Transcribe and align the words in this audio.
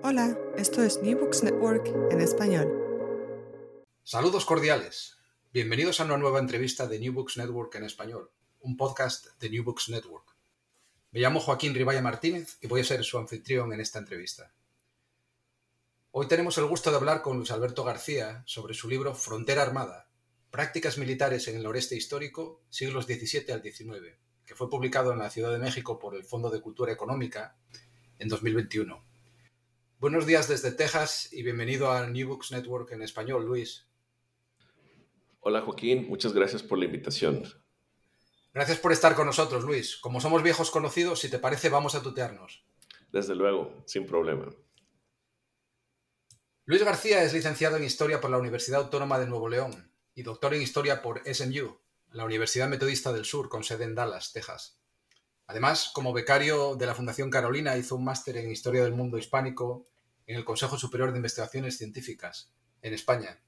Hola, 0.00 0.38
esto 0.56 0.84
es 0.84 1.02
New 1.02 1.18
Books 1.18 1.42
Network 1.42 1.88
en 2.12 2.20
español. 2.20 2.72
Saludos 4.04 4.44
cordiales. 4.44 5.16
Bienvenidos 5.52 5.98
a 5.98 6.04
una 6.04 6.16
nueva 6.16 6.38
entrevista 6.38 6.86
de 6.86 7.00
New 7.00 7.12
Books 7.12 7.36
Network 7.36 7.74
en 7.74 7.82
español, 7.82 8.30
un 8.60 8.76
podcast 8.76 9.26
de 9.40 9.50
New 9.50 9.64
Books 9.64 9.88
Network. 9.88 10.36
Me 11.10 11.18
llamo 11.18 11.40
Joaquín 11.40 11.74
Ribaya 11.74 12.00
Martínez 12.00 12.58
y 12.60 12.68
voy 12.68 12.82
a 12.82 12.84
ser 12.84 13.02
su 13.02 13.18
anfitrión 13.18 13.72
en 13.72 13.80
esta 13.80 13.98
entrevista. 13.98 14.54
Hoy 16.12 16.28
tenemos 16.28 16.56
el 16.58 16.66
gusto 16.66 16.90
de 16.92 16.96
hablar 16.96 17.20
con 17.20 17.36
Luis 17.36 17.50
Alberto 17.50 17.82
García 17.82 18.44
sobre 18.46 18.74
su 18.74 18.88
libro 18.88 19.16
Frontera 19.16 19.62
Armada, 19.62 20.08
Prácticas 20.52 20.96
Militares 20.96 21.48
en 21.48 21.56
el 21.56 21.64
Noreste 21.64 21.96
Histórico, 21.96 22.62
siglos 22.70 23.06
XVII 23.06 23.52
al 23.52 23.62
XIX, 23.62 24.16
que 24.46 24.54
fue 24.54 24.70
publicado 24.70 25.12
en 25.12 25.18
la 25.18 25.28
Ciudad 25.30 25.50
de 25.50 25.58
México 25.58 25.98
por 25.98 26.14
el 26.14 26.22
Fondo 26.22 26.50
de 26.50 26.60
Cultura 26.60 26.92
Económica 26.92 27.56
en 28.20 28.28
2021. 28.28 29.07
Buenos 30.00 30.26
días 30.26 30.46
desde 30.46 30.70
Texas 30.70 31.28
y 31.32 31.42
bienvenido 31.42 31.90
a 31.90 32.06
New 32.06 32.28
Books 32.28 32.52
Network 32.52 32.92
en 32.92 33.02
español, 33.02 33.44
Luis. 33.44 33.84
Hola 35.40 35.60
Joaquín, 35.62 36.06
muchas 36.08 36.32
gracias 36.32 36.62
por 36.62 36.78
la 36.78 36.84
invitación. 36.84 37.42
Gracias 38.54 38.78
por 38.78 38.92
estar 38.92 39.16
con 39.16 39.26
nosotros, 39.26 39.64
Luis. 39.64 39.96
Como 39.96 40.20
somos 40.20 40.44
viejos 40.44 40.70
conocidos, 40.70 41.18
si 41.18 41.28
te 41.28 41.40
parece, 41.40 41.68
vamos 41.68 41.96
a 41.96 42.02
tutearnos. 42.02 42.64
Desde 43.10 43.34
luego, 43.34 43.82
sin 43.86 44.06
problema. 44.06 44.48
Luis 46.64 46.84
García 46.84 47.24
es 47.24 47.32
licenciado 47.32 47.76
en 47.76 47.82
Historia 47.82 48.20
por 48.20 48.30
la 48.30 48.38
Universidad 48.38 48.82
Autónoma 48.82 49.18
de 49.18 49.26
Nuevo 49.26 49.48
León 49.48 49.90
y 50.14 50.22
doctor 50.22 50.54
en 50.54 50.62
Historia 50.62 51.02
por 51.02 51.22
SMU, 51.26 51.76
la 52.12 52.24
Universidad 52.24 52.68
Metodista 52.68 53.12
del 53.12 53.24
Sur, 53.24 53.48
con 53.48 53.64
sede 53.64 53.82
en 53.82 53.96
Dallas, 53.96 54.32
Texas. 54.32 54.77
Además, 55.48 55.90
como 55.94 56.12
becario 56.12 56.76
de 56.76 56.84
la 56.84 56.94
Fundación 56.94 57.30
Carolina, 57.30 57.76
hizo 57.78 57.96
un 57.96 58.04
máster 58.04 58.36
en 58.36 58.50
Historia 58.50 58.84
del 58.84 58.92
Mundo 58.92 59.16
Hispánico 59.16 59.88
en 60.26 60.36
el 60.36 60.44
Consejo 60.44 60.78
Superior 60.78 61.10
de 61.10 61.16
Investigaciones 61.16 61.78
Científicas, 61.78 62.52
en 62.82 62.92
España. 62.92 63.40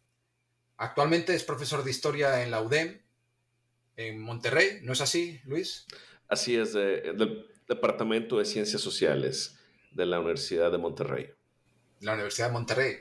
Actualmente 0.78 1.34
es 1.34 1.44
profesor 1.44 1.84
de 1.84 1.90
Historia 1.90 2.42
en 2.42 2.50
la 2.50 2.62
UDEM, 2.62 3.02
en 3.96 4.18
Monterrey, 4.18 4.80
¿no 4.82 4.94
es 4.94 5.02
así, 5.02 5.42
Luis? 5.44 5.86
Así 6.26 6.56
es, 6.56 6.72
del 6.72 7.46
Departamento 7.68 8.38
de 8.38 8.46
Ciencias 8.46 8.80
Sociales 8.80 9.58
de 9.90 10.06
la 10.06 10.20
Universidad 10.20 10.72
de 10.72 10.78
Monterrey. 10.78 11.30
La 12.00 12.14
Universidad 12.14 12.46
de 12.46 12.52
Monterrey, 12.54 12.96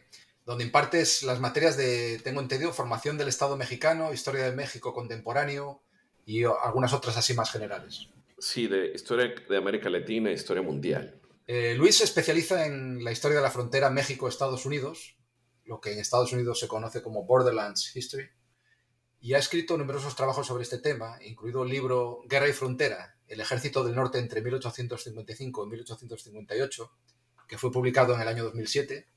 donde 0.46 0.66
impartes 0.66 1.24
las 1.24 1.40
materias 1.40 1.78
de, 1.78 2.20
tengo 2.22 2.42
entendido, 2.42 2.74
formación 2.74 3.18
del 3.18 3.30
Estado 3.30 3.56
mexicano, 3.56 4.12
historia 4.12 4.44
de 4.44 4.52
México 4.58 4.94
contemporáneo 4.94 5.82
y 6.26 6.44
algunas 6.44 6.92
otras 6.92 7.16
así 7.16 7.34
más 7.34 7.50
generales. 7.50 8.10
Sí, 8.40 8.68
de 8.68 8.92
historia 8.94 9.34
de 9.48 9.58
América 9.58 9.90
Latina 9.90 10.30
e 10.30 10.34
historia 10.34 10.64
mundial. 10.64 11.20
Eh, 11.46 11.76
Luis 11.76 11.98
se 11.98 12.06
especializa 12.06 12.66
en 12.66 13.04
la 13.04 13.12
historia 13.12 13.38
de 13.38 13.44
la 13.44 13.52
frontera 13.52 13.90
México-Estados 13.90 14.66
Unidos, 14.66 15.18
lo 15.66 15.82
que 15.82 15.92
en 15.92 16.00
Estados 16.00 16.32
Unidos 16.32 16.60
se 16.60 16.68
conoce 16.68 17.02
como 17.02 17.26
Borderlands 17.26 17.96
History, 17.96 18.30
y 19.20 19.34
ha 19.34 19.40
escrito 19.40 19.78
numerosos 19.78 20.16
trabajos 20.16 20.48
sobre 20.48 20.64
este 20.64 20.78
tema, 20.78 21.18
incluido 21.22 21.64
el 21.64 21.70
libro 21.70 22.22
Guerra 22.28 22.48
y 22.48 22.54
Frontera, 22.54 23.18
el 23.28 23.42
ejército 23.42 23.84
del 23.84 23.96
norte 23.96 24.20
entre 24.20 24.42
1855 24.42 25.66
y 25.66 25.70
1858, 25.70 26.92
que 27.48 27.58
fue 27.58 27.72
publicado 27.72 28.14
en 28.16 28.22
el 28.22 28.28
año 28.28 28.44
2007, 28.46 29.08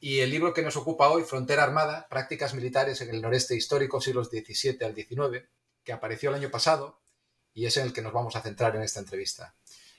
y 0.00 0.18
el 0.18 0.30
libro 0.30 0.52
que 0.52 0.62
nos 0.62 0.76
ocupa 0.76 1.08
hoy, 1.08 1.22
Frontera 1.22 1.62
Armada, 1.62 2.08
Prácticas 2.10 2.54
Militares 2.54 3.00
en 3.00 3.10
el 3.10 3.22
Noreste 3.22 3.56
Histórico, 3.56 4.00
siglos 4.00 4.28
XVII 4.28 4.78
al 4.84 4.94
XIX, 4.94 5.48
que 5.84 5.92
apareció 5.92 6.30
el 6.30 6.36
año 6.36 6.50
pasado 6.50 7.01
y 7.54 7.66
es 7.66 7.76
en 7.76 7.86
el 7.86 7.92
que 7.92 8.02
nos 8.02 8.12
vamos 8.12 8.36
a 8.36 8.42
centrar 8.42 8.76
en 8.76 8.82
esta 8.82 9.00
entrevista. 9.00 9.54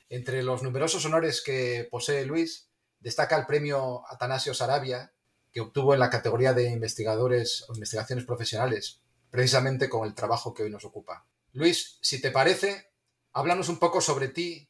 Entre 0.10 0.44
los 0.44 0.64
numerosos 0.64 1.06
honores 1.06 1.42
que 1.42 1.88
posee 1.90 2.26
Luis, 2.26 2.70
destaca 3.00 3.38
el 3.38 3.46
premio 3.46 4.04
Atanasio 4.10 4.54
Sarabia, 4.54 5.14
que 5.52 5.62
obtuvo 5.62 5.94
en 5.94 6.00
la 6.00 6.10
categoría 6.10 6.54
de 6.54 6.70
investigadores 6.70 7.66
o 7.68 7.74
investigaciones 7.74 8.26
profesionales, 8.26 9.02
precisamente 9.30 9.90
con 9.90 10.08
el 10.08 10.16
trabajo 10.16 10.54
que 10.54 10.64
hoy 10.64 10.70
nos 10.70 10.86
ocupa. 10.86 11.26
Luis, 11.52 12.00
si 12.02 12.20
te 12.22 12.32
parece, 12.32 12.92
háblanos 13.34 13.70
un 13.70 13.78
poco 13.78 14.02
sobre 14.02 14.30
ti 14.30 14.68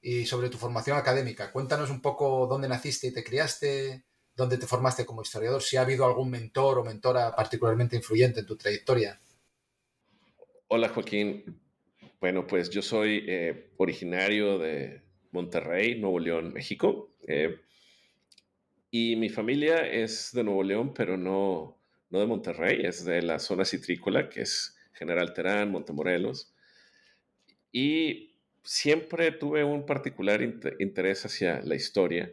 y 0.00 0.26
sobre 0.26 0.50
tu 0.50 0.58
formación 0.58 0.96
académica. 0.96 1.52
Cuéntanos 1.52 1.90
un 1.90 2.00
poco 2.00 2.46
dónde 2.46 2.68
naciste 2.68 3.06
y 3.06 3.12
te 3.12 3.24
criaste, 3.24 4.04
dónde 4.34 4.58
te 4.58 4.66
formaste 4.66 5.06
como 5.06 5.22
historiador, 5.22 5.62
si 5.62 5.76
ha 5.76 5.82
habido 5.82 6.04
algún 6.04 6.30
mentor 6.30 6.78
o 6.78 6.84
mentora 6.84 7.34
particularmente 7.34 7.96
influyente 7.96 8.40
en 8.40 8.46
tu 8.46 8.56
trayectoria. 8.56 9.20
Hola 10.68 10.88
Joaquín, 10.88 11.60
bueno, 12.24 12.46
pues 12.46 12.70
yo 12.70 12.80
soy 12.80 13.22
eh, 13.28 13.68
originario 13.76 14.58
de 14.58 15.02
Monterrey, 15.30 16.00
Nuevo 16.00 16.18
León, 16.18 16.54
México. 16.54 17.14
Eh, 17.28 17.60
y 18.90 19.16
mi 19.16 19.28
familia 19.28 19.86
es 19.86 20.30
de 20.32 20.42
Nuevo 20.42 20.62
León, 20.62 20.94
pero 20.94 21.18
no, 21.18 21.78
no 22.08 22.20
de 22.20 22.26
Monterrey, 22.26 22.80
es 22.82 23.04
de 23.04 23.20
la 23.20 23.38
zona 23.38 23.66
citrícola, 23.66 24.30
que 24.30 24.40
es 24.40 24.74
General 24.94 25.34
Terán, 25.34 25.70
Montemorelos. 25.70 26.54
Y 27.70 28.38
siempre 28.62 29.30
tuve 29.30 29.62
un 29.62 29.84
particular 29.84 30.40
interés 30.78 31.26
hacia 31.26 31.60
la 31.60 31.74
historia, 31.74 32.32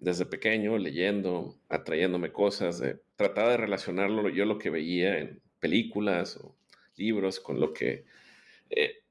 desde 0.00 0.26
pequeño, 0.26 0.76
leyendo, 0.76 1.58
atrayéndome 1.70 2.30
cosas, 2.30 2.78
de, 2.78 3.00
trataba 3.16 3.52
de 3.52 3.56
relacionarlo 3.56 4.28
yo 4.28 4.44
lo 4.44 4.58
que 4.58 4.68
veía 4.68 5.18
en 5.18 5.40
películas 5.60 6.36
o 6.36 6.58
libros 6.96 7.40
con 7.40 7.58
lo 7.58 7.72
que 7.72 8.04
eh, 8.68 9.03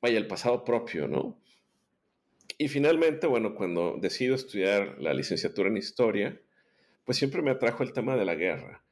vaya, 0.00 0.18
el 0.18 0.26
pasado 0.26 0.64
propio, 0.64 1.08
¿no? 1.08 1.38
Y 2.58 2.68
finalmente, 2.68 3.26
bueno, 3.26 3.54
cuando 3.54 3.96
decido 4.00 4.34
estudiar 4.34 4.96
la 5.00 5.14
licenciatura 5.14 5.68
en 5.68 5.76
historia, 5.76 6.40
pues 7.04 7.18
siempre 7.18 7.42
me 7.42 7.50
atrajo 7.50 7.82
el 7.82 7.92
tema 7.92 8.16
de 8.16 8.24
la 8.24 8.34
guerra. 8.34 8.84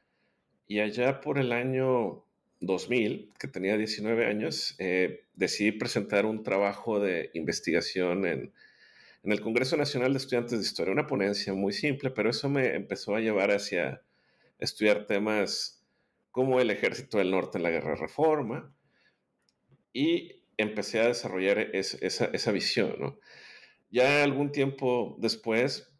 Y 0.66 0.80
allá 0.80 1.20
por 1.20 1.38
el 1.38 1.52
año 1.52 2.24
2000, 2.60 3.32
que 3.38 3.48
tenía 3.48 3.76
19 3.76 4.26
años, 4.26 4.74
eh, 4.78 5.24
decidí 5.34 5.72
presentar 5.72 6.26
un 6.26 6.42
trabajo 6.42 7.00
de 7.00 7.30
investigación 7.34 8.26
en, 8.26 8.52
en 9.22 9.32
el 9.32 9.40
Congreso 9.40 9.76
Nacional 9.76 10.12
de 10.12 10.18
Estudiantes 10.18 10.58
de 10.58 10.64
Historia, 10.64 10.92
una 10.92 11.06
ponencia 11.06 11.52
muy 11.52 11.72
simple, 11.72 12.10
pero 12.10 12.30
eso 12.30 12.48
me 12.48 12.74
empezó 12.74 13.14
a 13.14 13.20
llevar 13.20 13.50
hacia 13.50 14.02
estudiar 14.58 15.06
temas 15.06 15.84
como 16.30 16.60
el 16.60 16.70
ejército 16.70 17.18
del 17.18 17.30
norte 17.30 17.58
en 17.58 17.64
la 17.64 17.70
guerra 17.70 17.90
de 17.90 17.96
reforma. 17.96 18.72
Y 19.92 20.37
empecé 20.58 21.00
a 21.00 21.06
desarrollar 21.06 21.58
esa, 21.74 22.26
esa, 22.26 22.52
visión, 22.52 22.96
¿no? 22.98 23.18
Ya 23.90 24.22
algún 24.22 24.52
tiempo 24.52 25.16
después, 25.18 25.90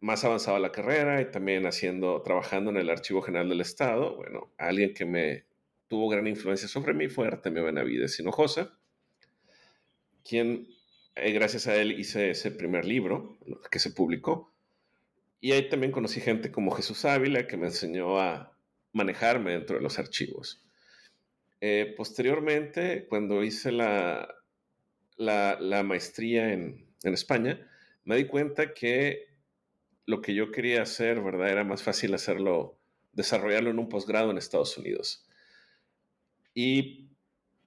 más 0.00 0.24
avanzada 0.24 0.60
la 0.60 0.70
carrera 0.70 1.20
y 1.20 1.30
también 1.30 1.66
haciendo, 1.66 2.22
trabajando 2.22 2.70
en 2.70 2.76
el 2.76 2.90
Archivo 2.90 3.22
General 3.22 3.48
del 3.48 3.62
Estado, 3.62 4.14
bueno, 4.16 4.52
alguien 4.58 4.94
que 4.94 5.04
me 5.04 5.46
tuvo 5.88 6.08
gran 6.08 6.26
influencia 6.26 6.68
sobre 6.68 6.94
mí 6.94 7.08
fue 7.08 7.26
Artemio 7.26 7.64
Benavides 7.64 8.20
Hinojosa, 8.20 8.78
quien, 10.22 10.68
eh, 11.14 11.32
gracias 11.32 11.66
a 11.66 11.74
él, 11.76 11.98
hice 11.98 12.30
ese 12.30 12.50
primer 12.50 12.84
libro 12.84 13.38
que 13.70 13.78
se 13.78 13.90
publicó. 13.90 14.52
Y 15.40 15.52
ahí 15.52 15.68
también 15.68 15.92
conocí 15.92 16.20
gente 16.20 16.50
como 16.50 16.72
Jesús 16.72 17.04
Ávila, 17.04 17.46
que 17.46 17.56
me 17.56 17.66
enseñó 17.66 18.20
a 18.20 18.56
manejarme 18.92 19.52
dentro 19.52 19.76
de 19.76 19.82
los 19.82 19.98
archivos. 19.98 20.65
Eh, 21.60 21.94
posteriormente, 21.96 23.06
cuando 23.08 23.42
hice 23.42 23.72
la, 23.72 24.34
maestría 25.84 26.52
en, 26.52 26.86
España, 27.02 27.70
me 28.04 28.16
di 28.16 28.26
cuenta 28.26 28.74
que 28.74 29.28
lo 30.06 30.20
que 30.20 30.34
yo 30.34 30.50
quería 30.50 30.82
hacer, 30.82 31.22
¿verdad? 31.22 31.50
Era 31.50 31.64
más 31.64 31.82
fácil 31.82 32.14
hacerlo, 32.14 32.78
desarrollarlo 33.12 33.70
en 33.70 33.78
un 33.78 33.88
posgrado 33.88 34.30
en 34.30 34.38
Estados 34.38 34.76
Unidos. 34.76 35.26
Y 36.52 37.10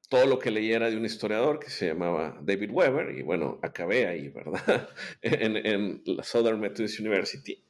todo 0.10 0.26
lo 0.26 0.40
que 0.40 0.52
leí 0.52 0.72
era 0.72 0.90
de 0.90 0.98
un 0.98 1.06
historiador 1.06 1.60
que 1.60 1.70
se 1.70 1.88
llamaba 1.88 2.38
David 2.42 2.72
Weber, 2.72 3.18
y 3.18 3.22
bueno, 3.22 3.60
acabé 3.62 4.08
ahí, 4.08 4.30
¿verdad? 4.30 4.90
en, 5.22 5.58
en 5.58 6.02
la 6.06 6.24
Southern 6.24 6.60
Methodist 6.60 7.00
University, 7.00 7.64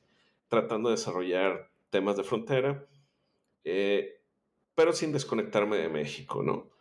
tratando 0.47 0.89
de 0.89 0.95
desarrollar 0.95 1.69
temas 1.89 2.17
de 2.17 2.23
frontera, 2.23 2.85
eh, 3.63 4.18
pero 4.79 4.93
sin 4.93 5.11
desconectarme 5.11 5.75
de 5.75 5.89
México, 5.89 6.41
¿no? 6.41 6.71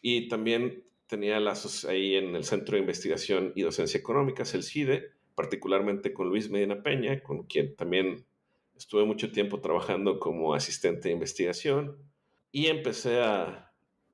Y 0.00 0.28
también 0.28 0.84
tenía 1.08 1.40
lazos 1.40 1.84
ahí 1.84 2.14
en 2.14 2.36
el 2.36 2.44
Centro 2.44 2.74
de 2.74 2.80
Investigación 2.82 3.52
y 3.56 3.62
Docencia 3.62 3.98
Económicas, 3.98 4.54
el 4.54 4.62
CIDE, 4.62 5.10
particularmente 5.34 6.12
con 6.12 6.28
Luis 6.28 6.48
Medina 6.48 6.80
Peña, 6.84 7.24
con 7.24 7.42
quien 7.48 7.74
también 7.74 8.24
estuve 8.76 9.04
mucho 9.04 9.32
tiempo 9.32 9.60
trabajando 9.60 10.20
como 10.20 10.54
asistente 10.54 11.08
de 11.08 11.14
investigación, 11.14 11.96
y 12.52 12.68
empecé 12.68 13.20
a, 13.20 13.72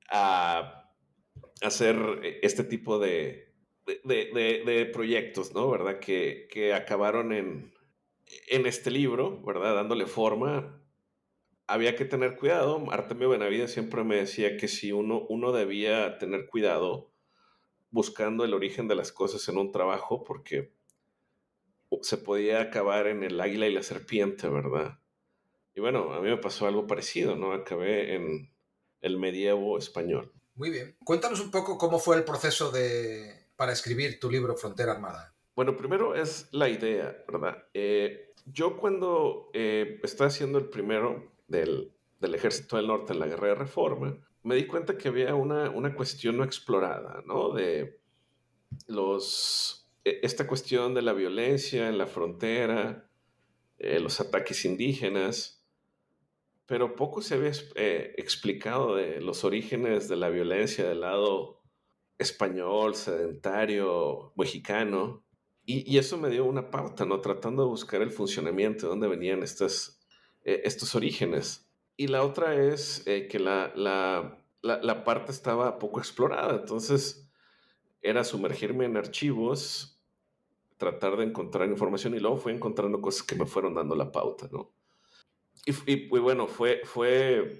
a 0.09 0.91
hacer 1.61 1.95
este 2.41 2.63
tipo 2.63 2.97
de, 2.97 3.53
de, 4.03 4.63
de, 4.65 4.85
proyectos, 4.87 5.53
¿no? 5.53 5.69
¿Verdad? 5.69 5.99
Que, 5.99 6.47
que 6.51 6.73
acabaron 6.73 7.31
en, 7.33 7.71
en 8.47 8.65
este 8.65 8.89
libro, 8.89 9.43
¿verdad? 9.43 9.75
Dándole 9.75 10.07
forma. 10.07 10.81
Había 11.67 11.95
que 11.95 12.05
tener 12.05 12.37
cuidado. 12.37 12.91
Artemio 12.91 13.29
Benavides 13.29 13.71
siempre 13.71 14.03
me 14.03 14.15
decía 14.15 14.57
que 14.57 14.67
si 14.67 14.91
uno, 14.91 15.25
uno 15.29 15.51
debía 15.51 16.17
tener 16.17 16.47
cuidado 16.47 17.11
buscando 17.91 18.45
el 18.45 18.53
origen 18.53 18.87
de 18.87 18.95
las 18.95 19.11
cosas 19.11 19.47
en 19.49 19.57
un 19.57 19.71
trabajo, 19.71 20.23
porque 20.23 20.73
se 22.01 22.17
podía 22.17 22.61
acabar 22.61 23.07
en 23.07 23.23
el 23.23 23.39
águila 23.39 23.67
y 23.67 23.73
la 23.73 23.83
serpiente, 23.83 24.47
¿verdad? 24.49 24.99
Y 25.75 25.79
bueno, 25.79 26.13
a 26.13 26.21
mí 26.21 26.29
me 26.29 26.37
pasó 26.37 26.67
algo 26.67 26.87
parecido, 26.87 27.35
¿no? 27.35 27.53
Acabé 27.53 28.15
en 28.15 28.51
el 29.01 29.17
medievo 29.17 29.77
español. 29.77 30.31
Muy 30.55 30.71
bien. 30.71 30.95
Cuéntanos 31.03 31.39
un 31.39 31.51
poco 31.51 31.77
cómo 31.77 31.99
fue 31.99 32.15
el 32.15 32.23
proceso 32.23 32.71
de, 32.71 33.47
para 33.55 33.73
escribir 33.73 34.19
tu 34.19 34.29
libro 34.31 34.55
Frontera 34.55 34.93
Armada. 34.93 35.35
Bueno, 35.55 35.77
primero 35.77 36.15
es 36.15 36.49
la 36.51 36.69
idea, 36.69 37.23
¿verdad? 37.27 37.65
Eh, 37.73 38.33
yo 38.45 38.77
cuando 38.77 39.49
eh, 39.53 39.99
estaba 40.03 40.29
haciendo 40.29 40.57
el 40.57 40.69
primero 40.69 41.31
del, 41.47 41.93
del, 42.19 42.35
Ejército 42.35 42.77
del 42.77 42.87
Norte 42.87 43.13
en 43.13 43.19
la 43.19 43.27
Guerra 43.27 43.49
de 43.49 43.55
Reforma, 43.55 44.17
me 44.43 44.55
di 44.55 44.65
cuenta 44.65 44.97
que 44.97 45.07
había 45.07 45.35
una, 45.35 45.69
una 45.69 45.95
cuestión 45.95 46.37
no 46.37 46.43
explorada, 46.43 47.23
¿no? 47.25 47.53
De 47.53 47.99
los, 48.87 49.89
e, 50.03 50.19
esta 50.23 50.47
cuestión 50.47 50.93
de 50.93 51.01
la 51.01 51.13
violencia 51.13 51.89
en 51.89 51.97
la 51.97 52.07
frontera, 52.07 53.09
eh, 53.79 53.99
los 53.99 54.19
ataques 54.19 54.65
indígenas, 54.65 55.57
pero 56.65 56.95
poco 56.95 57.21
se 57.21 57.35
había 57.35 57.51
eh, 57.75 58.13
explicado 58.17 58.95
de 58.95 59.21
los 59.21 59.43
orígenes 59.43 60.09
de 60.09 60.17
la 60.17 60.29
violencia 60.29 60.87
del 60.87 61.01
lado 61.01 61.61
español, 62.17 62.95
sedentario, 62.95 64.33
mexicano. 64.35 65.23
Y, 65.65 65.97
eso 65.97 66.17
me 66.17 66.29
dio 66.29 66.45
una 66.45 66.69
pauta, 66.69 67.05
¿no? 67.05 67.19
Tratando 67.19 67.63
de 67.63 67.69
buscar 67.69 68.01
el 68.01 68.11
funcionamiento, 68.11 68.85
de 68.85 68.89
dónde 68.89 69.07
venían 69.07 69.43
estos, 69.43 69.96
eh, 70.47 70.61
estos 70.63 70.95
orígenes. 70.95 71.69
Y 71.97 72.07
la 72.07 72.23
otra 72.23 72.55
es 72.55 73.05
eh, 73.05 73.27
que 73.27 73.37
la, 73.37 73.73
la, 73.75 74.37
la, 74.61 75.03
parte 75.03 75.33
estaba 75.33 75.77
poco 75.77 75.99
explorada, 75.99 76.55
entonces 76.55 77.29
era 78.01 78.23
sumergirme 78.23 78.85
en 78.85 78.95
archivos, 78.95 80.01
tratar 80.77 81.17
de 81.17 81.25
encontrar 81.25 81.67
información 81.67 82.15
y 82.15 82.19
luego 82.19 82.37
fui 82.37 82.53
encontrando 82.53 83.01
cosas 83.01 83.23
que 83.23 83.35
me 83.35 83.45
fueron 83.45 83.75
dando 83.75 83.93
la 83.93 84.09
pauta, 84.09 84.47
¿no? 84.49 84.71
Y, 85.65 86.07
bueno, 86.07 86.47
fue, 86.47 86.79
fue, 86.85 87.59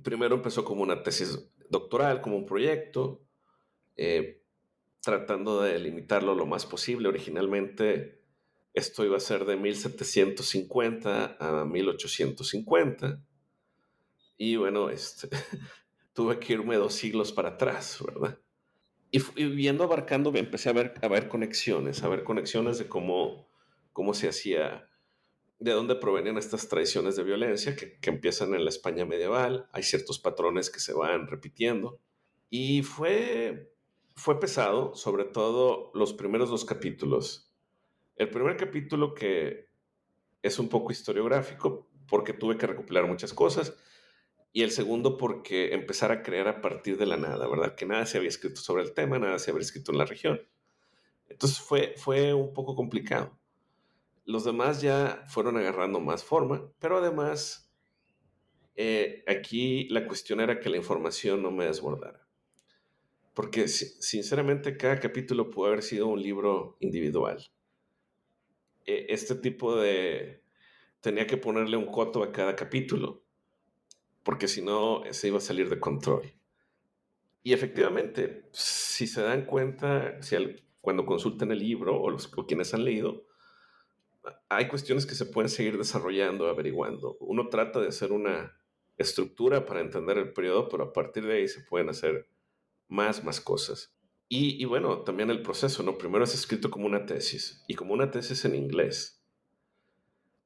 primero 0.00 0.36
empezó 0.36 0.64
como 0.64 0.82
una 0.84 1.02
tesis 1.02 1.50
doctoral, 1.70 2.20
como 2.20 2.36
un 2.36 2.46
proyecto, 2.46 3.20
eh, 3.96 4.44
tratando 5.00 5.60
de 5.60 5.76
limitarlo 5.80 6.36
lo 6.36 6.46
más 6.46 6.66
posible. 6.66 7.08
Originalmente 7.08 8.23
esto 8.74 9.04
iba 9.04 9.16
a 9.16 9.20
ser 9.20 9.44
de 9.44 9.56
1750 9.56 11.36
a 11.38 11.64
1850. 11.64 13.24
Y 14.36 14.56
bueno, 14.56 14.90
este, 14.90 15.28
tuve 16.12 16.38
que 16.38 16.52
irme 16.54 16.76
dos 16.76 16.94
siglos 16.94 17.32
para 17.32 17.50
atrás, 17.50 17.98
¿verdad? 18.04 18.38
Y, 19.10 19.20
viendo 19.46 19.84
abarcando, 19.84 20.34
empecé 20.34 20.70
a 20.70 20.72
ver, 20.72 20.94
a 21.00 21.06
ver 21.06 21.28
conexiones, 21.28 22.02
a 22.02 22.08
ver 22.08 22.24
conexiones 22.24 22.78
de 22.78 22.88
cómo, 22.88 23.48
cómo 23.92 24.12
se 24.12 24.28
hacía 24.28 24.88
de 25.60 25.70
dónde 25.70 25.94
provenían 25.94 26.36
estas 26.36 26.68
tradiciones 26.68 27.14
de 27.14 27.22
violencia 27.22 27.76
que, 27.76 27.96
empiezan 28.10 28.54
en 28.54 28.64
la 28.64 28.70
España 28.70 29.04
medieval. 29.04 29.68
Hay 29.72 29.84
ciertos 29.84 30.18
patrones 30.18 30.68
que 30.68 30.80
se 30.80 30.92
van 30.92 31.28
repitiendo. 31.28 32.00
Y 32.50 32.82
fue, 32.82 33.72
fue 34.16 34.40
pesado, 34.40 34.96
sobre 34.96 35.24
todo 35.24 35.92
los 35.94 36.12
primeros 36.12 36.50
dos 36.50 36.64
capítulos. 36.64 37.53
El 38.16 38.30
primer 38.30 38.56
capítulo 38.56 39.14
que 39.14 39.68
es 40.42 40.58
un 40.58 40.68
poco 40.68 40.92
historiográfico 40.92 41.88
porque 42.06 42.32
tuve 42.34 42.58
que 42.58 42.66
recopilar 42.66 43.06
muchas 43.06 43.32
cosas. 43.32 43.76
Y 44.52 44.62
el 44.62 44.70
segundo 44.70 45.16
porque 45.16 45.74
empezar 45.74 46.12
a 46.12 46.22
crear 46.22 46.46
a 46.46 46.60
partir 46.60 46.96
de 46.96 47.06
la 47.06 47.16
nada, 47.16 47.48
¿verdad? 47.48 47.74
Que 47.74 47.86
nada 47.86 48.06
se 48.06 48.18
había 48.18 48.28
escrito 48.28 48.60
sobre 48.60 48.84
el 48.84 48.92
tema, 48.92 49.18
nada 49.18 49.38
se 49.38 49.50
había 49.50 49.62
escrito 49.62 49.90
en 49.90 49.98
la 49.98 50.04
región. 50.04 50.40
Entonces 51.28 51.58
fue, 51.58 51.94
fue 51.96 52.34
un 52.34 52.52
poco 52.52 52.76
complicado. 52.76 53.36
Los 54.26 54.44
demás 54.44 54.80
ya 54.80 55.24
fueron 55.28 55.56
agarrando 55.56 55.98
más 55.98 56.22
forma, 56.22 56.70
pero 56.78 56.98
además 56.98 57.72
eh, 58.76 59.24
aquí 59.26 59.88
la 59.88 60.06
cuestión 60.06 60.40
era 60.40 60.60
que 60.60 60.70
la 60.70 60.76
información 60.76 61.42
no 61.42 61.50
me 61.50 61.64
desbordara. 61.64 62.26
Porque 63.34 63.66
sinceramente 63.66 64.76
cada 64.76 65.00
capítulo 65.00 65.50
puede 65.50 65.72
haber 65.72 65.82
sido 65.82 66.06
un 66.06 66.22
libro 66.22 66.76
individual. 66.80 67.44
E, 68.86 69.06
este 69.08 69.34
tipo 69.34 69.76
de... 69.76 70.42
Tenía 71.00 71.26
que 71.26 71.36
ponerle 71.36 71.76
un 71.76 71.86
coto 71.86 72.22
a 72.22 72.32
cada 72.32 72.56
capítulo, 72.56 73.22
porque 74.22 74.48
si 74.48 74.62
no 74.62 75.02
se 75.10 75.28
iba 75.28 75.38
a 75.38 75.42
salir 75.42 75.68
de 75.68 75.78
control. 75.78 76.32
Y 77.42 77.52
efectivamente, 77.52 78.48
si 78.52 79.06
se 79.06 79.20
dan 79.20 79.44
cuenta, 79.44 80.22
si 80.22 80.36
cuando 80.80 81.04
consulten 81.04 81.50
el 81.50 81.58
libro 81.58 82.00
o, 82.00 82.08
los, 82.08 82.32
o 82.36 82.46
quienes 82.46 82.72
han 82.72 82.84
leído, 82.84 83.26
hay 84.48 84.68
cuestiones 84.68 85.04
que 85.06 85.14
se 85.14 85.26
pueden 85.26 85.50
seguir 85.50 85.76
desarrollando, 85.76 86.48
averiguando. 86.48 87.16
Uno 87.20 87.48
trata 87.48 87.80
de 87.80 87.88
hacer 87.88 88.12
una 88.12 88.56
estructura 88.96 89.64
para 89.66 89.80
entender 89.80 90.18
el 90.18 90.32
periodo, 90.32 90.68
pero 90.68 90.84
a 90.84 90.92
partir 90.92 91.26
de 91.26 91.34
ahí 91.34 91.48
se 91.48 91.60
pueden 91.60 91.88
hacer 91.88 92.28
más, 92.88 93.24
más 93.24 93.40
cosas. 93.40 93.93
Y, 94.36 94.64
bueno, 94.64 95.02
también 95.02 95.30
el 95.30 95.42
proceso, 95.42 95.84
¿no? 95.84 95.96
Primero 95.96 96.24
es 96.24 96.34
escrito 96.34 96.68
como 96.68 96.86
una 96.86 97.06
tesis 97.06 97.64
y 97.68 97.76
como 97.76 97.94
una 97.94 98.10
tesis 98.10 98.44
en 98.44 98.56
inglés. 98.56 99.24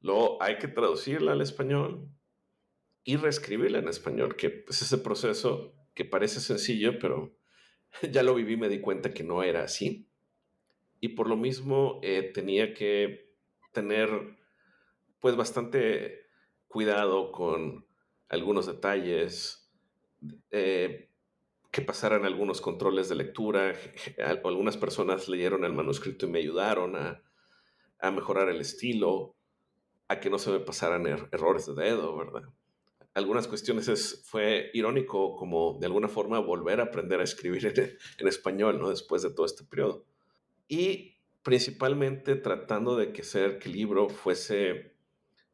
Luego 0.02 0.42
hay 0.42 0.58
que 0.58 0.68
traducirla 0.68 1.32
al 1.32 1.40
español 1.40 2.06
y 3.02 3.16
reescribirla 3.16 3.78
en 3.78 3.88
español, 3.88 4.36
que 4.36 4.66
es 4.68 4.82
ese 4.82 4.98
proceso 4.98 5.74
que 5.94 6.04
parece 6.04 6.40
sencillo, 6.40 6.98
pero 6.98 7.34
ya 8.12 8.22
lo 8.22 8.34
viví, 8.34 8.58
me 8.58 8.68
di 8.68 8.82
cuenta 8.82 9.14
que 9.14 9.24
no 9.24 9.42
era 9.42 9.64
así. 9.64 10.06
Y 11.00 11.08
por 11.08 11.26
lo 11.26 11.38
mismo 11.38 11.98
eh, 12.02 12.30
tenía 12.34 12.74
que 12.74 13.32
tener 13.72 14.10
pues 15.18 15.34
bastante 15.34 16.26
cuidado 16.66 17.32
con 17.32 17.86
algunos 18.28 18.66
detalles, 18.66 19.72
eh, 20.50 21.07
que 21.70 21.82
pasaran 21.82 22.24
algunos 22.24 22.60
controles 22.60 23.08
de 23.08 23.16
lectura. 23.16 23.74
Algunas 24.44 24.76
personas 24.76 25.28
leyeron 25.28 25.64
el 25.64 25.72
manuscrito 25.72 26.26
y 26.26 26.30
me 26.30 26.38
ayudaron 26.38 26.96
a, 26.96 27.22
mejorar 28.10 28.48
el 28.48 28.60
estilo, 28.60 29.34
a 30.08 30.20
que 30.20 30.30
no 30.30 30.38
se 30.38 30.50
me 30.50 30.60
pasaran 30.60 31.06
er, 31.06 31.28
errores 31.32 31.66
de 31.66 31.74
dedo, 31.74 32.16
¿verdad? 32.16 32.42
Algunas 33.14 33.48
cuestiones 33.48 33.88
es, 33.88 34.22
fue 34.24 34.70
irónico 34.72 35.34
como 35.36 35.76
de 35.80 35.86
alguna 35.86 36.08
forma 36.08 36.38
volver 36.38 36.80
a 36.80 36.84
aprender 36.84 37.20
a 37.20 37.24
escribir 37.24 37.66
en, 37.66 37.98
en 38.18 38.28
español, 38.28 38.78
¿no? 38.78 38.90
Después 38.90 39.22
de 39.22 39.30
todo 39.30 39.44
este 39.44 39.64
periodo. 39.64 40.04
Y 40.68 41.18
principalmente 41.42 42.36
tratando 42.36 42.96
de 42.96 43.12
que 43.12 43.22
ser 43.22 43.58
que 43.58 43.68
el 43.68 43.74
libro 43.74 44.08
fuese, 44.08 44.94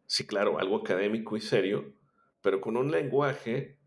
sí, 0.06 0.26
claro, 0.26 0.58
algo 0.58 0.76
académico 0.76 1.36
y 1.36 1.40
serio, 1.40 1.94
pero 2.42 2.60
con 2.60 2.76
un 2.76 2.90
lenguaje 2.90 3.78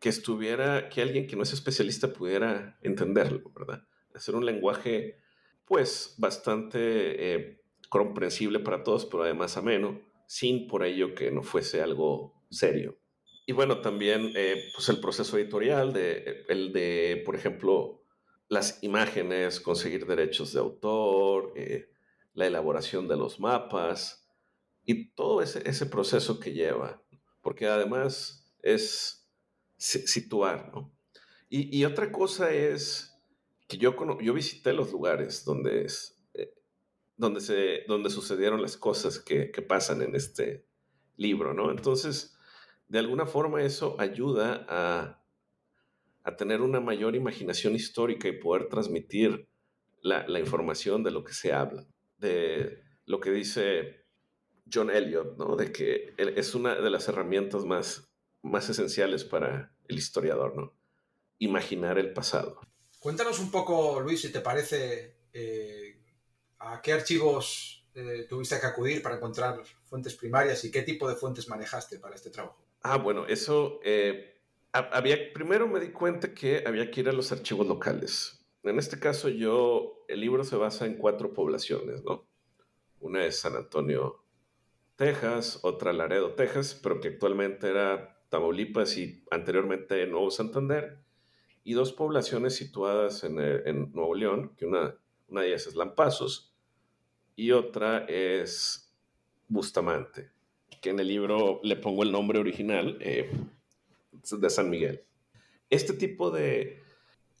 que 0.00 0.08
estuviera, 0.08 0.88
que 0.88 1.02
alguien 1.02 1.26
que 1.26 1.36
no 1.36 1.42
es 1.42 1.52
especialista 1.52 2.12
pudiera 2.12 2.78
entenderlo, 2.82 3.50
¿verdad? 3.54 3.86
Hacer 4.14 4.34
un 4.34 4.44
lenguaje, 4.44 5.20
pues, 5.64 6.14
bastante 6.18 7.34
eh, 7.34 7.60
comprensible 7.88 8.60
para 8.60 8.82
todos, 8.82 9.06
pero 9.06 9.22
además 9.22 9.56
ameno, 9.56 10.00
sin 10.26 10.66
por 10.66 10.84
ello 10.84 11.14
que 11.14 11.30
no 11.30 11.42
fuese 11.42 11.80
algo 11.80 12.34
serio. 12.50 12.98
Y 13.46 13.52
bueno, 13.52 13.80
también 13.80 14.32
eh, 14.34 14.70
pues 14.74 14.88
el 14.88 15.00
proceso 15.00 15.36
editorial, 15.36 15.92
de, 15.92 16.44
el 16.48 16.72
de, 16.72 17.22
por 17.26 17.36
ejemplo, 17.36 18.02
las 18.48 18.82
imágenes, 18.82 19.60
conseguir 19.60 20.06
derechos 20.06 20.52
de 20.52 20.60
autor, 20.60 21.52
eh, 21.56 21.90
la 22.32 22.46
elaboración 22.46 23.06
de 23.06 23.16
los 23.16 23.40
mapas 23.40 24.28
y 24.84 25.10
todo 25.14 25.42
ese, 25.42 25.68
ese 25.68 25.86
proceso 25.86 26.40
que 26.40 26.52
lleva, 26.52 27.02
porque 27.42 27.66
además 27.66 28.54
es 28.62 29.23
situar, 29.76 30.70
¿no? 30.72 30.92
Y, 31.48 31.84
otra 31.84 32.10
cosa 32.10 32.52
es 32.52 33.16
que 33.68 33.76
yo, 33.76 33.94
yo 34.20 34.34
visité 34.34 34.72
los 34.72 34.90
lugares 34.90 35.44
donde, 35.44 35.84
es, 35.84 36.20
eh, 36.34 36.52
donde, 37.16 37.40
se, 37.40 37.84
donde 37.86 38.10
sucedieron 38.10 38.60
las 38.60 38.76
cosas 38.76 39.20
que, 39.20 39.52
que 39.52 39.62
pasan 39.62 40.02
en 40.02 40.16
este 40.16 40.66
libro, 41.16 41.54
¿no? 41.54 41.70
Entonces, 41.70 42.36
de 42.88 42.98
alguna 42.98 43.26
forma 43.26 43.62
eso 43.62 43.94
ayuda 44.00 44.66
a 44.68 45.24
a 46.24 46.36
tener 46.36 46.62
una 46.62 46.80
mayor 46.80 47.14
imaginación 47.14 47.74
histórica 47.74 48.28
y 48.28 48.32
poder 48.32 48.68
transmitir 48.68 49.46
la, 50.00 50.38
información 50.38 51.02
de 51.02 51.10
lo 51.10 51.22
que 51.22 51.34
se 51.34 51.52
habla, 51.52 51.86
de 52.18 52.82
lo 53.06 53.20
que 53.20 53.30
dice 53.30 54.06
John 54.72 54.90
Elliot, 54.90 55.36
¿no? 55.36 55.56
de 55.56 55.70
que 55.70 56.14
es 56.16 56.54
una 56.54 56.74
de 56.74 56.90
las 56.90 57.08
herramientas 57.08 57.64
más, 57.64 58.10
más 58.44 58.68
esenciales 58.68 59.24
para 59.24 59.74
el 59.88 59.98
historiador, 59.98 60.54
¿no? 60.54 60.72
imaginar 61.38 61.98
el 61.98 62.12
pasado. 62.12 62.60
Cuéntanos 62.98 63.38
un 63.38 63.50
poco, 63.50 64.00
Luis, 64.00 64.20
si 64.20 64.32
te 64.32 64.40
parece, 64.40 65.16
eh, 65.32 66.00
a 66.58 66.80
qué 66.80 66.92
archivos 66.92 67.86
eh, 67.94 68.26
tuviste 68.28 68.58
que 68.58 68.66
acudir 68.66 69.02
para 69.02 69.16
encontrar 69.16 69.62
fuentes 69.84 70.14
primarias 70.14 70.64
y 70.64 70.70
qué 70.70 70.82
tipo 70.82 71.08
de 71.08 71.16
fuentes 71.16 71.48
manejaste 71.48 71.98
para 71.98 72.14
este 72.14 72.30
trabajo. 72.30 72.64
Ah, 72.82 72.96
bueno, 72.96 73.26
eso 73.26 73.80
eh, 73.84 74.40
había, 74.72 75.32
primero 75.32 75.68
me 75.68 75.80
di 75.80 75.90
cuenta 75.90 76.32
que 76.34 76.64
había 76.66 76.90
que 76.90 77.00
ir 77.00 77.08
a 77.08 77.12
los 77.12 77.30
archivos 77.32 77.66
locales. 77.66 78.44
En 78.62 78.78
este 78.78 78.98
caso 78.98 79.28
yo, 79.28 80.04
el 80.08 80.20
libro 80.20 80.44
se 80.44 80.56
basa 80.56 80.86
en 80.86 80.96
cuatro 80.96 81.34
poblaciones, 81.34 82.02
¿no? 82.02 82.26
Una 83.00 83.26
es 83.26 83.38
San 83.38 83.54
Antonio, 83.54 84.24
Texas, 84.96 85.60
otra 85.62 85.92
Laredo, 85.92 86.34
Texas, 86.34 86.78
pero 86.82 87.00
que 87.00 87.08
actualmente 87.08 87.68
era 87.68 88.13
Tamaulipas 88.34 88.98
y 88.98 89.22
anteriormente 89.30 90.04
Nuevo 90.08 90.28
Santander, 90.28 90.98
y 91.62 91.74
dos 91.74 91.92
poblaciones 91.92 92.56
situadas 92.56 93.22
en, 93.22 93.38
en 93.38 93.92
Nuevo 93.92 94.16
León, 94.16 94.56
que 94.56 94.66
una, 94.66 94.96
una 95.28 95.42
de 95.42 95.48
ellas 95.50 95.68
es 95.68 95.76
Lampazos 95.76 96.52
y 97.36 97.52
otra 97.52 98.04
es 98.08 98.92
Bustamante, 99.46 100.32
que 100.82 100.90
en 100.90 100.98
el 100.98 101.06
libro 101.06 101.60
le 101.62 101.76
pongo 101.76 102.02
el 102.02 102.10
nombre 102.10 102.40
original, 102.40 102.98
eh, 103.00 103.30
de 104.12 104.50
San 104.50 104.68
Miguel. 104.68 105.04
Este 105.70 105.92
tipo 105.92 106.32
de... 106.32 106.82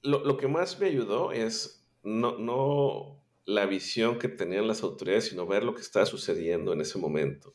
Lo, 0.04 0.36
que 0.36 0.46
más 0.46 0.78
me 0.78 0.86
ayudó 0.86 1.32
es 1.32 1.84
no, 2.04 2.38
no 2.38 3.20
la 3.46 3.66
visión 3.66 4.20
que 4.20 4.28
tenían 4.28 4.68
las 4.68 4.84
autoridades, 4.84 5.26
sino 5.26 5.44
ver 5.44 5.64
lo 5.64 5.74
que 5.74 5.80
estaba 5.80 6.06
sucediendo 6.06 6.72
en 6.72 6.82
ese 6.82 6.98
momento. 6.98 7.52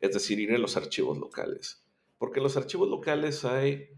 Es 0.00 0.14
decir, 0.14 0.40
ir 0.40 0.52
a 0.52 0.58
los 0.58 0.78
archivos 0.78 1.18
locales. 1.18 1.82
Porque 2.22 2.38
en 2.38 2.44
los 2.44 2.56
archivos 2.56 2.88
locales 2.88 3.44
hay 3.44 3.88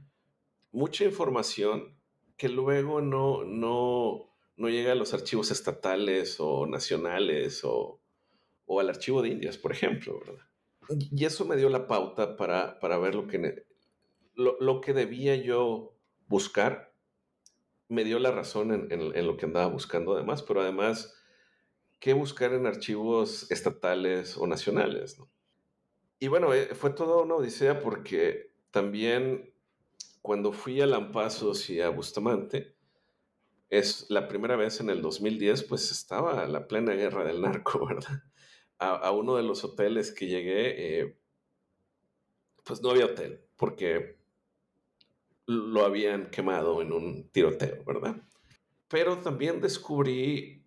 mucha 0.73 1.05
información 1.05 1.95
que 2.39 2.49
luego 2.49 3.03
no, 3.03 3.45
no, 3.45 4.35
no 4.57 4.69
llega 4.71 4.93
a 4.93 4.95
los 4.95 5.13
archivos 5.13 5.51
estatales 5.51 6.41
o 6.41 6.67
nacionales 6.67 7.63
o, 7.65 8.01
o 8.65 8.81
al 8.81 8.89
archivo 8.89 9.21
de 9.21 9.29
Indias, 9.29 9.59
por 9.59 9.73
ejemplo. 9.73 10.23
Y 10.89 11.23
eso 11.27 11.45
me 11.45 11.57
dio 11.57 11.69
la 11.69 11.87
pauta 11.87 12.39
para, 12.39 12.81
para 12.81 12.97
ver 12.97 13.15
lo 13.15 13.27
que, 13.27 13.67
lo, 14.35 14.81
que 14.81 14.95
debía 14.95 15.37
yo 15.37 15.95
buscar 16.27 16.95
me 17.91 18.05
dio 18.05 18.19
la 18.19 18.31
razón 18.31 18.91
en, 18.91 19.27
lo 19.27 19.37
que 19.37 19.45
andaba 19.45 19.67
buscando 19.67 20.15
además, 20.15 20.43
pero 20.43 20.63
además, 20.63 21.15
¿qué 22.01 22.15
buscar 22.15 22.55
en 22.55 22.67
archivos 22.67 23.51
estatales 23.51 24.39
o 24.39 24.47
nacionales? 24.47 25.19
Y 26.19 26.29
bueno, 26.29 26.55
eh, 26.55 26.75
fue 26.75 26.91
toda 26.91 27.23
una 27.23 27.35
odisea 27.35 27.81
porque 27.81 28.53
también 28.71 29.53
cuando 30.25 30.53
fui 30.53 30.81
a 30.81 30.87
Lampazos 30.87 31.69
y 31.69 31.83
a 31.83 31.91
Bustamante, 31.91 32.75
es 33.69 34.07
la 34.09 34.27
primera 34.27 34.57
vez 34.57 34.81
en 34.81 34.89
el 34.89 35.03
2010, 35.03 35.65
pues 35.65 35.91
estaba 35.91 36.47
la 36.47 36.67
plena 36.67 36.95
guerra 36.95 37.25
del 37.25 37.43
narco, 37.43 37.87
¿verdad? 37.89 38.23
A, 38.79 39.11
uno 39.13 39.37
de 39.37 39.43
los 39.43 39.65
hoteles 39.65 40.13
que 40.13 40.27
llegué, 40.27 41.01
eh, 41.01 41.17
pues 42.65 42.83
no 42.83 42.91
había 42.91 43.07
hotel, 43.07 43.41
porque 43.57 44.19
lo 45.47 45.85
habían 45.85 46.31
quemado 46.31 46.81
en 46.83 46.93
un 46.93 47.29
tiroteo, 47.29 47.85
¿verdad? 47.85 48.17
Pero 48.89 49.19
también 49.19 49.61
descubrí 49.61 50.64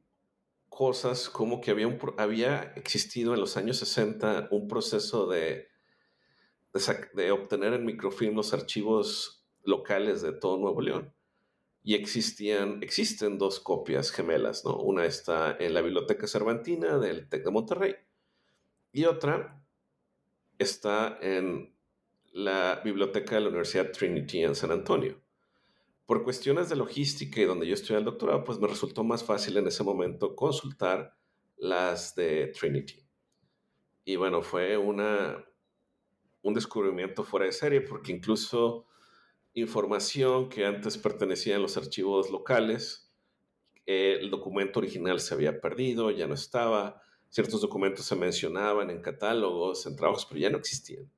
cosas 0.78 1.28
como 1.28 1.60
que 1.60 1.72
había, 1.72 1.98
había 2.20 2.74
existido 2.76 3.34
en 3.34 3.40
los 3.40 3.58
años 3.58 3.78
60 3.78 4.50
un 4.52 4.68
proceso 4.68 5.26
de, 5.26 5.70
de, 7.16 7.32
obtener 7.32 7.74
en 7.74 7.84
microfilm 7.84 8.36
los 8.36 8.54
archivos 8.54 9.44
locales 9.64 10.22
de 10.22 10.34
todo 10.34 10.60
Nuevo 10.60 10.82
León. 10.82 11.12
Y 11.82 11.96
existían, 11.96 12.84
existen 12.84 13.40
dos 13.40 13.60
copias 13.60 14.12
gemelas, 14.12 14.66
¿no? 14.66 14.78
Una 14.78 15.06
está 15.06 15.58
en 15.60 15.74
la 15.74 15.82
Biblioteca 15.82 16.28
Cervantina 16.28 17.00
del 17.00 17.28
TEC 17.28 17.46
de 17.46 17.52
Monterrey 17.52 17.96
y 18.92 19.06
otra 19.06 19.60
está 20.60 21.18
en 21.24 21.76
la 22.34 22.82
biblioteca 22.86 23.34
de 23.34 23.42
la 23.42 23.48
Universidad 23.48 23.92
Trinity 23.92 24.44
en 24.44 24.54
San 24.54 24.70
Antonio. 24.70 25.20
Por 26.08 26.24
cuestiones 26.24 26.70
de 26.70 26.76
logística 26.76 27.40
y 27.40 27.46
donde 27.46 27.68
yo 27.68 27.76
estudié 27.76 28.00
el 28.00 28.06
doctorado, 28.06 28.44
pues 28.44 28.58
me 28.58 28.68
resultó 28.68 29.04
más 29.04 29.24
fácil 29.24 29.58
en 29.58 29.68
ese 29.68 29.84
momento 29.84 30.36
consultar 30.36 31.16
las 31.58 32.16
de 32.16 32.48
Trinity. 32.48 33.06
Y 34.04 34.16
bueno, 34.16 34.42
fue 34.42 34.78
una, 34.78 35.46
un 36.42 36.54
descubrimiento 36.56 37.24
fuera 37.24 37.46
de 37.46 37.52
serie 37.52 37.82
porque 37.82 38.12
incluso 38.12 38.88
información 39.54 40.50
que 40.50 40.66
antes 40.66 40.98
pertenecía 40.98 41.58
a 41.58 41.60
los 41.60 41.78
archivos 41.78 42.32
locales, 42.32 43.12
el 43.86 44.30
documento 44.30 44.80
original 44.80 45.20
se 45.20 45.34
había 45.34 45.62
perdido, 45.62 46.12
ya 46.12 46.28
no 46.28 46.34
estaba, 46.34 47.02
ciertos 47.30 47.62
documentos 47.62 48.06
se 48.06 48.16
mencionaban 48.16 48.90
en 48.90 49.02
catálogos, 49.02 49.86
en 49.86 49.96
trabajos, 49.96 50.26
pero 50.26 50.40
ya 50.40 50.50
no 50.50 50.58
existían. 50.58 51.10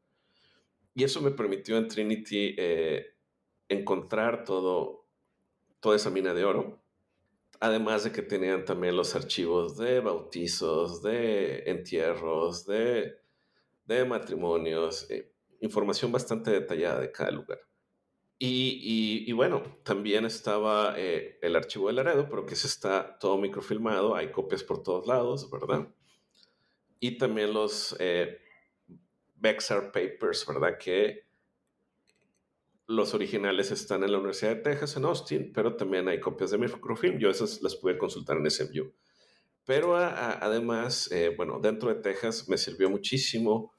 Y 0.96 1.04
eso 1.04 1.22
me 1.22 1.32
permitió 1.32 1.78
en 1.78 1.88
Trinity 1.88 2.56
eh, 2.58 3.16
encontrar 3.70 4.44
todo, 4.44 5.08
toda 5.80 5.96
esa 5.96 6.10
mina 6.10 6.34
de 6.34 6.44
oro. 6.44 6.82
Además 7.62 8.04
de 8.04 8.12
que 8.12 8.22
tenían 8.22 8.66
también 8.66 8.96
los 8.96 9.16
archivos 9.16 9.78
de 9.78 10.00
bautizos, 10.00 11.02
de 11.02 11.64
entierros, 11.70 12.66
de, 12.66 13.16
de 13.86 14.06
matrimonios, 14.06 15.10
eh, 15.12 15.34
información 15.62 16.12
bastante 16.12 16.52
detallada 16.52 17.02
de 17.02 17.12
cada 17.12 17.32
lugar. 17.32 17.60
Y, 18.42 19.26
y, 19.28 19.32
bueno, 19.34 19.62
también 19.84 20.24
estaba 20.24 20.94
eh, 20.98 21.38
el 21.42 21.58
archivo 21.58 21.88
de 21.88 21.94
Laredo, 21.94 22.30
pero 22.30 22.46
que 22.46 22.56
se 22.56 22.68
está 22.68 23.18
todo 23.20 23.38
microfilmado, 23.38 24.16
hay 24.16 24.32
copias 24.32 24.64
por 24.64 24.82
todos 24.82 25.06
lados, 25.06 25.52
¿verdad? 25.52 25.90
Y 27.02 27.18
también 27.18 27.52
los 27.54 27.98
Bexar 29.36 29.92
Papers, 29.92 30.46
¿verdad? 30.48 30.78
Que 30.78 31.29
los 32.90 33.14
originales 33.14 33.70
están 33.70 34.04
en 34.04 34.12
la 34.12 34.18
Universidad 34.18 34.56
de 34.56 34.62
Texas, 34.64 34.98
en 34.98 35.06
Austin, 35.06 35.54
pero 35.54 35.76
también 35.76 36.08
hay 36.08 36.20
copias 36.20 36.50
de 36.50 36.58
microfilm. 36.58 37.20
Yo 37.20 37.30
esas 37.30 37.62
las 37.62 37.76
pude 37.76 38.00
consultar 38.00 38.38
en 38.38 38.50
SMU. 38.50 38.92
Pero 39.64 39.96
además, 39.96 41.08
eh, 41.12 41.32
bueno, 41.38 41.60
dentro 41.60 41.94
de 41.94 42.02
Texas 42.02 42.50
me 42.50 42.58
sirvió 42.58 42.90
muchísimo 42.90 43.76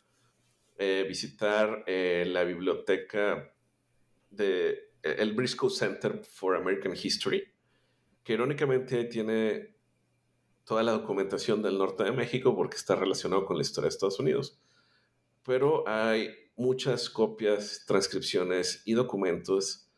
eh, 0.78 1.04
visitar 1.08 1.82
eh, 1.88 2.24
la 2.24 2.44
biblioteca 2.44 3.52
de 4.30 4.92
el 5.02 5.32
Briscoe 5.32 5.70
Center 5.70 6.22
for 6.22 6.54
American 6.54 6.94
History, 6.94 7.42
que 8.22 8.34
irónicamente 8.34 9.02
tiene 9.06 9.74
toda 10.62 10.84
la 10.84 10.92
documentación 10.92 11.62
del 11.62 11.78
norte 11.78 12.04
de 12.04 12.12
México 12.12 12.54
porque 12.54 12.76
está 12.76 12.94
relacionado 12.94 13.44
con 13.44 13.56
la 13.56 13.62
historia 13.62 13.86
de 13.86 13.94
Estados 13.94 14.20
Unidos 14.20 14.60
pero 15.42 15.86
hay 15.88 16.30
muchas 16.60 17.08
copias, 17.08 17.84
transcripciones 17.86 18.82
y 18.84 18.92
documentos 18.92 19.88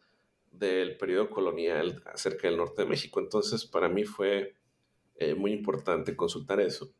del 0.52 0.97
periodo 0.97 1.28
colonial 1.28 2.00
acerca 2.07 2.47
del 2.47 2.57
norte 2.57 2.83
de 2.83 2.88
México. 2.88 3.19
Entonces, 3.19 3.66
para 3.66 3.88
mí 3.88 4.04
fue 4.04 4.54
eh, 5.16 5.35
muy 5.35 5.52
importante 5.52 6.14
consultar 6.14 6.61
eso, 6.61 6.95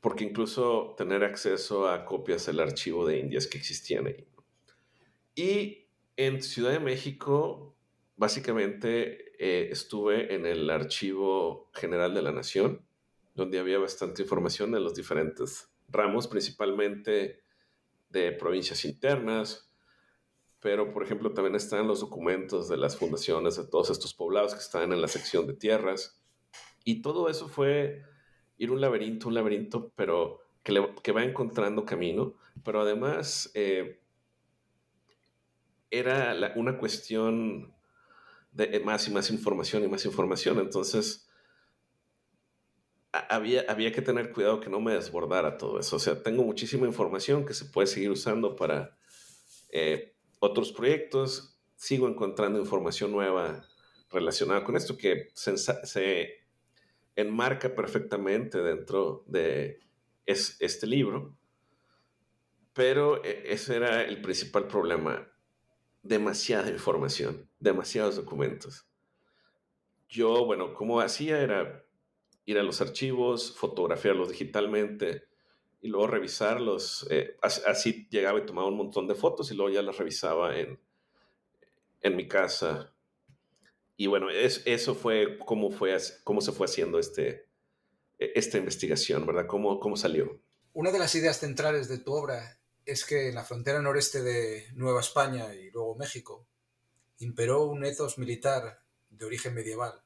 porque 0.00 0.24
incluso 0.24 0.94
tener 0.96 1.22
acceso 1.22 1.86
a 1.86 2.06
copias 2.06 2.46
del 2.46 2.60
archivo 2.60 3.06
de 3.06 3.18
Indias 3.18 3.46
que 3.46 3.58
existían 3.58 4.06
ahí. 4.06 4.26
Y 5.34 5.88
en 6.16 6.40
Ciudad 6.40 6.70
de 6.70 6.80
México, 6.80 7.76
básicamente 8.16 9.34
eh, 9.38 9.68
estuve 9.70 10.34
en 10.34 10.46
el 10.46 10.70
Archivo 10.70 11.70
General 11.74 12.14
de 12.14 12.22
la 12.22 12.32
Nación, 12.32 12.80
donde 13.34 13.58
había 13.58 13.78
bastante 13.78 14.22
información 14.22 14.74
en 14.74 14.82
los 14.82 14.94
diferentes 14.94 15.68
ramos, 15.90 16.26
principalmente 16.26 17.44
de 18.08 18.32
provincias 18.32 18.84
internas, 18.84 19.70
pero 20.60 20.92
por 20.92 21.02
ejemplo 21.02 21.32
también 21.32 21.54
están 21.54 21.86
los 21.86 22.00
documentos 22.00 22.68
de 22.68 22.76
las 22.76 22.96
fundaciones 22.96 23.56
de 23.56 23.66
todos 23.66 23.90
estos 23.90 24.14
poblados 24.14 24.54
que 24.54 24.60
están 24.60 24.92
en 24.92 25.00
la 25.00 25.08
sección 25.08 25.46
de 25.46 25.54
tierras. 25.54 26.22
Y 26.84 27.02
todo 27.02 27.28
eso 27.28 27.48
fue 27.48 28.02
ir 28.58 28.70
un 28.70 28.80
laberinto, 28.80 29.28
un 29.28 29.34
laberinto, 29.34 29.92
pero 29.96 30.40
que, 30.62 30.88
que 31.02 31.12
va 31.12 31.24
encontrando 31.24 31.84
camino, 31.84 32.34
pero 32.64 32.80
además 32.80 33.50
eh, 33.54 34.00
era 35.90 36.34
una 36.56 36.78
cuestión 36.78 37.74
de 38.52 38.80
más 38.80 39.06
y 39.08 39.10
más 39.12 39.30
información 39.30 39.84
y 39.84 39.88
más 39.88 40.04
información. 40.04 40.58
Entonces, 40.58 41.25
había, 43.18 43.64
había 43.68 43.92
que 43.92 44.02
tener 44.02 44.32
cuidado 44.32 44.60
que 44.60 44.70
no 44.70 44.80
me 44.80 44.94
desbordara 44.94 45.56
todo 45.56 45.78
eso. 45.78 45.96
O 45.96 45.98
sea, 45.98 46.22
tengo 46.22 46.42
muchísima 46.44 46.86
información 46.86 47.44
que 47.44 47.54
se 47.54 47.64
puede 47.66 47.86
seguir 47.86 48.10
usando 48.10 48.56
para 48.56 48.96
eh, 49.70 50.14
otros 50.38 50.72
proyectos. 50.72 51.58
Sigo 51.76 52.08
encontrando 52.08 52.58
información 52.58 53.12
nueva 53.12 53.66
relacionada 54.10 54.64
con 54.64 54.76
esto 54.76 54.96
que 54.96 55.28
se, 55.34 55.56
se 55.56 56.46
enmarca 57.16 57.74
perfectamente 57.74 58.62
dentro 58.62 59.24
de 59.26 59.80
este 60.26 60.86
libro. 60.86 61.36
Pero 62.72 63.24
e, 63.24 63.52
ese 63.52 63.76
era 63.76 64.02
el 64.02 64.20
principal 64.20 64.66
problema. 64.68 65.28
Demasiada 66.02 66.70
información, 66.70 67.50
demasiados 67.58 68.16
documentos. 68.16 68.86
Yo, 70.08 70.44
bueno, 70.44 70.72
como 70.72 71.00
hacía 71.00 71.40
era 71.40 71.85
ir 72.46 72.58
a 72.58 72.62
los 72.62 72.80
archivos, 72.80 73.54
fotografiarlos 73.56 74.30
digitalmente 74.30 75.24
y 75.82 75.88
luego 75.88 76.06
revisarlos. 76.06 77.06
Eh, 77.10 77.36
así, 77.42 78.08
llegaba 78.10 78.38
y 78.38 78.46
tomaba 78.46 78.68
un 78.68 78.76
montón 78.76 79.06
de 79.06 79.14
fotos 79.14 79.50
y 79.50 79.54
luego 79.54 79.70
ya 79.70 79.82
las 79.82 79.98
revisaba 79.98 80.58
en, 80.58 80.80
en 82.00 82.16
mi 82.16 82.26
casa 82.26 82.92
y 83.96 84.06
bueno, 84.08 84.28
eso 84.30 84.94
fue 84.94 85.38
cómo, 85.38 85.70
fue 85.70 85.96
cómo 86.22 86.40
se 86.40 86.52
fue 86.52 86.66
haciendo 86.66 86.98
este, 86.98 87.48
e, 88.18 88.32
esta 88.34 88.58
investigación, 88.58 89.24
¿verdad? 89.24 89.46
¿Cómo, 89.46 89.80
¿Cómo 89.80 89.96
salió? 89.96 90.40
Una 90.74 90.92
de 90.92 90.98
las 90.98 91.14
ideas 91.14 91.38
centrales 91.38 91.88
de 91.88 91.98
tu 91.98 92.12
obra 92.12 92.60
es 92.84 93.06
que 93.06 93.28
en 93.28 93.34
la 93.34 93.44
frontera 93.44 93.80
noreste 93.80 94.22
de 94.22 94.66
Nueva 94.74 95.00
España 95.00 95.54
y 95.54 95.70
luego 95.70 95.96
México 95.96 96.46
imperó 97.18 97.64
un 97.64 97.84
ethos 97.84 98.18
militar 98.18 98.80
de 99.08 99.24
origen 99.24 99.54
medieval. 99.54 100.02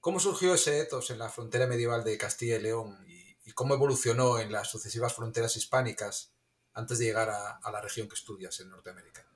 ¿Cómo 0.00 0.20
surgió 0.20 0.54
ese 0.54 0.80
ethos 0.80 1.10
en 1.10 1.18
la 1.18 1.28
frontera 1.28 1.66
medieval 1.66 2.04
de 2.04 2.16
Castilla 2.16 2.56
y 2.56 2.62
León 2.62 3.04
y, 3.06 3.52
cómo 3.52 3.74
evolucionó 3.74 4.38
en 4.38 4.52
las 4.52 4.70
sucesivas 4.70 5.14
fronteras 5.14 5.56
hispánicas 5.56 6.34
antes 6.74 6.98
de 6.98 7.06
llegar 7.06 7.30
a, 7.30 7.70
la 7.72 7.80
región 7.80 8.06
que 8.06 8.14
estudias 8.14 8.60
en 8.60 8.68
Norteamérica? 8.68 9.26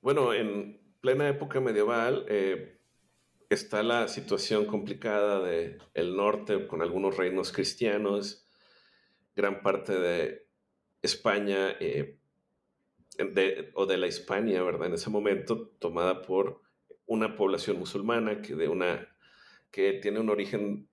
Bueno, 0.00 0.32
en 0.32 0.80
plena 1.00 1.28
época 1.28 1.60
medieval, 1.60 2.24
eh, 2.28 2.80
está 3.50 3.82
la 3.82 4.08
situación 4.08 4.66
complicada 4.66 5.40
de 5.40 5.78
el 5.94 6.16
norte 6.16 6.66
con 6.66 6.82
algunos 6.82 7.16
reinos 7.16 7.52
cristianos, 7.52 8.48
gran 9.36 9.62
parte 9.62 9.98
de 9.98 10.48
España 11.02 11.76
eh, 11.80 12.18
o 13.74 13.86
de 13.86 13.96
la 13.98 14.06
Hispania, 14.06 14.62
¿verdad? 14.62 14.88
En 14.88 14.94
ese 14.94 15.10
momento 15.10 15.68
tomada 15.78 16.22
por 16.22 16.62
una 17.06 17.36
población 17.36 17.78
musulmana 17.78 18.42
que, 18.42 18.54
de 18.54 18.68
una, 18.68 19.08
que 19.70 19.94
tiene 19.94 20.20
un 20.20 20.30
origen 20.30 20.88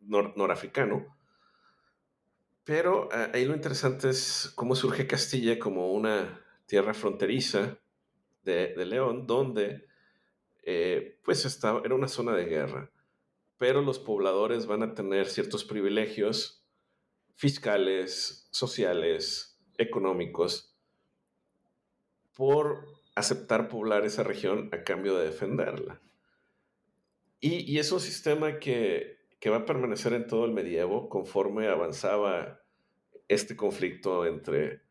norafricano. 0.00 1.16
Pero 2.64 3.08
ah, 3.12 3.30
ahí 3.34 3.44
lo 3.44 3.54
interesante 3.54 4.10
es 4.10 4.52
cómo 4.54 4.74
surge 4.74 5.06
Castilla 5.06 5.58
como 5.58 5.92
una 5.92 6.44
tierra 6.66 6.94
fronteriza 6.94 7.78
de, 8.44 8.74
de 8.74 8.86
León, 8.86 9.26
donde 9.26 9.86
eh, 10.62 11.18
pues 11.24 11.44
estaba, 11.44 11.82
era 11.84 11.94
una 11.94 12.08
zona 12.08 12.34
de 12.34 12.44
guerra, 12.44 12.90
pero 13.58 13.82
los 13.82 13.98
pobladores 13.98 14.66
van 14.66 14.82
a 14.82 14.94
tener 14.94 15.26
ciertos 15.26 15.64
privilegios 15.64 16.64
fiscales, 17.34 18.46
sociales, 18.52 19.58
económicos, 19.76 20.76
por 22.36 22.86
aceptar 23.16 23.68
poblar 23.68 24.04
esa 24.04 24.22
región 24.22 24.68
a 24.72 24.84
cambio 24.84 25.16
de 25.16 25.26
defenderla. 25.26 26.00
Y, 27.44 27.76
es 27.76 27.90
un 27.90 27.98
sistema 27.98 28.60
que, 28.60 29.18
va 29.50 29.56
a 29.56 29.64
permanecer 29.64 30.12
en 30.12 30.28
todo 30.28 30.44
el 30.44 30.52
medievo 30.52 31.08
conforme 31.08 31.66
avanzaba 31.66 32.62
este 33.26 33.56
conflicto 33.56 34.24
entre 34.24 34.82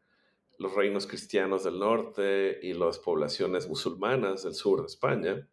los 0.60 0.76
reinos 0.76 1.08
cristianos 1.08 1.64
del 1.64 1.80
norte 1.80 2.60
y 2.62 2.74
las 2.74 3.00
poblaciones 3.00 3.70
musulmanas 3.70 4.44
del 4.44 4.54
sur 4.54 4.82
de 4.82 4.88
España. 4.88 5.48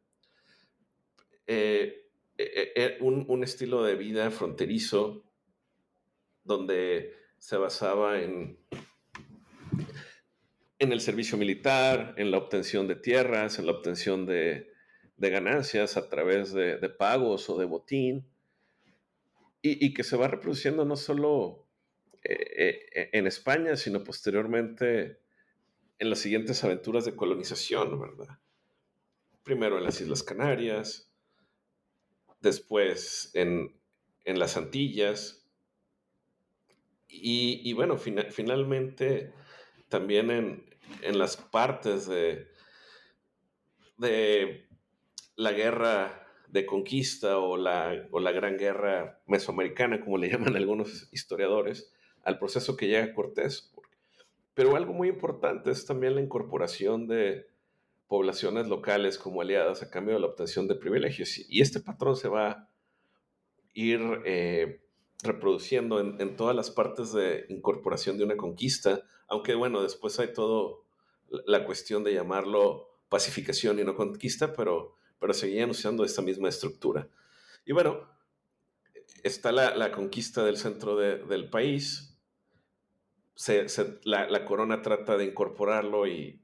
Eh, 1.47 2.11
eh, 2.37 2.73
eh, 2.75 2.99
un, 3.01 3.45
estilo 3.45 3.85
de 3.85 3.95
vida 3.95 4.33
fronterizo 4.33 5.23
donde 6.43 7.15
se 7.39 7.57
basaba 7.59 8.21
en 8.21 8.59
el 10.81 11.01
servicio 11.01 11.39
militar, 11.39 12.15
en 12.17 12.33
la 12.33 12.39
obtención 12.39 12.89
de 12.89 12.97
tierras, 12.97 13.61
en 13.61 13.67
la 13.67 13.73
obtención 13.73 14.27
de, 14.27 14.73
ganancias 15.19 15.97
a 15.97 16.09
través 16.09 16.53
de, 16.53 16.77
pagos 16.89 17.51
o 17.51 17.59
de 17.59 17.65
botín, 17.65 18.27
y, 19.61 19.93
que 19.93 20.05
se 20.05 20.17
va 20.17 20.29
reproduciendo 20.29 20.85
no 20.85 20.97
solo 20.97 21.67
en 22.23 23.27
España, 23.27 23.77
sino 23.77 24.05
posteriormente 24.05 25.19
en 25.99 26.11
las 26.11 26.21
siguientes 26.21 26.63
aventuras 26.65 27.05
de 27.05 27.17
colonización, 27.17 28.01
¿verdad? 28.01 28.39
Primero 29.43 29.79
en 29.79 29.85
las 29.85 30.01
Islas 30.01 30.23
Canarias, 30.23 31.11
después 32.41 33.31
en, 33.35 33.75
las 34.25 34.57
Antillas 34.59 35.49
y, 37.09 37.73
bueno, 37.73 37.97
finalmente 37.97 39.33
también 39.89 40.31
en, 41.03 41.19
las 41.19 41.39
partes 41.39 42.07
de, 42.07 42.47
de 43.97 44.68
la 45.39 45.53
guerra 45.53 46.27
de 46.49 46.67
conquista 46.67 47.39
o 47.39 47.57
la, 47.57 48.07
o 48.11 48.21
la 48.21 48.33
gran 48.33 48.59
guerra 48.59 49.23
mesoamericana, 49.27 50.01
como 50.01 50.19
le 50.19 50.29
llaman 50.31 50.55
algunos 50.55 51.09
historiadores, 51.13 51.91
al 52.23 52.39
proceso 52.39 52.77
que 52.77 52.89
llega 52.89 53.15
Cortés. 53.15 53.73
Pero 54.53 54.77
algo 54.77 54.93
muy 54.93 55.09
importante 55.09 55.71
es 55.71 55.87
también 55.87 56.17
la 56.17 56.21
incorporación 56.21 57.07
de, 57.07 57.47
poblaciones 58.09 58.67
locales 58.69 59.19
como 59.19 59.43
aliadas 59.43 59.83
a 59.83 59.91
cambio 59.91 60.15
de 60.15 60.21
la 60.21 60.27
obtención 60.27 60.67
de 60.67 60.75
privilegios. 60.75 61.39
Y 61.49 61.61
este 61.61 61.79
patrón 61.79 62.17
se 62.17 62.29
va 62.29 62.51
a 62.51 62.69
ir 63.75 64.01
eh, 64.25 64.81
reproduciendo 65.23 66.01
en, 66.01 66.37
todas 66.37 66.57
las 66.57 66.71
partes 66.71 67.13
de 67.13 67.45
incorporación 67.51 68.17
de 68.17 68.25
una 68.25 68.37
conquista, 68.37 69.03
aunque 69.29 69.55
bueno, 69.55 69.83
después 69.83 70.19
hay 70.19 70.33
todo 70.33 70.85
la 71.29 71.67
cuestión 71.67 72.03
de 72.03 72.15
llamarlo 72.15 72.89
pacificación 73.11 73.79
y 73.79 73.85
no 73.85 73.95
conquista, 73.95 74.55
pero, 74.55 74.97
pero 75.19 75.33
seguían 75.35 75.71
usando 75.71 76.05
esta 76.05 76.23
misma 76.23 76.49
estructura. 76.49 77.09
Y 77.65 77.73
bueno, 77.73 78.09
está 79.23 79.53
la, 79.53 79.91
conquista 79.93 80.45
del 80.45 80.57
centro 80.57 80.97
del 80.97 81.51
país, 81.51 82.19
la, 84.05 84.29
la, 84.29 84.45
corona 84.45 84.83
trata 84.83 85.17
de 85.17 85.25
incorporarlo 85.25 86.07
y 86.07 86.43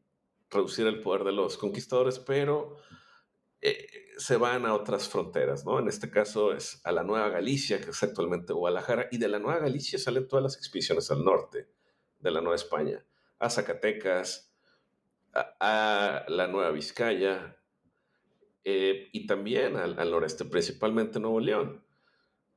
reducir 0.51 0.87
el 0.87 1.01
poder 1.01 1.25
de 1.25 1.33
los 1.33 1.57
conquistadores, 1.59 2.19
pero 2.19 2.77
eh, 3.67 3.89
se 4.19 4.37
van 4.37 4.67
a 4.67 4.75
otras 4.75 5.09
fronteras, 5.09 5.65
¿no? 5.65 5.79
En 5.79 5.89
este 5.89 6.11
caso 6.11 6.53
es 6.53 6.81
a 6.85 6.93
la 6.93 7.03
Nueva 7.03 7.31
Galicia, 7.31 7.81
que 7.81 7.91
es 7.91 8.03
actualmente 8.03 8.53
Guadalajara, 8.53 9.09
y 9.11 9.17
de 9.17 9.29
la 9.29 9.39
Nueva 9.39 9.59
Galicia 9.61 9.99
salen 9.99 10.29
todas 10.29 10.43
las 10.43 10.57
expediciones 10.57 11.11
al 11.11 11.25
norte 11.25 11.69
de 12.21 12.31
la 12.31 12.43
Nueva 12.43 12.57
España, 12.57 13.05
a 13.39 13.49
Zacatecas, 13.49 14.55
a, 15.33 16.25
la 16.29 16.47
Nueva 16.47 16.71
Vizcaya, 16.71 17.57
eh, 18.65 19.09
y 19.13 19.27
también 19.27 19.77
al, 19.77 19.99
al, 19.99 20.11
noreste, 20.11 20.45
principalmente 20.45 21.21
Nuevo 21.21 21.41
León 21.41 21.85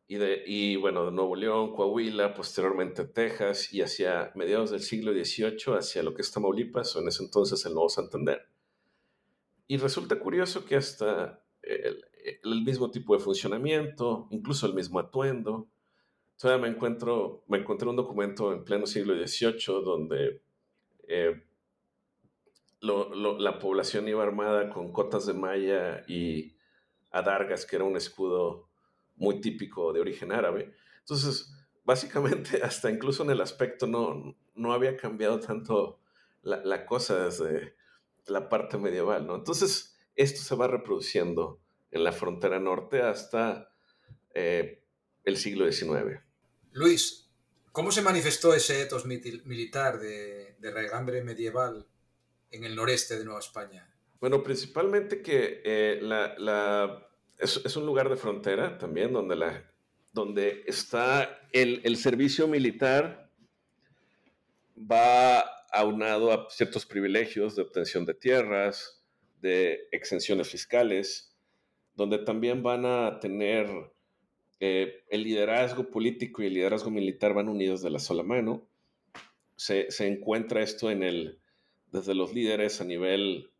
y, 0.07 0.15
de, 0.15 0.43
y 0.45 0.77
bueno, 0.77 1.05
de 1.05 1.11
Nuevo 1.11 1.35
León, 1.35 1.75
Coahuila, 1.75 2.33
posteriormente 2.33 3.03
Texas 3.05 3.73
y 3.73 3.81
hacia 3.81 4.31
mediados 4.35 4.71
del 4.71 4.79
siglo 4.79 5.11
XVIII 5.11 5.77
hacia 5.77 6.01
lo 6.01 6.13
que 6.13 6.21
es 6.21 6.31
Tamaulipas 6.31 6.95
o 6.95 7.01
en 7.01 7.09
ese 7.09 7.23
entonces 7.23 7.65
el 7.65 7.73
Nuevo 7.73 7.89
Santander. 7.89 8.47
Y 9.67 9.77
resulta 9.77 10.17
curioso 10.17 10.63
que 10.63 10.77
hasta 10.77 11.43
eh, 11.61 11.93
el 12.41 12.63
mismo 12.63 12.89
tipo 12.89 13.13
de 13.15 13.19
funcionamiento, 13.19 14.27
incluso 14.31 14.65
el 14.65 14.73
mismo 14.73 14.99
atuendo. 14.99 15.67
Todavía 16.37 16.67
me 16.69 16.73
encuentro, 16.73 17.43
me 17.47 17.57
encontré 17.57 17.89
un 17.89 17.97
documento 17.97 18.53
en 18.53 18.63
pleno 18.63 18.85
siglo 18.85 19.13
XVIII 19.13 19.83
donde 19.83 20.41
eh, 21.09 21.43
la 22.87 23.59
población 23.59 24.07
iba 24.07 24.23
armada 24.23 24.69
con 24.69 24.91
cotas 24.91 25.25
de 25.25 25.33
malla 25.33 26.03
y 26.07 26.55
adargas, 27.11 27.65
que 27.65 27.75
era 27.75 27.85
un 27.85 27.97
escudo 27.97 28.69
muy 29.15 29.41
típico 29.41 29.93
de 29.93 29.99
origen 29.99 30.31
árabe. 30.31 30.73
Entonces, 30.99 31.53
básicamente, 31.83 32.61
hasta 32.63 32.89
incluso 32.89 33.23
en 33.23 33.31
el 33.31 33.41
aspecto 33.41 33.87
no, 33.87 34.35
no 34.55 34.73
había 34.73 34.97
cambiado 34.97 35.39
tanto 35.39 35.99
la, 36.41 36.63
la 36.63 36.85
cosa 36.85 37.25
desde 37.25 37.75
la 38.27 38.49
parte 38.49 38.77
medieval, 38.77 39.25
¿no? 39.25 39.35
Entonces, 39.35 39.97
esto 40.15 40.41
se 40.41 40.55
va 40.55 40.67
reproduciendo 40.67 41.61
en 41.91 42.03
la 42.03 42.11
frontera 42.11 42.59
norte 42.59 43.01
hasta 43.01 43.71
eh, 44.33 44.83
el 45.23 45.37
siglo 45.37 45.71
XIX. 45.71 46.21
Luis, 46.73 47.29
¿cómo 47.71 47.91
se 47.91 48.01
manifestó 48.01 48.53
ese 48.53 48.81
etos 48.81 49.05
militar 49.05 49.99
de, 49.99 50.55
de 50.59 50.71
regambre 50.71 51.23
medieval 51.23 51.87
en 52.51 52.63
el 52.63 52.75
noreste 52.75 53.17
de 53.17 53.25
Nueva 53.25 53.39
España? 53.39 53.89
Bueno, 54.19 54.43
principalmente 54.43 55.21
que 55.21 55.61
eh, 55.63 55.99
la, 56.01 57.07
es, 57.37 57.75
un 57.75 57.85
lugar 57.85 58.09
de 58.09 58.15
frontera 58.15 58.77
también 58.77 59.13
donde, 59.13 59.35
la, 59.35 59.71
donde 60.11 60.63
está 60.65 61.41
el, 61.51 61.81
el 61.83 61.97
servicio 61.97 62.47
militar 62.47 63.31
va 64.79 65.39
aunado 65.71 66.31
a 66.31 66.49
ciertos 66.49 66.85
privilegios 66.85 67.55
de 67.55 67.61
obtención 67.61 68.05
de 68.05 68.13
tierras, 68.13 69.03
de 69.41 69.87
exenciones 69.91 70.49
fiscales, 70.49 71.35
donde 71.95 72.19
también 72.19 72.63
van 72.63 72.85
a 72.85 73.19
tener 73.19 73.67
eh, 74.59 75.03
el 75.09 75.23
liderazgo 75.23 75.89
político 75.89 76.41
y 76.41 76.47
el 76.47 76.53
liderazgo 76.53 76.89
militar 76.89 77.33
van 77.33 77.49
unidos 77.49 77.81
de 77.81 77.89
la 77.89 77.99
sola 77.99 78.23
mano. 78.23 78.67
Se, 79.55 79.87
encuentra 79.99 80.61
esto 80.61 80.91
en 80.91 81.03
el, 81.03 81.39
desde 81.91 82.13
los 82.13 82.33
líderes 82.33 82.81
a 82.81 82.85
nivel 82.85 83.51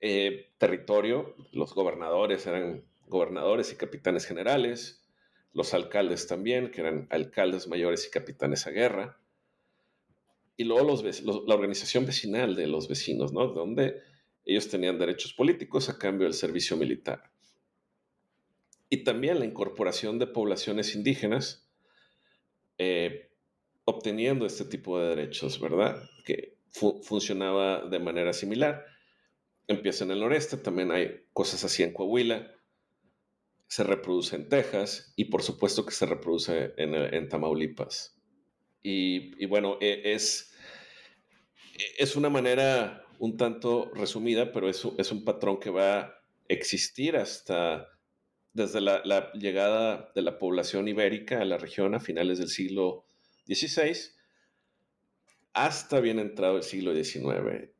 eh, 0.00 0.50
territorio, 0.58 1.34
los 1.52 1.74
gobernadores 1.74 2.46
eran 2.46 2.84
gobernadores 3.06 3.72
y 3.72 3.76
capitanes 3.76 4.26
generales, 4.26 5.04
los 5.52 5.72
alcaldes 5.74 6.26
también, 6.26 6.70
que 6.70 6.80
eran 6.80 7.06
alcaldes 7.10 7.68
mayores 7.68 8.06
y 8.06 8.10
capitanes 8.10 8.66
a 8.66 8.70
guerra, 8.70 9.18
y 10.56 10.64
luego 10.64 10.86
los, 10.86 11.22
la 11.22 11.54
organización 11.54 12.06
vecinal 12.06 12.54
de 12.54 12.66
los 12.66 12.88
vecinos, 12.88 13.32
¿no? 13.32 13.48
Donde 13.48 14.02
ellos 14.44 14.68
tenían 14.68 14.98
derechos 14.98 15.32
políticos 15.32 15.88
a 15.88 15.98
cambio 15.98 16.24
del 16.24 16.34
servicio 16.34 16.76
militar. 16.76 17.30
Y 18.88 18.98
también 19.04 19.38
la 19.38 19.46
incorporación 19.46 20.18
de 20.18 20.26
poblaciones 20.26 20.94
indígenas 20.94 21.68
eh, 22.78 23.30
obteniendo 23.84 24.46
este 24.46 24.64
tipo 24.64 24.98
de 24.98 25.08
derechos, 25.08 25.60
¿verdad? 25.60 26.02
Que 26.24 26.53
funcionaba 26.74 27.86
de 27.86 27.98
manera 27.98 28.32
similar. 28.32 28.84
Empieza 29.66 30.04
en 30.04 30.10
el 30.10 30.20
noreste, 30.20 30.56
también 30.56 30.90
hay 30.92 31.24
cosas 31.32 31.64
así 31.64 31.82
en 31.82 31.92
Coahuila, 31.92 32.54
se 33.66 33.84
reproduce 33.84 34.36
en 34.36 34.48
Texas 34.48 35.12
y 35.16 35.26
por 35.26 35.42
supuesto 35.42 35.86
que 35.86 35.92
se 35.92 36.06
reproduce 36.06 36.74
en, 36.76 37.28
Tamaulipas. 37.28 38.20
Y, 38.82 39.46
bueno, 39.46 39.78
e, 39.80 40.12
es, 40.12 40.52
es 41.96 42.16
una 42.16 42.28
manera 42.28 43.06
un 43.18 43.36
tanto 43.36 43.90
resumida, 43.94 44.52
pero 44.52 44.68
es, 44.68 44.86
es 44.98 45.12
un 45.12 45.24
patrón 45.24 45.58
que 45.58 45.70
va 45.70 46.00
a 46.00 46.20
existir 46.48 47.16
hasta 47.16 47.88
desde 48.54 48.80
la, 48.80 49.32
llegada 49.32 50.12
de 50.14 50.22
la 50.22 50.38
población 50.38 50.88
ibérica 50.88 51.40
a 51.40 51.44
la 51.44 51.58
región 51.58 51.94
a 51.94 52.00
finales 52.00 52.38
del 52.38 52.48
siglo 52.48 53.04
XVI 53.46 54.13
hasta 55.54 56.00
bien 56.00 56.18
entrado 56.18 56.56
el 56.56 56.64
siglo 56.64 56.92
XIX. 56.92 57.70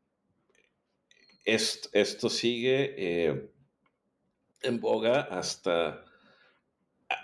Esto, 1.45 2.31
sigue 2.31 2.95
eh, 2.97 3.51
en 4.63 4.81
boga 4.81 5.23
hasta, 5.23 6.05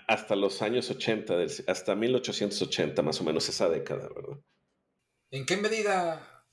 hasta 0.07 0.35
los 0.35 0.61
años 0.61 0.89
80, 0.91 1.33
hasta 1.67 1.95
1880 1.95 3.01
más 3.01 3.19
o 3.19 3.23
menos 3.23 3.49
esa 3.49 3.67
década, 3.69 4.09
¿verdad? 4.13 4.37
¿En 5.31 5.45
qué 5.45 5.57
medida 5.57 6.45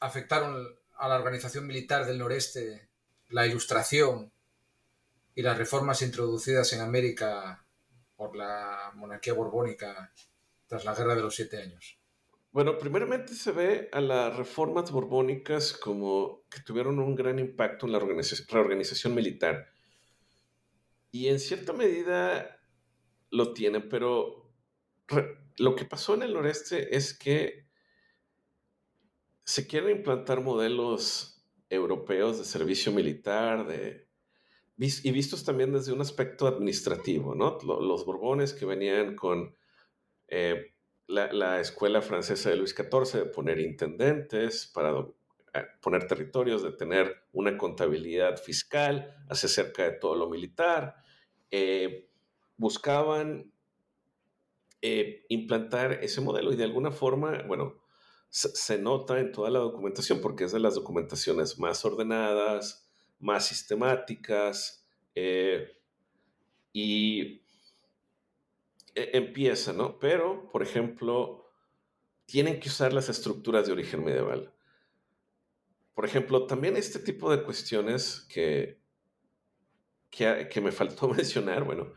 afectaron 0.00 0.66
a 0.94 1.08
la 1.08 1.16
organización 1.16 1.66
militar 1.66 2.06
del 2.06 2.18
noreste 2.18 2.88
la 3.28 3.46
ilustración 3.46 4.32
y 5.34 5.42
las 5.42 5.58
reformas 5.58 6.02
introducidas 6.02 6.72
en 6.72 6.80
América 6.80 7.66
por 8.16 8.36
la 8.36 8.92
monarquía 8.94 9.32
borbónica 9.32 10.12
tras 10.66 10.84
la 10.84 10.94
Guerra 10.94 11.16
de 11.16 11.22
los 11.22 11.34
Siete 11.34 11.60
Años? 11.60 12.01
Bueno, 12.52 12.76
primeramente 12.76 13.32
se 13.34 13.50
ve 13.50 13.88
a 13.92 14.02
las 14.02 14.36
reformas 14.36 14.92
borbónicas 14.92 15.72
como 15.72 16.44
que 16.50 16.60
tuvieron 16.60 16.98
un 16.98 17.14
gran 17.14 17.38
impacto 17.38 17.86
en 17.86 17.92
la 17.92 17.98
reorganización 17.98 19.14
militar. 19.14 19.68
Y 21.10 21.28
en 21.28 21.40
cierta 21.40 21.72
medida 21.72 22.60
lo 23.30 23.54
tienen, 23.54 23.88
pero 23.88 24.52
lo 25.56 25.74
que 25.74 25.86
pasó 25.86 26.14
en 26.14 26.24
el 26.24 26.34
noreste 26.34 26.94
es 26.94 27.16
que 27.16 27.66
se 29.44 29.66
quieren 29.66 29.96
implantar 29.96 30.42
modelos 30.42 31.42
europeos 31.70 32.36
de 32.36 32.44
servicio 32.44 32.92
militar, 32.92 33.66
de, 33.66 34.08
y 34.76 35.10
vistos 35.10 35.42
también 35.42 35.72
desde 35.72 35.92
un 35.92 36.02
aspecto 36.02 36.46
administrativo, 36.46 37.34
¿no? 37.34 37.58
Los 37.62 38.04
Borbones 38.04 38.52
que 38.52 38.66
venían 38.66 39.16
con 39.16 39.56
eh, 40.28 40.71
la, 41.06 41.60
escuela 41.60 42.02
francesa 42.02 42.50
de 42.50 42.56
Luis 42.56 42.74
XIV 42.74 43.24
de 43.24 43.26
poner 43.26 43.60
intendentes 43.60 44.66
para 44.66 44.90
eh, 45.54 45.64
poner 45.80 46.06
territorios, 46.06 46.62
de 46.62 46.72
tener 46.72 47.24
una 47.32 47.56
contabilidad 47.58 48.36
fiscal, 48.36 49.24
hacia 49.28 49.48
cerca 49.48 49.84
de 49.84 49.92
todo 49.92 50.16
lo 50.16 50.28
militar. 50.28 50.96
Eh, 51.50 52.08
buscaban 52.56 53.50
implantar 55.28 55.92
ese 56.02 56.20
modelo 56.20 56.52
y 56.52 56.56
de 56.56 56.64
alguna 56.64 56.90
forma, 56.90 57.42
bueno, 57.46 57.82
se, 58.32 58.78
nota 58.78 59.20
en 59.20 59.30
toda 59.30 59.50
la 59.50 59.58
documentación 59.58 60.20
porque 60.22 60.44
es 60.44 60.52
de 60.52 60.60
las 60.60 60.74
documentaciones 60.74 61.58
más 61.58 61.84
ordenadas, 61.84 62.90
más 63.20 63.46
sistemáticas 63.46 64.86
eh, 65.14 65.78
y 66.72 67.41
e, 68.94 69.10
empieza, 69.14 69.72
¿no? 69.72 69.98
Pero, 69.98 70.50
por 70.50 70.62
ejemplo, 70.62 71.50
tienen 72.26 72.60
que 72.60 72.68
usar 72.68 72.92
las 72.92 73.08
estructuras 73.08 73.66
de 73.66 73.72
origen 73.72 74.04
medieval. 74.04 74.52
Por 75.94 76.06
ejemplo, 76.06 76.46
también 76.46 76.76
este 76.76 76.98
tipo 76.98 77.30
de 77.30 77.42
cuestiones 77.42 78.26
que, 78.32 78.80
que, 80.10 80.60
me 80.60 80.72
faltó 80.72 81.08
mencionar, 81.14 81.64
bueno, 81.64 81.92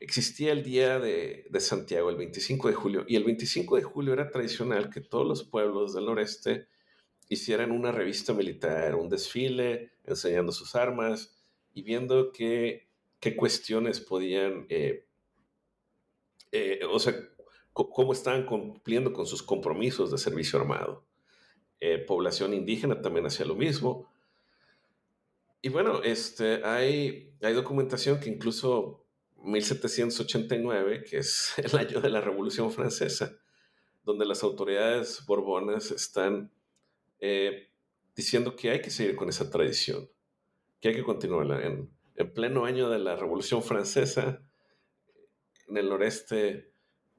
existía 0.00 0.52
el 0.52 0.62
Día 0.62 0.98
de, 0.98 1.48
Santiago, 1.60 2.10
el 2.10 2.16
25 2.16 2.68
de 2.68 2.74
julio, 2.74 3.04
y 3.08 3.16
el 3.16 3.24
25 3.24 3.76
de 3.76 3.82
julio 3.82 4.12
era 4.12 4.30
tradicional 4.30 4.90
que 4.90 5.00
todos 5.00 5.26
los 5.26 5.44
pueblos 5.44 5.94
del 5.94 6.06
noreste 6.06 6.68
hicieran 7.28 7.70
una 7.70 7.92
revista 7.92 8.32
militar, 8.32 8.94
un 8.94 9.08
desfile, 9.08 9.92
enseñando 10.04 10.52
sus 10.52 10.74
armas 10.74 11.36
y 11.72 11.82
viendo 11.82 12.30
qué, 12.32 12.88
qué 13.20 13.36
cuestiones 13.36 14.00
podían, 14.00 14.66
eh, 14.68 15.06
eh, 16.52 16.80
o 16.88 16.98
sea, 16.98 17.14
cómo 17.72 18.12
estaban 18.12 18.44
cumpliendo 18.44 19.12
con 19.12 19.26
sus 19.26 19.42
compromisos 19.42 20.10
de 20.10 20.18
servicio 20.18 20.58
armado. 20.58 21.04
Eh, 21.80 21.98
población 21.98 22.54
indígena 22.54 23.00
también 23.00 23.26
hacía 23.26 23.46
lo 23.46 23.56
mismo. 23.56 24.08
Y 25.62 25.68
bueno, 25.68 26.02
este, 26.02 26.64
hay, 26.64 27.34
hay 27.40 27.54
documentación 27.54 28.20
que 28.20 28.28
incluso 28.28 29.04
1789, 29.42 31.04
que 31.04 31.18
es 31.18 31.54
el 31.58 31.76
año 31.76 32.00
de 32.00 32.10
la 32.10 32.20
Revolución 32.20 32.70
Francesa, 32.70 33.36
donde 34.04 34.26
las 34.26 34.42
autoridades 34.42 35.24
borbonas 35.26 35.90
están 35.90 36.52
eh, 37.18 37.70
diciendo 38.14 38.56
que 38.56 38.70
hay 38.70 38.82
que 38.82 38.90
seguir 38.90 39.16
con 39.16 39.28
esa 39.28 39.50
tradición, 39.50 40.10
que 40.80 40.88
hay 40.88 40.94
que 40.94 41.04
continuarla. 41.04 41.64
En, 41.64 41.90
en, 42.16 42.34
pleno 42.34 42.64
año 42.64 42.90
de 42.90 42.98
la 42.98 43.16
Revolución 43.16 43.62
Francesa, 43.62 44.42
en 45.68 45.76
el 45.76 45.88
noreste 45.88 46.72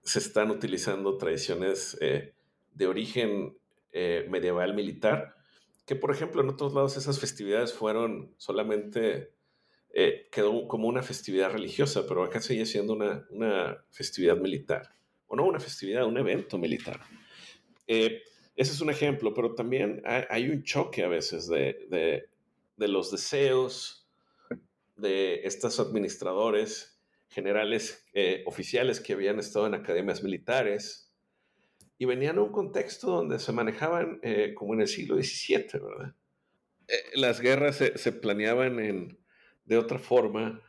se 0.03 0.19
están 0.19 0.51
utilizando 0.51 1.17
tradiciones 1.17 1.97
eh, 2.01 2.34
de 2.73 2.88
origen 2.88 3.58
eh, 3.91 4.27
medieval 4.29 4.73
militar, 4.73 5.36
que 5.86 5.95
por 5.95 6.12
ejemplo 6.12 6.41
en 6.41 6.49
otros 6.49 6.73
lados 6.73 6.97
esas 6.97 7.19
festividades 7.19 7.73
fueron 7.73 8.34
solamente 8.38 9.34
eh, 9.95 10.27
quedó 10.32 10.67
como 10.67 10.88
una 10.88 11.03
festividad 11.03 11.51
religiosa, 11.51 12.08
pero 12.08 12.23
acá 12.23 12.41
sigue 12.41 12.65
siendo 12.65 12.93
una, 12.93 13.27
una 13.29 13.86
festividad 13.91 14.38
militar. 14.38 14.95
O 15.27 15.36
no 15.36 15.45
una 15.45 15.60
festividad, 15.60 16.06
un 16.06 16.17
evento 16.17 16.58
militar. 16.58 16.99
Eh, 17.86 18.23
ese 18.56 18.71
es 18.71 18.82
un 18.82 18.89
ejemplo, 18.89 19.36
pero 19.36 19.53
también 19.53 20.01
hay, 20.06 20.49
un 20.49 20.63
choque 20.63 21.03
a 21.03 21.08
veces 21.08 21.47
de, 21.47 21.86
de, 21.89 22.27
de, 22.75 22.88
los 22.88 23.12
deseos 23.12 24.08
de 24.95 25.41
estos 25.43 25.79
administradores 25.79 26.92
generales 27.33 28.05
eh, 28.13 28.43
oficiales 28.45 28.99
que 28.99 29.13
habían 29.13 29.39
estado 29.39 29.65
en 29.65 29.73
academias 29.73 30.23
militares 30.23 31.11
y 31.97 32.05
venían 32.05 32.37
a 32.37 32.41
un 32.41 32.51
contexto 32.51 33.07
donde 33.07 33.39
se 33.39 33.51
manejaban 33.51 34.19
eh, 34.21 34.53
como 34.53 34.75
en 34.75 34.81
el 34.81 34.87
siglo 34.87 35.15
XVII, 35.15 35.65
¿verdad? 35.73 36.15
Eh, 36.87 36.95
las 37.15 37.41
guerras 37.41 37.77
se, 37.77 38.11
planeaban 38.11 38.79
en, 38.79 39.17
de 39.65 39.77
otra 39.77 39.97
forma, 39.97 40.61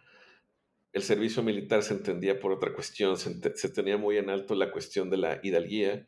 el 0.93 1.03
servicio 1.03 1.43
militar 1.43 1.83
se 1.83 1.95
entendía 1.95 2.41
por 2.41 2.53
otra 2.53 2.73
cuestión, 2.73 3.17
se, 3.19 3.69
tenía 3.69 3.99
muy 3.99 4.17
en 4.17 4.31
alto 4.31 4.55
la 4.55 4.71
cuestión 4.71 5.11
de 5.11 5.17
la 5.17 5.41
hidalguía. 5.43 6.07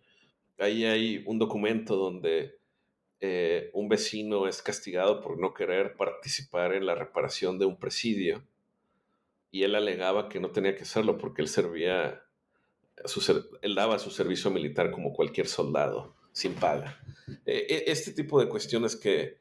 Ahí 0.58 0.84
hay 0.84 1.22
un 1.26 1.38
documento 1.38 1.96
donde 1.96 2.56
un 3.72 3.88
vecino 3.88 4.46
es 4.46 4.62
castigado 4.62 5.20
por 5.20 5.40
no 5.40 5.52
querer 5.52 5.96
participar 5.96 6.72
en 6.72 6.86
la 6.86 6.94
reparación 6.94 7.58
de 7.58 7.66
un 7.66 7.78
presidio 7.78 8.44
y 9.56 9.64
él 9.64 9.74
alegaba 9.74 10.28
que 10.28 10.38
no 10.38 10.50
tenía 10.50 10.74
que 10.76 10.82
hacerlo 10.82 11.16
porque 11.16 11.40
él 11.40 11.48
servía, 11.48 12.22
él 13.62 13.74
daba 13.74 13.98
su 13.98 14.10
servicio 14.10 14.50
militar 14.50 14.90
como 14.90 15.14
cualquier 15.14 15.48
soldado, 15.48 16.14
sin 16.32 16.52
paga. 16.52 17.00
E, 17.46 17.66
e, 17.68 17.90
este 17.90 18.12
tipo 18.12 18.38
de 18.38 18.50
cuestiones 18.50 18.96
que 18.96 19.38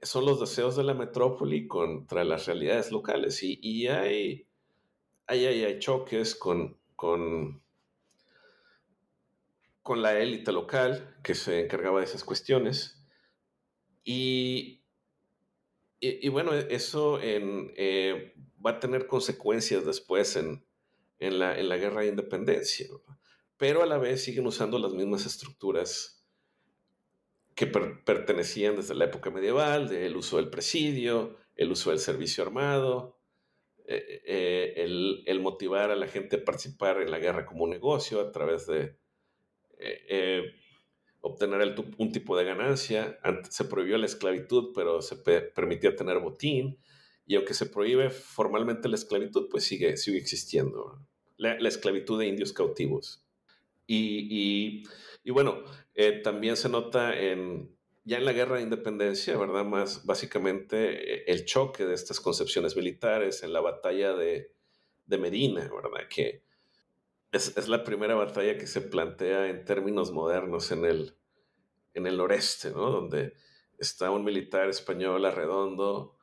son 0.00 0.24
los 0.24 0.40
deseos 0.40 0.74
de 0.76 0.84
la 0.84 0.94
metrópoli 0.94 1.68
contra 1.68 2.24
las 2.24 2.46
realidades 2.46 2.90
locales 2.90 3.42
y, 3.42 3.88
hay, 3.88 4.46
hay, 5.26 5.46
hay, 5.46 5.78
choques 5.78 6.34
con, 6.34 6.78
con 6.96 7.62
con 9.82 10.00
la 10.00 10.18
élite 10.18 10.50
local 10.50 11.14
que 11.22 11.34
se 11.34 11.60
encargaba 11.60 11.98
de 11.98 12.06
esas 12.06 12.24
cuestiones. 12.24 13.04
Y, 14.02 14.82
y, 16.06 16.28
bueno, 16.28 16.54
eso 16.54 17.18
eh, 17.22 18.34
va 18.64 18.72
a 18.72 18.80
tener 18.80 19.06
consecuencias 19.06 19.84
después 19.84 20.36
en, 20.36 20.64
en, 21.18 21.38
la, 21.38 21.58
en 21.58 21.68
la, 21.68 21.76
guerra 21.76 22.02
de 22.02 22.08
independencia, 22.08 22.86
pero 23.56 23.82
a 23.82 23.86
la 23.86 23.98
vez 23.98 24.22
siguen 24.22 24.46
usando 24.46 24.78
las 24.78 24.92
mismas 24.92 25.26
estructuras 25.26 26.24
que 27.54 27.66
pertenecían 27.66 28.76
desde 28.76 28.94
la 28.94 29.04
época 29.04 29.30
medieval, 29.30 29.88
del 29.88 30.16
uso 30.16 30.38
del 30.38 30.50
presidio, 30.50 31.36
el 31.54 31.70
uso 31.70 31.90
del 31.90 32.00
servicio 32.00 32.42
armado, 32.42 33.20
eh, 33.86 34.22
eh, 34.26 34.74
el, 34.78 35.22
el, 35.26 35.40
motivar 35.40 35.90
a 35.90 35.96
la 35.96 36.08
gente 36.08 36.36
a 36.36 36.44
participar 36.44 37.00
en 37.00 37.10
la 37.10 37.18
guerra 37.18 37.46
como 37.46 37.64
un 37.64 37.70
negocio 37.70 38.20
a 38.20 38.32
través 38.32 38.66
de, 38.66 38.96
eh, 41.24 41.28
obtener 41.28 41.74
un 41.98 42.12
tipo 42.12 42.36
de 42.36 42.44
ganancia. 42.44 43.18
Se 43.48 43.64
prohibió 43.64 43.98
la 43.98 44.06
esclavitud, 44.06 44.72
pero 44.74 45.02
se 45.02 45.16
permitía 45.16 45.96
tener 45.96 46.18
botín. 46.20 46.78
Y 47.26 47.36
aunque 47.36 47.54
se 47.54 47.66
prohíbe 47.66 48.10
formalmente 48.10 48.88
la 48.88 48.96
esclavitud, 48.96 49.48
pues 49.50 49.64
sigue, 49.64 49.96
sigue 49.96 50.18
existiendo. 50.18 50.98
La, 51.36 51.56
esclavitud 51.68 52.18
de 52.18 52.26
indios 52.26 52.52
cautivos. 52.52 53.24
Y, 53.86 54.84
bueno, 55.26 55.64
eh, 55.94 56.20
también 56.22 56.56
se 56.56 56.68
nota 56.68 57.18
en, 57.18 57.74
ya 58.04 58.18
en 58.18 58.24
la 58.24 58.32
guerra 58.32 58.56
de 58.56 58.62
independencia, 58.62 59.36
¿verdad? 59.36 59.64
Más 59.64 60.04
básicamente 60.04 61.30
el 61.30 61.44
choque 61.44 61.86
de 61.86 61.94
estas 61.94 62.20
concepciones 62.20 62.76
militares 62.76 63.42
en 63.42 63.52
la 63.52 63.60
batalla 63.60 64.14
de, 64.14 64.52
de 65.06 65.18
Medina, 65.18 65.62
¿verdad? 65.62 66.08
Que 66.08 66.44
es, 67.34 67.68
la 67.68 67.84
primera 67.84 68.14
batalla 68.14 68.56
que 68.56 68.66
se 68.66 68.80
plantea 68.80 69.48
en 69.48 69.64
términos 69.64 70.12
modernos 70.12 70.70
en 70.70 70.84
el, 70.84 71.16
en 71.94 72.06
el 72.06 72.16
noreste, 72.16 72.70
¿no? 72.70 72.90
Donde 72.90 73.34
está 73.78 74.10
un 74.10 74.24
militar 74.24 74.68
español 74.68 75.24
arredondo 75.24 76.16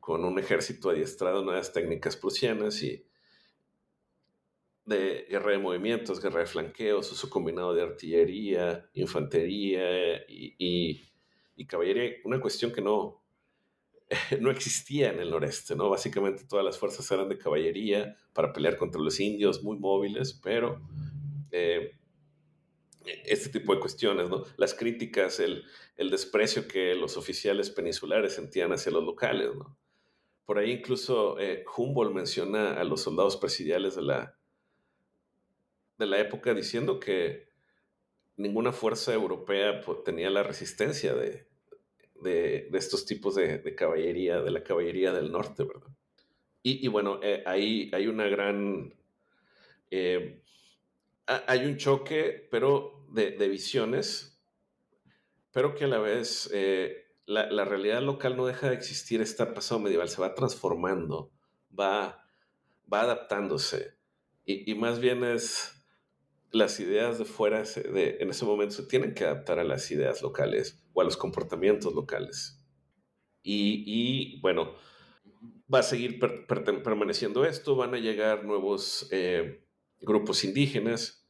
con 0.00 0.24
un 0.24 0.38
ejército 0.38 0.90
adiestrado 0.90 1.40
en 1.40 1.46
nuevas 1.46 1.72
técnicas 1.72 2.16
prusianas 2.16 2.82
y 2.82 3.04
de 4.84 5.26
guerra 5.28 5.52
de 5.52 5.58
movimientos, 5.58 6.22
guerra 6.22 6.40
de 6.40 6.46
flanqueos, 6.46 7.12
uso 7.12 7.28
combinado 7.28 7.74
de 7.74 7.82
artillería, 7.82 8.88
infantería 8.94 10.16
y, 10.28 11.02
y 11.56 11.66
caballería. 11.66 12.16
Una 12.24 12.40
cuestión 12.40 12.72
que 12.72 12.80
no, 12.80 13.22
no 14.40 14.50
existía 14.50 15.10
en 15.10 15.20
el 15.20 15.30
noreste, 15.30 15.76
¿no? 15.76 15.90
Básicamente 15.90 16.44
todas 16.44 16.64
las 16.64 16.78
fuerzas 16.78 17.10
eran 17.10 17.28
de 17.28 17.38
caballería 17.38 18.16
para 18.32 18.52
pelear 18.52 18.76
contra 18.76 19.00
los 19.00 19.20
indios, 19.20 19.62
muy 19.62 19.78
móviles, 19.78 20.32
pero 20.42 20.80
eh, 21.50 21.92
este 23.24 23.50
tipo 23.50 23.74
de 23.74 23.80
cuestiones, 23.80 24.30
¿no? 24.30 24.44
Las 24.56 24.74
críticas, 24.74 25.40
el, 25.40 25.64
desprecio 25.96 26.66
que 26.68 26.94
los 26.94 27.16
oficiales 27.16 27.70
peninsulares 27.70 28.34
sentían 28.34 28.72
hacia 28.72 28.92
los 28.92 29.04
locales, 29.04 29.54
¿no? 29.54 29.76
Por 30.46 30.58
ahí 30.58 30.70
incluso 30.70 31.38
eh, 31.38 31.64
Humboldt 31.76 32.14
menciona 32.14 32.80
a 32.80 32.84
los 32.84 33.02
soldados 33.02 33.36
presidiales 33.36 33.96
de 33.96 34.02
la, 34.02 34.38
de 35.98 36.06
la 36.06 36.18
época 36.18 36.54
diciendo 36.54 36.98
que 36.98 37.48
ninguna 38.36 38.72
fuerza 38.72 39.12
europea 39.12 39.82
tenía 40.04 40.30
la 40.30 40.42
resistencia 40.42 41.14
de, 41.14 41.47
de, 42.22 42.68
estos 42.72 43.04
tipos 43.06 43.34
de, 43.34 43.74
caballería, 43.74 44.40
de 44.40 44.50
la 44.50 44.62
caballería 44.62 45.12
del 45.12 45.30
norte, 45.30 45.64
¿verdad? 45.64 45.88
Y, 46.62 46.86
bueno, 46.88 47.20
eh, 47.22 47.42
ahí 47.46 47.90
hay 47.94 48.06
una 48.08 48.26
gran... 48.28 48.94
Eh, 49.90 50.42
hay 51.26 51.64
un 51.64 51.76
choque, 51.76 52.46
pero 52.50 53.06
de, 53.10 53.48
visiones, 53.48 54.38
pero 55.52 55.74
que 55.74 55.84
a 55.84 55.88
la 55.88 55.98
vez 55.98 56.50
eh, 56.52 57.06
la, 57.26 57.64
realidad 57.64 58.02
local 58.02 58.36
no 58.36 58.46
deja 58.46 58.68
de 58.68 58.74
existir, 58.74 59.20
está 59.20 59.52
pasado 59.52 59.80
medieval, 59.80 60.08
se 60.08 60.20
va 60.20 60.34
transformando, 60.34 61.30
va, 61.78 62.24
va 62.90 63.00
adaptándose. 63.02 63.96
Y, 64.44 64.74
más 64.74 64.98
bien 64.98 65.24
es 65.24 65.77
las 66.50 66.80
ideas 66.80 67.18
de 67.18 67.24
fuera 67.24 67.62
en 67.76 68.30
ese 68.30 68.44
momento 68.44 68.74
se 68.74 68.84
tienen 68.84 69.14
que 69.14 69.24
adaptar 69.24 69.58
a 69.58 69.64
las 69.64 69.90
ideas 69.90 70.22
locales 70.22 70.82
o 70.92 71.00
a 71.00 71.04
los 71.04 71.16
comportamientos 71.16 71.94
locales. 71.94 72.62
Y, 73.42 74.40
bueno, 74.40 74.74
va 75.72 75.78
a 75.78 75.82
seguir 75.82 76.18
permaneciendo 76.18 77.44
esto, 77.44 77.76
van 77.76 77.94
a 77.94 77.98
llegar 77.98 78.44
nuevos 78.44 79.08
eh, 79.10 79.64
grupos 80.00 80.44
indígenas 80.44 81.26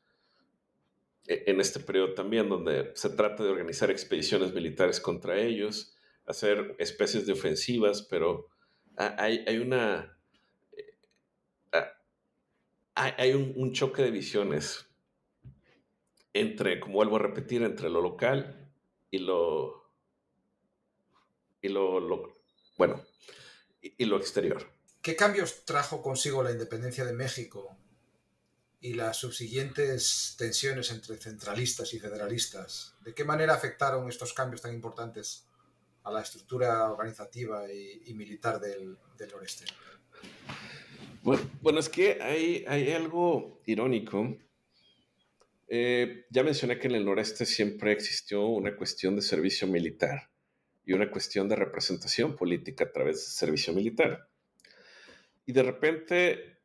e, 1.27 1.45
en 1.47 1.61
este 1.61 1.79
periodo 1.81 2.15
también, 2.15 2.49
donde 2.49 2.93
se 2.95 3.11
trata 3.11 3.45
de 3.45 3.51
organizar 3.51 3.91
expediciones 3.91 4.53
militares 4.53 5.01
contra 5.01 5.39
ellos, 5.39 5.97
hacer 6.27 6.75
especies 6.79 7.27
de 7.27 7.33
ofensivas, 7.33 8.03
pero 8.03 8.49
hay, 8.97 9.45
hay 9.47 9.59
una... 9.59 10.19
Eh, 10.73 11.83
hay 12.95 13.33
un 13.33 13.73
choque 13.73 14.03
de 14.03 14.11
visiones 14.11 14.88
entre, 16.33 16.81
como 16.81 16.95
vuelvo 16.95 17.17
a 17.17 17.21
repetir, 17.21 17.63
entre 17.63 17.91
lo 17.91 18.01
local 18.01 18.71
y 19.11 19.19
lo, 19.19 19.91
y 21.63 21.69
lo, 21.69 22.35
bueno, 22.77 23.03
y, 23.81 24.05
lo 24.05 24.17
exterior. 24.17 24.71
¿Qué 25.03 25.17
cambios 25.17 25.65
trajo 25.65 26.03
consigo 26.03 26.43
la 26.43 26.51
independencia 26.51 27.05
de 27.05 27.13
México 27.13 27.77
y 28.81 28.95
las 28.95 29.17
subsiguientes 29.17 30.37
tensiones 30.39 30.91
entre 30.91 31.17
centralistas 31.17 31.95
y 31.95 31.99
federalistas? 31.99 32.95
¿De 33.05 33.15
qué 33.15 33.25
manera 33.25 33.55
afectaron 33.55 34.09
estos 34.09 34.33
cambios 34.33 34.63
tan 34.63 34.75
importantes 34.75 35.47
a 36.05 36.13
la 36.13 36.23
estructura 36.23 36.91
organizativa 36.91 37.71
y, 37.73 38.13
militar 38.15 38.61
del, 38.61 38.99
del, 39.17 39.31
noreste? 39.31 39.65
Bueno, 41.23 41.43
bueno, 41.61 41.81
es 41.81 41.89
que 41.89 42.23
hay, 42.23 42.65
hay 42.69 42.93
algo 42.93 43.61
irónico 43.67 44.37
eh, 45.69 46.27
ya 46.31 46.43
mencioné 46.43 46.79
que 46.79 46.89
en 46.89 46.95
el 46.95 47.05
noreste 47.05 47.45
siempre 47.45 47.93
existió 47.93 48.47
una 48.47 48.75
cuestión 48.75 49.17
de 49.17 49.23
servicio 49.23 49.69
militar 49.69 50.31
y 50.85 50.95
una 50.95 51.11
cuestión 51.11 51.49
de 51.49 51.57
representación 51.57 52.35
política 52.35 52.85
a 52.85 52.93
través 52.93 53.17
del 53.17 53.33
servicio 53.33 53.75
militar. 53.75 54.29
Y 55.45 55.53
de 55.53 55.63
repente 55.63 56.59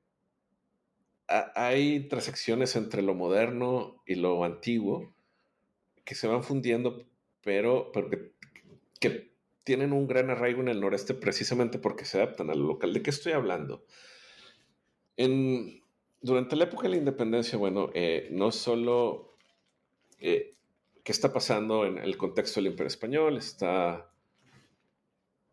hay 1.27 2.07
transacciones 2.07 2.75
entre 2.75 3.01
lo 3.01 3.13
moderno 3.13 4.01
y 4.05 4.15
lo 4.15 4.43
antiguo 4.43 5.13
que 6.05 6.15
se 6.15 6.27
van 6.27 6.43
fundiendo, 6.43 7.05
pero, 7.41 7.91
que, 8.99 9.33
tienen 9.63 9.93
un 9.93 10.07
gran 10.07 10.29
arraigo 10.29 10.61
en 10.61 10.67
el 10.67 10.81
noreste 10.81 11.13
precisamente 11.13 11.79
porque 11.79 12.03
se 12.03 12.17
adaptan 12.17 12.49
a 12.49 12.55
lo 12.55 12.65
local. 12.65 12.93
¿De 12.93 13.01
qué 13.01 13.09
estoy 13.09 13.31
hablando? 13.31 13.85
En, 15.15 15.82
durante 16.23 16.55
la 16.55 16.63
época 16.63 16.83
de 16.83 16.91
la 16.91 16.97
independencia, 16.97 17.57
bueno, 17.57 17.91
eh, 17.93 18.29
no 18.31 18.51
solo 18.51 19.35
eh, 20.19 20.55
qué 21.03 21.11
está 21.11 21.33
pasando 21.33 21.85
en 21.85 21.97
el 21.97 22.15
contexto 22.17 22.61
del 22.61 22.67
Imperio 22.67 22.87
Español, 22.87 23.37
está 23.37 24.09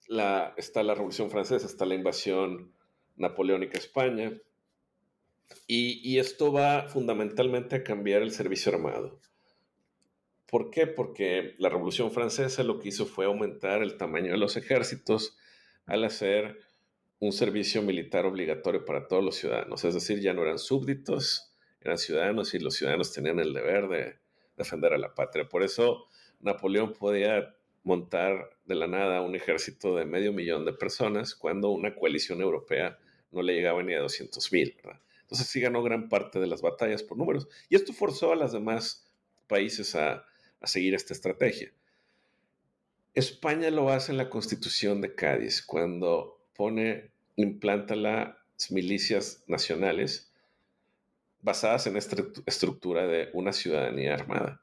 la, 0.06 0.54
está 0.56 0.84
la 0.84 0.94
Revolución 0.94 1.28
Francesa, 1.28 1.66
está 1.66 1.84
la 1.84 1.96
invasión 1.96 2.72
napoleónica 3.16 3.76
a 3.78 3.80
España, 3.80 4.32
y, 5.66 6.08
y, 6.08 6.20
esto 6.20 6.52
va 6.52 6.88
fundamentalmente 6.88 7.74
a 7.74 7.82
cambiar 7.82 8.22
el 8.22 8.30
servicio 8.30 8.72
armado. 8.72 9.20
¿Por 10.46 10.70
qué? 10.70 10.86
Porque 10.86 11.56
la 11.58 11.68
Revolución 11.68 12.12
Francesa 12.12 12.62
lo 12.62 12.78
que 12.78 12.90
hizo 12.90 13.06
fue 13.06 13.24
aumentar 13.24 13.82
el 13.82 13.96
tamaño 13.96 14.30
de 14.30 14.38
los 14.38 14.56
ejércitos 14.56 15.36
al 15.86 16.04
hacer 16.04 16.60
un 17.20 17.32
servicio 17.32 17.82
militar 17.82 18.24
obligatorio 18.24 18.84
para 18.84 19.06
todos 19.06 19.22
los 19.22 19.36
ciudadanos, 19.36 19.84
es 19.84 19.94
decir, 19.94 20.20
ya 20.20 20.32
no 20.32 20.42
eran 20.42 20.58
súbditos, 20.58 21.54
eran 21.82 21.98
ciudadanos 21.98 22.54
y 22.54 22.58
los 22.58 22.74
ciudadanos 22.74 23.12
tenían 23.12 23.38
el 23.38 23.52
deber 23.52 23.88
de 23.88 24.18
defender 24.56 24.94
a 24.94 24.98
la 24.98 25.14
patria. 25.14 25.48
Por 25.48 25.62
eso 25.62 26.06
Napoleón 26.40 26.94
podía 26.94 27.54
montar 27.82 28.56
de 28.64 28.74
la 28.74 28.86
nada 28.86 29.20
un 29.20 29.34
ejército 29.34 29.96
de 29.96 30.04
medio 30.04 30.32
millón 30.32 30.64
de 30.64 30.72
personas 30.72 31.34
cuando 31.34 31.70
una 31.70 31.94
coalición 31.94 32.40
europea 32.40 32.98
no 33.32 33.42
le 33.42 33.54
llegaba 33.54 33.82
ni 33.82 33.94
a 33.94 34.00
200 34.00 34.52
mil. 34.52 34.76
Entonces 35.22 35.46
sí 35.46 35.60
ganó 35.60 35.82
gran 35.82 36.08
parte 36.08 36.40
de 36.40 36.46
las 36.46 36.62
batallas 36.62 37.02
por 37.02 37.16
números. 37.16 37.48
Y 37.68 37.76
esto 37.76 37.92
forzó 37.92 38.32
a 38.32 38.36
los 38.36 38.52
demás 38.52 39.06
países 39.46 39.94
a, 39.94 40.24
a 40.60 40.66
seguir 40.66 40.94
esta 40.94 41.14
estrategia. 41.14 41.72
España 43.14 43.70
lo 43.70 43.90
hace 43.90 44.12
en 44.12 44.18
la 44.18 44.30
Constitución 44.30 45.00
de 45.00 45.14
Cádiz, 45.14 45.62
cuando 45.62 46.39
implanta 47.36 47.96
las 47.96 48.70
milicias 48.70 49.44
nacionales 49.46 50.32
basadas 51.42 51.86
en 51.86 51.96
esta 51.96 52.22
estructura 52.46 53.06
de 53.06 53.30
una 53.32 53.52
ciudadanía 53.52 54.14
armada. 54.14 54.62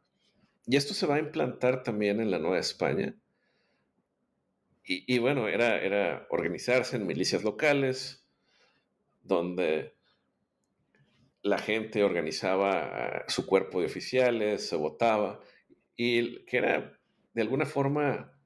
Y 0.65 0.75
esto 0.75 0.93
se 0.93 1.07
va 1.07 1.15
a 1.15 1.19
implantar 1.19 1.83
también 1.83 2.19
en 2.19 2.29
la 2.29 2.39
Nueva 2.39 2.59
España. 2.59 3.15
Y, 4.89 5.19
bueno, 5.19 5.49
era, 5.49 5.81
era 5.81 6.27
organizarse 6.29 6.95
en 6.95 7.07
milicias 7.07 7.43
locales, 7.43 8.25
donde 9.21 9.95
la 11.41 11.57
gente 11.57 12.05
organizaba 12.05 13.25
su 13.27 13.45
cuerpo 13.45 13.81
de 13.81 13.87
oficiales, 13.87 14.69
se 14.69 14.77
votaba, 14.77 15.41
y 15.97 16.45
que 16.45 16.57
era 16.57 16.97
de 17.33 17.41
alguna 17.41 17.65
forma 17.65 18.36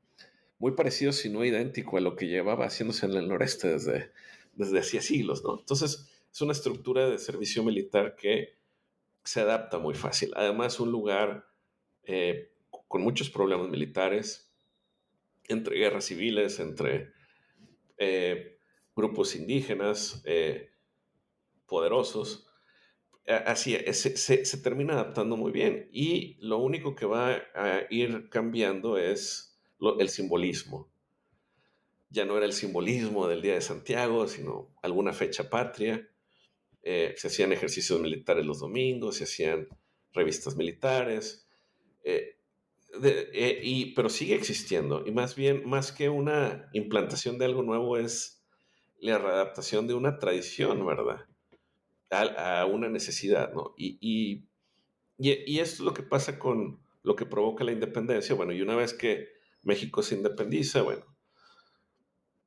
muy 0.62 0.74
parecido, 0.74 1.12
si 1.12 1.28
no 1.28 1.43
idéntico, 1.43 1.97
a 1.97 2.02
lo 2.02 2.15
que 2.15 2.28
llevaba 2.28 2.67
haciéndose 2.67 3.08
en 3.08 3.13
el 3.13 3.28
noreste 3.28 3.67
desde, 3.67 4.12
desde 4.54 4.78
hacía 4.78 5.02
siglos, 5.02 5.43
¿no? 5.43 5.58
Entonces, 5.60 6.08
es 6.32 6.41
una 6.41 6.52
estructura 6.52 7.10
de 7.10 7.17
servicio 7.17 7.63
militar 7.63 8.15
que 8.15 8.60
se 9.24 9.41
adapta 9.41 9.80
muy 9.80 9.95
fácil. 9.95 10.32
Además, 10.36 10.80
un 10.80 10.91
lugar 10.91 11.47
eh, 12.04 12.52
con 12.88 13.02
muchos 13.02 13.32
problemas 13.32 13.69
militares, 13.69 14.54
entre 15.47 15.80
guerras 15.80 16.06
civiles, 16.06 16.60
entre 16.60 17.12
eh, 17.97 18.60
grupos 18.95 19.36
indígenas 19.36 20.21
eh, 20.26 20.69
poderosos. 21.65 22.47
Así 23.26 23.76
se, 23.93 24.45
se, 24.45 24.58
termina 24.60 24.93
adaptando 24.93 25.38
muy 25.38 25.52
bien 25.52 25.89
y 25.91 26.38
lo 26.39 26.60
único 26.60 26.95
que 26.95 27.08
va 27.08 27.41
a 27.56 27.82
ir 27.89 28.30
cambiando 28.30 29.00
es 29.00 29.50
el 29.99 30.09
simbolismo. 30.09 30.89
Ya 32.09 32.25
no 32.25 32.37
era 32.37 32.45
el 32.45 32.53
simbolismo 32.53 33.27
del 33.27 33.41
Día 33.41 33.55
de 33.55 33.61
Santiago, 33.61 34.27
sino 34.27 34.73
alguna 34.81 35.13
fecha 35.13 35.49
patria. 35.49 36.09
se 36.83 37.27
hacían 37.27 37.53
ejercicios 37.53 37.99
militares 37.99 38.45
los 38.45 38.59
domingos, 38.59 39.17
se 39.17 39.25
hacían 39.25 39.67
revistas 40.13 40.55
militares, 40.55 41.47
eh, 42.03 42.37
eh, 43.03 43.61
y, 43.63 43.93
pero 43.93 44.09
sigue 44.09 44.35
existiendo. 44.35 45.03
Y 45.05 45.11
más 45.11 45.35
bien, 45.35 45.67
más 45.67 45.91
que 45.91 46.09
una 46.09 46.69
implantación 46.73 47.37
de 47.37 47.45
algo 47.45 47.63
nuevo, 47.63 47.97
es 47.97 48.43
la 48.99 49.17
readaptación 49.17 49.87
de 49.87 49.93
una 49.93 50.19
tradición, 50.19 50.85
¿verdad? 50.85 51.25
A, 52.09 52.65
una 52.65 52.89
necesidad, 52.89 53.53
¿no? 53.53 53.73
Y, 53.77 53.97
y, 54.01 54.45
y, 55.17 55.59
esto 55.59 55.75
es 55.75 55.79
lo 55.79 55.93
que 55.93 56.03
pasa 56.03 56.37
con 56.37 56.81
lo 57.03 57.15
que 57.15 57.25
provoca 57.25 57.63
la 57.63 57.71
independencia. 57.71 58.35
Bueno, 58.35 58.51
y 58.51 58.61
una 58.61 58.75
vez 58.75 58.93
que 58.93 59.29
México 59.63 60.02
se 60.02 60.15
independiza, 60.15 60.82
bueno, 60.82 61.06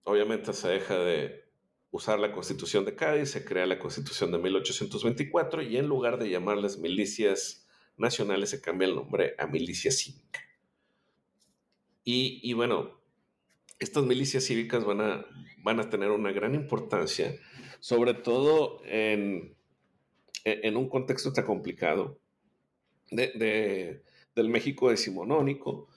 obviamente 0.04 0.52
se 0.52 0.68
deja 0.68 0.98
de 0.98 1.44
usar 1.90 2.18
la 2.18 2.32
constitución 2.32 2.84
de 2.84 2.96
Cádiz, 2.96 3.30
se 3.30 3.44
crea 3.44 3.66
la 3.66 3.78
constitución 3.78 4.32
de 4.32 4.38
1824 4.38 5.62
y 5.62 5.76
en 5.76 5.86
lugar 5.86 6.18
de 6.18 6.28
llamarles 6.28 6.78
milicias 6.78 7.68
nacionales 7.96 8.50
se 8.50 8.60
cambia 8.60 8.88
el 8.88 8.96
nombre 8.96 9.34
a 9.38 9.46
milicia 9.46 9.92
cívica. 9.92 10.40
Y, 12.06 12.52
bueno, 12.52 13.00
estas 13.78 14.04
milicias 14.04 14.44
cívicas 14.44 14.84
van 14.84 15.00
a, 15.00 15.26
van 15.62 15.80
a 15.80 15.88
tener 15.88 16.10
una 16.10 16.32
gran 16.32 16.54
importancia, 16.54 17.34
sobre 17.80 18.12
todo 18.12 18.82
en, 18.84 19.56
en 20.44 20.76
un 20.76 20.88
contexto 20.90 21.32
tan 21.32 21.46
complicado 21.46 22.18
de, 23.10 24.02
del 24.34 24.48
México 24.48 24.90
decimonónico, 24.90 25.88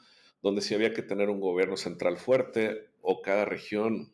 donde 0.47 0.61
sí 0.61 0.73
había 0.73 0.93
que 0.93 1.01
tener 1.01 1.29
un 1.29 1.41
gobierno 1.41 1.75
central 1.75 2.17
fuerte 2.17 2.89
o 3.01 3.21
cada 3.21 3.43
región 3.43 4.13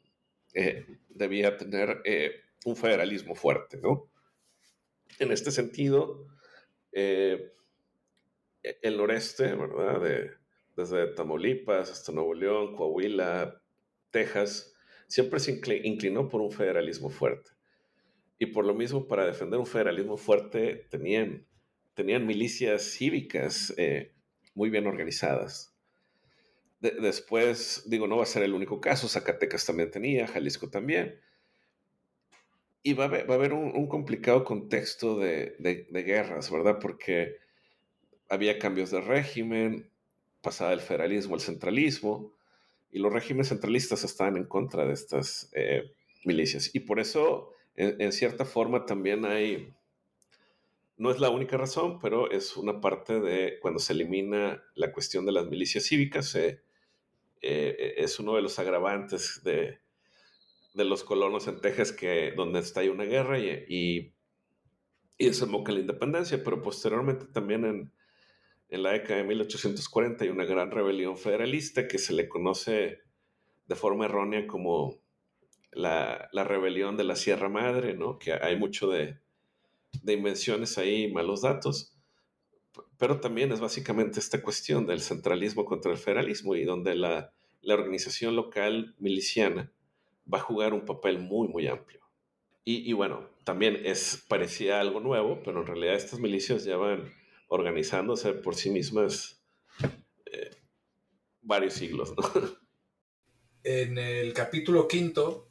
eh, 0.56 0.84
debía 1.10 1.58
tener 1.58 2.02
eh, 2.06 2.42
un 2.66 2.76
federalismo 2.76 3.36
fuerte, 3.36 3.78
¿no? 3.78 4.10
En 5.20 5.32
este 5.32 5.52
sentido, 5.52 6.26
eh, 6.92 7.54
e-, 8.64 8.80
el 8.82 8.98
noreste, 8.98 9.54
¿verdad? 9.54 10.02
De, 10.02 10.32
desde 10.76 11.14
Tamaulipas 11.14 11.92
hasta 11.92 12.12
Nuevo 12.12 12.34
León, 12.34 12.76
Coahuila, 12.76 13.62
Texas, 14.10 14.74
siempre 15.06 15.40
se 15.40 15.52
inclinó 15.84 16.30
por 16.30 16.42
un 16.42 16.52
federalismo 16.52 17.12
fuerte. 17.12 17.52
Y 18.40 18.48
por 18.48 18.66
lo 18.66 18.74
mismo, 18.74 19.08
para 19.08 19.28
defender 19.28 19.60
un 19.60 19.68
federalismo 19.68 20.18
fuerte, 20.18 20.88
tenían, 20.90 21.46
tenían 21.94 22.26
milicias 22.26 22.82
cívicas 22.82 23.72
muy 24.56 24.72
bien 24.72 24.88
organizadas. 24.88 25.73
Después, 26.92 27.84
digo, 27.86 28.08
no 28.08 28.18
va 28.18 28.24
a 28.24 28.28
ser 28.28 28.44
el 28.44 28.54
único 28.54 28.82
caso, 28.82 29.08
Zacatecas 29.08 29.66
también 29.66 29.90
tenía, 29.90 30.28
Jalisco 30.28 30.70
también. 30.70 31.20
Y 32.84 32.94
va 32.94 33.06
a 33.06 33.08
haber, 33.08 33.54
un, 33.54 33.88
complicado 33.88 34.44
contexto 34.44 35.18
de, 35.18 35.56
de, 35.60 36.04
guerras, 36.04 36.52
¿verdad? 36.52 36.80
Porque 36.82 37.38
había 38.28 38.60
cambios 38.60 38.92
de 38.92 39.00
régimen, 39.00 39.90
pasaba 40.42 40.74
el 40.74 40.82
federalismo 40.82 41.36
al 41.36 41.42
centralismo, 41.42 42.34
y 42.92 43.00
los 43.00 43.14
regímenes 43.14 43.48
centralistas 43.48 44.04
estaban 44.04 44.36
en 44.36 44.44
contra 44.44 44.86
de 44.86 44.94
estas 44.94 45.50
eh, 45.54 45.94
milicias. 46.26 46.76
Y 46.76 46.82
por 46.82 47.00
eso, 47.00 47.54
en, 47.78 48.12
cierta 48.12 48.44
forma, 48.44 48.86
también 48.86 49.24
hay, 49.24 49.74
no 50.98 51.10
es 51.10 51.22
la 51.22 51.30
única 51.30 51.56
razón, 51.56 52.00
pero 52.02 52.30
es 52.30 52.58
una 52.58 52.82
parte 52.82 53.22
de 53.22 53.60
cuando 53.62 53.80
se 53.80 53.94
elimina 53.94 54.62
la 54.76 54.92
cuestión 54.92 55.26
de 55.26 55.32
las 55.32 55.48
milicias 55.48 55.86
cívicas, 55.86 56.36
eh, 57.44 57.96
es 57.98 58.20
uno 58.20 58.36
de 58.36 58.42
los 58.42 58.58
agravantes 58.58 59.42
de, 59.44 59.80
de, 60.74 60.86
los 60.86 61.04
colonos 61.04 61.48
en 61.48 61.62
Texas 61.62 61.92
que 61.92 62.34
donde 62.36 62.60
está 62.60 62.80
ahí 62.80 62.90
una 62.90 63.04
guerra 63.04 63.38
y, 63.38 63.50
y, 63.68 64.14
y 65.18 65.26
desemboca 65.28 65.72
la 65.72 65.82
independencia, 65.82 66.44
pero 66.44 66.62
posteriormente 66.62 67.26
también 67.28 67.66
en, 67.66 67.94
en 68.70 68.84
la 68.84 68.94
década 68.94 69.18
de 69.18 69.26
1840 69.26 70.24
hay 70.24 70.32
una 70.32 70.46
gran 70.46 70.72
rebelión 70.72 71.16
federalista 71.16 71.88
que 71.88 72.00
se 72.00 72.14
le 72.14 72.28
conoce 72.28 73.02
de 73.68 73.76
forma 73.76 74.06
errónea 74.06 74.48
como 74.48 75.00
la, 75.72 76.30
rebelión 76.34 76.98
de 76.98 77.04
la 77.04 77.16
Sierra 77.16 77.50
Madre, 77.50 77.96
¿no? 77.96 78.18
Que 78.18 78.34
hay 78.34 78.58
mucho 78.58 78.90
de, 78.90 79.20
invenciones 80.06 80.78
ahí, 80.78 81.12
malos 81.12 81.42
datos, 81.42 81.93
pero 82.98 83.20
también 83.20 83.52
es 83.52 83.60
básicamente 83.60 84.20
esta 84.20 84.42
cuestión 84.42 84.86
del 84.86 85.02
centralismo 85.02 85.66
contra 85.66 85.92
el 85.92 85.98
federalismo 85.98 86.56
y 86.56 86.64
donde 86.64 86.96
la, 86.96 87.34
organización 87.66 88.36
local 88.36 88.96
miliciana 89.00 89.72
va 90.32 90.40
a 90.40 90.42
jugar 90.42 90.74
un 90.74 90.86
papel 90.86 91.20
muy, 91.20 91.48
muy 91.48 91.68
amplio. 91.68 92.02
Y, 92.66 92.90
y, 92.90 92.94
bueno, 92.94 93.30
también 93.44 93.82
es, 93.86 94.26
parecía 94.28 94.80
algo 94.80 95.00
nuevo, 95.00 95.42
pero 95.44 95.62
en 95.62 95.68
realidad 95.68 95.96
estas 95.96 96.20
milicias 96.20 96.66
llevan 96.66 97.14
organizándose 97.48 98.34
por 98.34 98.56
sí 98.56 98.70
mismas 98.70 99.42
eh, 100.26 100.52
varios 101.42 101.74
siglos. 101.74 102.14
En 103.66 103.98
el 103.98 104.34
capítulo 104.34 104.90
quinto 104.90 105.50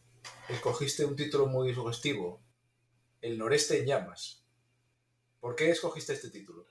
escogiste 0.51 1.07
un 1.07 1.17
título 1.17 1.47
muy 1.47 1.73
sugestivo, 1.73 2.43
El 3.23 3.39
noreste 3.39 3.79
en 3.79 3.87
llamas. 3.87 4.45
¿Por 5.41 5.57
qué 5.57 5.71
escogiste 5.71 6.13
este 6.13 6.29
título? 6.29 6.67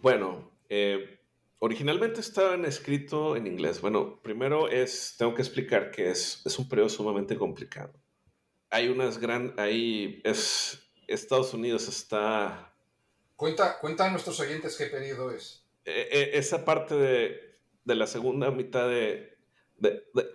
Bueno, 0.00 0.50
eh, 0.68 1.20
originalmente 1.58 2.20
estaban 2.20 2.64
escrito 2.64 3.36
en 3.36 3.46
inglés. 3.46 3.80
Bueno, 3.80 4.20
primero 4.22 4.68
es, 4.68 5.16
tengo 5.18 5.34
que 5.34 5.42
explicar 5.42 5.90
que 5.90 6.10
es, 6.10 6.42
es 6.44 6.58
un 6.58 6.68
periodo 6.68 6.88
sumamente 6.88 7.36
complicado. 7.36 7.92
Hay 8.70 8.88
unas 8.88 9.18
gran, 9.18 9.54
ahí 9.58 10.20
es, 10.24 10.90
Estados 11.06 11.54
Unidos 11.54 11.88
está 11.88 12.68
Cuenta, 13.38 13.78
cuenta 13.78 14.04
a 14.04 14.10
nuestros 14.10 14.40
oyentes 14.40 14.76
qué 14.76 14.86
periodo 14.86 15.30
es. 15.30 15.64
Eh, 15.84 16.08
eh, 16.10 16.30
esa 16.32 16.64
parte 16.64 16.96
de, 16.96 17.94
la 17.94 18.08
segunda 18.08 18.50
mitad 18.50 18.88
de, 18.88 19.38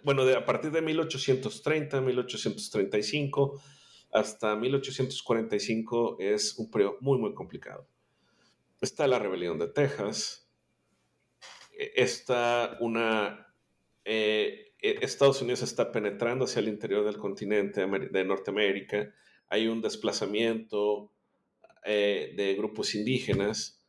bueno, 0.05 0.24
de, 0.24 0.38
a 0.38 0.45
partir 0.45 0.72
de 0.72 0.82
1830, 0.82 1.99
1835 1.99 3.61
hasta 4.14 4.55
1845 4.55 6.16
es 6.20 6.57
un 6.57 6.72
periodo 6.72 6.95
muy, 7.01 7.18
muy 7.18 7.34
complicado. 7.34 7.86
Está 8.84 9.08
la 9.08 9.18
rebelión 9.18 9.58
de 9.60 9.68
Texas, 9.70 10.52
e, 11.72 11.94
está 11.96 12.76
una, 12.82 13.48
eh, 14.04 14.74
e, 14.78 14.98
Estados 15.06 15.42
Unidos 15.42 15.62
está 15.62 15.90
penetrando 15.90 16.44
hacia 16.44 16.60
el 16.60 16.68
interior 16.68 17.06
del 17.06 17.18
continente 17.18 17.88
de 17.88 18.26
Norteamérica, 18.26 19.14
hay 19.48 19.70
un 19.70 19.82
desplazamiento 19.82 21.14
eh, 21.86 22.34
de 22.36 22.56
grupos 22.56 22.94
indígenas, 22.94 23.82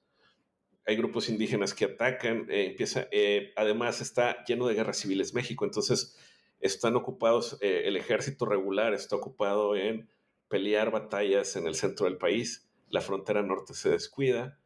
hay 0.87 0.95
grupos 0.95 1.29
indígenas 1.29 1.75
que 1.75 1.87
atacan, 1.87 2.47
eh, 2.49 2.67
empieza, 2.67 3.09
eh, 3.11 3.53
además 3.57 4.01
está 4.01 4.45
lleno 4.45 4.69
de 4.69 4.75
guerras 4.75 4.99
civiles 4.99 5.35
México, 5.35 5.65
entonces 5.65 6.17
están 6.61 6.95
ocupados, 6.95 7.59
el 7.61 7.97
ejército 7.97 8.47
regular 8.47 8.95
está 8.95 9.17
ocupado 9.17 9.75
en 9.75 10.09
pelear 10.47 10.93
batallas 10.93 11.57
en 11.57 11.67
el 11.67 11.75
centro 11.75 12.07
del 12.07 12.17
país, 12.17 12.71
la 12.91 13.01
frontera 13.01 13.43
norte 13.43 13.75
se 13.75 13.91
descuida, 13.91 14.61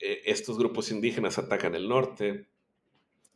estos 0.00 0.58
grupos 0.58 0.90
indígenas 0.90 1.38
atacan 1.38 1.74
el 1.74 1.88
norte, 1.88 2.48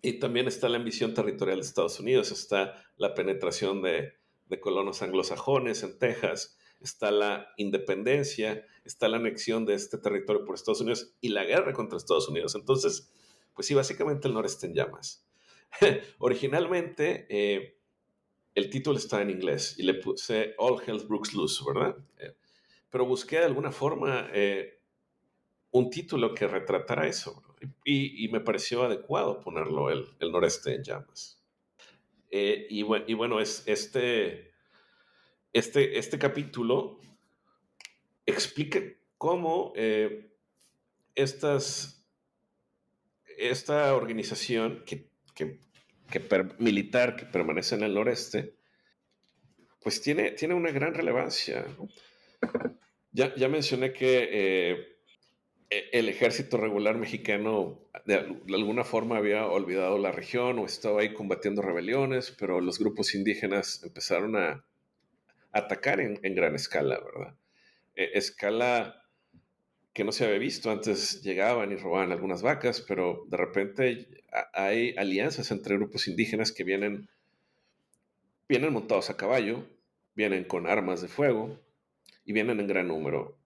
y 0.05 0.19
también 0.19 0.47
está 0.47 0.69
la 0.69 0.77
ambición 0.77 1.15
territorial 1.15 1.61
de 1.61 1.67
Estados 1.67 1.99
Unidos, 1.99 2.31
está 2.31 2.75
la 2.99 3.15
penetración 3.15 3.81
de, 3.81 4.13
colonos 4.61 5.01
anglosajones 5.01 5.83
en 5.83 5.99
Texas, 5.99 6.59
está 6.81 7.11
la 7.11 7.49
independencia, 7.57 8.67
está 8.85 9.09
la 9.09 9.17
anexión 9.17 9.65
de 9.65 9.73
este 9.73 9.97
territorio 9.97 10.45
por 10.45 10.55
Estados 10.57 10.83
Unidos 10.83 11.17
y 11.23 11.31
la 11.31 11.45
guerra 11.45 11.73
contra 11.73 11.97
Estados 11.97 12.29
Unidos. 12.29 12.55
Entonces, 12.55 13.11
pues 13.55 13.67
sí, 13.67 13.73
básicamente 13.73 14.29
el 14.29 14.35
noreste 14.35 14.67
en 14.67 14.75
llamas. 14.75 15.27
Originalmente, 16.19 17.27
eh, 17.31 17.79
el 18.55 18.69
título 18.69 18.99
está 18.99 19.23
en 19.23 19.31
inglés 19.31 19.75
y 19.79 19.85
le 19.85 19.95
puse 19.95 20.55
All 20.59 20.83
Health 20.87 21.09
Brooks 21.09 21.33
Loose, 21.33 21.65
¿verdad? 21.67 21.97
Eh, 22.19 22.37
pero 22.91 23.07
busqué 23.07 23.39
de 23.39 23.47
alguna 23.47 23.73
forma 23.73 24.29
eh, 24.35 24.83
un 25.75 25.91
título 25.91 26.35
que 26.35 26.47
retratara 26.47 27.07
eso 27.07 27.43
y, 27.85 28.29
me 28.29 28.41
pareció 28.41 28.85
adecuado 28.85 29.41
ponerlo 29.41 29.91
el, 29.91 30.07
el 30.21 30.33
noreste 30.33 30.75
en 30.75 30.83
llamas. 30.83 31.41
y, 32.31 32.81
y, 32.81 33.15
bueno, 33.15 33.41
es 33.41 33.63
este 33.67 34.55
este, 35.55 35.99
este 35.99 36.19
capítulo 36.19 36.99
explica 38.27 38.81
cómo 39.17 39.73
eh, 39.77 40.33
estas, 41.15 42.05
esta 43.39 43.95
organización 43.95 44.85
que, 44.85 45.09
militar 46.59 47.15
que 47.15 47.25
permanece 47.25 47.77
en 47.77 47.85
el 47.85 47.95
noreste, 47.95 48.57
pues 49.81 50.03
tiene, 50.03 50.33
tiene 50.33 50.55
una 50.55 50.73
gran 50.73 50.93
relevancia. 50.93 51.65
Ya, 53.17 53.33
ya 53.37 53.49
mencioné 53.49 53.93
que 53.93 54.29
eh, 54.33 54.94
el 55.71 56.09
ejército 56.09 56.57
regular 56.57 56.97
mexicano 56.97 57.81
de, 58.05 58.15
alguna 58.55 58.85
forma 58.85 59.17
había 59.17 59.47
olvidado 59.47 59.99
la 59.99 60.13
región 60.13 60.59
o 60.59 60.67
estaba 60.67 61.01
ahí 61.01 61.15
combatiendo 61.15 61.63
rebeliones, 61.63 62.35
pero 62.39 62.61
los 62.61 62.79
grupos 62.79 63.15
indígenas 63.15 63.83
empezaron 63.83 64.37
a, 64.37 64.65
atacar 65.53 66.01
en, 66.01 66.35
gran 66.35 66.55
escala, 66.55 67.01
¿verdad? 67.01 67.35
E, 67.95 68.11
escala 68.19 69.03
que 69.93 70.05
no 70.05 70.13
se 70.13 70.25
había 70.25 70.39
visto. 70.39 70.71
Antes 70.71 71.23
llegaban 71.23 71.73
y 71.73 71.77
robaban 71.77 72.13
algunas 72.13 72.43
vacas, 72.43 72.81
pero 72.81 73.25
de 73.29 73.37
repente 73.37 74.09
hay 74.53 74.95
alianzas 74.97 75.51
entre 75.51 75.77
grupos 75.77 76.09
indígenas 76.09 76.51
que 76.51 76.65
vienen, 76.65 77.09
vienen 78.49 78.73
montados 78.73 79.11
a 79.11 79.17
caballo, 79.17 79.65
vienen 80.15 80.45
con 80.45 80.67
armas 80.67 81.01
de 81.01 81.09
fuego 81.09 81.61
y 82.25 82.33
vienen 82.33 82.61
en 82.61 82.67
gran 82.67 82.89
número. 82.89 83.39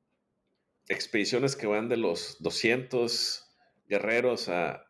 Expediciones 0.89 1.57
que 1.57 1.66
van 1.66 1.89
de 1.89 1.97
los 1.97 2.36
200 2.41 3.45
guerreros 3.89 4.49
a, 4.49 4.86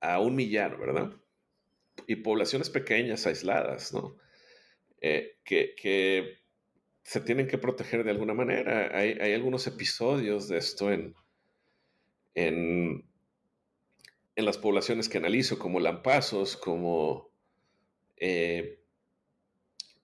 a 0.00 0.20
un 0.20 0.34
millar, 0.34 0.78
¿verdad? 0.78 1.12
Y 2.06 2.16
poblaciones 2.16 2.70
pequeñas, 2.70 3.26
aisladas, 3.26 3.92
¿no? 3.92 4.18
Eh, 5.00 5.38
que, 5.44 6.38
se 7.02 7.20
tienen 7.20 7.46
que 7.46 7.58
proteger 7.58 8.04
de 8.04 8.10
alguna 8.10 8.32
manera. 8.32 8.96
Hay, 8.96 9.34
algunos 9.34 9.66
episodios 9.66 10.48
de 10.48 10.56
esto 10.56 10.90
en, 10.90 11.14
en, 12.34 13.04
las 14.36 14.56
poblaciones 14.56 15.10
que 15.10 15.18
analizo, 15.18 15.58
como 15.58 15.80
Lampazos, 15.80 16.56
como, 16.56 17.30
eh, 18.16 18.83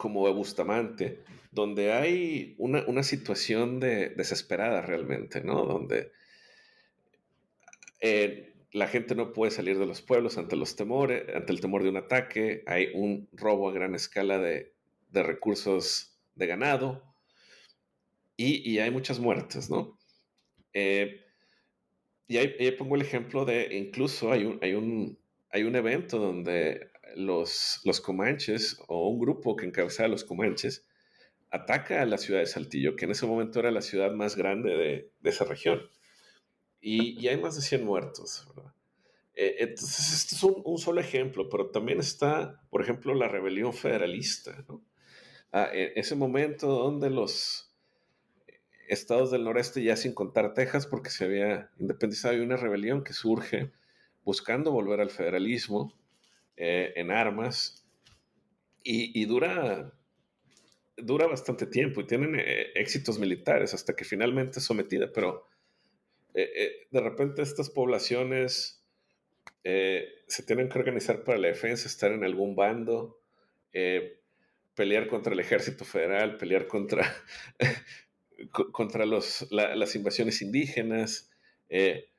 como 0.01 0.33
Bustamante, 0.33 1.21
donde 1.53 1.93
hay 1.93 2.55
una, 2.57 3.03
situación 3.03 3.81
de, 3.81 4.09
desesperada 4.09 4.81
realmente, 4.81 5.43
¿no? 5.43 5.67
Donde 5.67 6.11
eh, 8.01 8.55
la 8.73 8.89
gente 8.89 9.15
no 9.15 9.35
puede 9.35 9.51
salir 9.51 9.79
de 9.79 9.85
los 9.85 10.01
pueblos 10.01 10.39
ante 10.39 10.57
los 10.57 10.75
temores, 10.75 11.25
ante 11.35 11.53
el 11.53 11.61
temor 11.61 11.83
de 11.83 11.91
un 11.91 11.99
ataque, 11.99 12.65
hay 12.67 12.89
un 12.95 13.29
robo 13.33 13.69
a 13.69 13.75
gran 13.75 13.95
escala 13.95 14.39
de, 14.39 14.73
de 15.11 15.23
recursos 15.23 16.19
de 16.35 16.47
ganado 16.47 17.05
y, 18.39 18.79
hay 18.79 18.91
muchas 18.91 19.19
muertes, 19.19 19.69
¿no? 19.69 19.99
Eh, 20.73 21.21
y 22.27 22.39
ahí, 22.39 22.71
pongo 22.71 22.95
el 22.95 23.03
ejemplo 23.03 23.45
de, 23.45 23.77
incluso 23.77 24.33
hay 24.33 24.47
un, 24.47 24.59
hay 24.63 24.73
un, 24.73 25.19
hay 25.51 25.65
un 25.65 25.77
evento 25.77 26.19
donde 26.19 26.90
los, 27.17 27.81
los 27.85 28.01
comanches 28.01 28.81
o 28.89 29.09
un 29.09 29.19
grupo 29.19 29.57
que 29.57 29.67
encabezaba 29.67 30.09
los 30.09 30.25
comanches 30.25 30.87
ataca 31.51 32.03
a 32.03 32.07
la 32.07 32.19
ciudad 32.19 32.41
de 32.41 32.47
Saltillo, 32.47 32.97
que 32.97 33.07
en 33.07 33.11
ese 33.11 33.27
momento 33.27 33.59
era 33.61 33.71
la 33.71 33.83
ciudad 33.83 34.13
más 34.13 34.37
grande 34.37 34.77
de, 34.77 35.13
esa 35.29 35.45
región. 35.45 35.81
Y, 36.81 37.27
hay 37.27 37.37
más 37.37 37.57
de 37.57 37.63
100 37.63 37.85
muertos. 37.85 38.47
Eh, 39.35 39.57
entonces, 39.59 40.15
este 40.15 40.35
es 40.37 40.43
un, 40.43 40.63
un, 40.65 40.79
solo 40.79 41.01
ejemplo, 41.01 41.49
pero 41.49 41.71
también 41.71 41.99
está, 41.99 42.63
por 42.71 42.83
ejemplo, 42.83 43.15
la 43.15 43.29
rebelión 43.29 43.73
federalista, 43.73 44.65
¿no? 44.69 44.83
E, 45.53 45.93
ese 45.97 46.15
momento 46.15 46.69
donde 46.69 47.11
los 47.11 47.75
estados 48.89 49.31
del 49.31 49.45
noreste, 49.45 49.83
ya 49.83 49.97
sin 49.97 50.15
contar 50.15 50.55
Texas, 50.55 50.87
porque 50.87 51.11
se 51.11 51.25
había 51.25 51.71
independizado, 51.79 52.35
y 52.37 52.41
una 52.41 52.57
rebelión 52.57 53.05
que 53.05 53.13
surge 53.13 53.73
buscando 54.25 54.73
volver 54.73 55.01
al 55.01 55.11
federalismo 55.11 55.95
eh, 56.63 56.93
en 56.97 57.11
armas 57.11 57.87
y, 58.83 59.25
dura, 59.25 59.95
dura 60.95 61.27
bastante 61.27 61.67
tiempo 61.67 62.03
y 62.03 62.07
tienen 62.07 62.35
eh, 62.39 62.67
éxitos 62.75 63.19
militares 63.19 63.73
hasta 63.73 63.97
que 63.97 64.05
finalmente 64.05 64.59
es 64.59 64.67
sometida, 64.67 65.11
pero 65.11 65.47
eh, 66.35 66.87
de 66.91 67.01
repente 67.01 67.41
estas 67.41 67.71
poblaciones 67.71 68.85
se 69.63 70.43
tienen 70.47 70.69
que 70.69 70.79
organizar 70.79 71.25
para 71.25 71.39
la 71.39 71.49
defensa, 71.49 71.89
estar 71.89 72.13
en 72.13 72.25
algún 72.25 72.55
bando 72.55 73.23
pelear 74.75 75.09
contra 75.09 75.33
el 75.33 75.41
ejército 75.41 75.87
federal, 75.87 76.37
pelear 76.37 76.67
contra, 76.67 77.11
contra 78.73 79.07
los, 79.07 79.47
las 79.51 79.95
invasiones 79.95 80.43
indígenas. 80.43 81.31
Eh, 81.71 82.11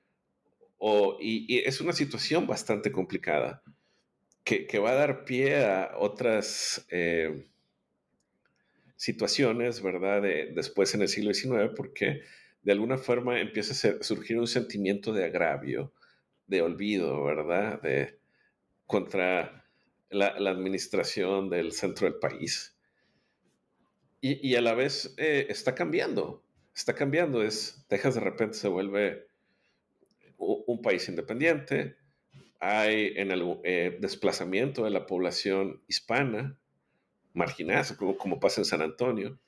y, 1.19 1.59
es 1.59 1.79
una 1.79 1.93
situación 1.93 2.47
bastante 2.47 2.91
complicada 2.91 3.61
que, 4.43 4.79
va 4.79 4.91
a 4.91 4.95
dar 4.95 5.25
pie 5.25 5.65
a 5.65 5.91
otras 5.97 6.85
eh, 6.89 7.47
situaciones, 8.95 9.81
¿verdad? 9.81 10.21
después 10.21 10.93
en 10.95 11.03
el 11.03 11.07
siglo 11.07 11.33
XIX, 11.33 11.73
porque 11.75 12.21
de 12.63 12.71
alguna 12.71 12.97
forma 12.97 13.39
empieza 13.39 13.73
a 13.73 14.03
surgir 14.03 14.39
un 14.39 14.47
sentimiento 14.47 15.13
de 15.13 15.25
agravio, 15.25 15.93
de 16.47 16.61
olvido, 16.61 17.23
¿verdad? 17.23 17.81
De, 17.81 18.19
contra 18.85 19.65
la, 20.09 20.27
administración 20.49 21.49
del 21.49 21.71
centro 21.71 22.09
del 22.09 22.19
país. 22.19 22.75
Y, 24.23 24.53
a 24.53 24.61
la 24.61 24.75
vez 24.75 25.15
eh, 25.17 25.47
está 25.49 25.73
cambiando, 25.73 26.43
está 26.75 26.93
cambiando. 26.93 27.41
Es, 27.41 27.83
Texas 27.87 28.15
de 28.15 28.21
repente 28.21 28.55
se 28.55 28.67
vuelve 28.67 29.27
un, 30.37 30.81
país 30.81 31.07
independiente, 31.09 31.95
hay 32.61 33.13
eh, 33.15 33.97
desplazamiento 33.99 34.83
de 34.83 34.91
la 34.91 35.07
población 35.07 35.81
hispana, 35.87 36.59
marginada, 37.33 37.83
como, 37.97 38.39
pasa 38.39 38.61
en 38.61 38.65
San 38.65 38.83
Antonio. 38.83 39.39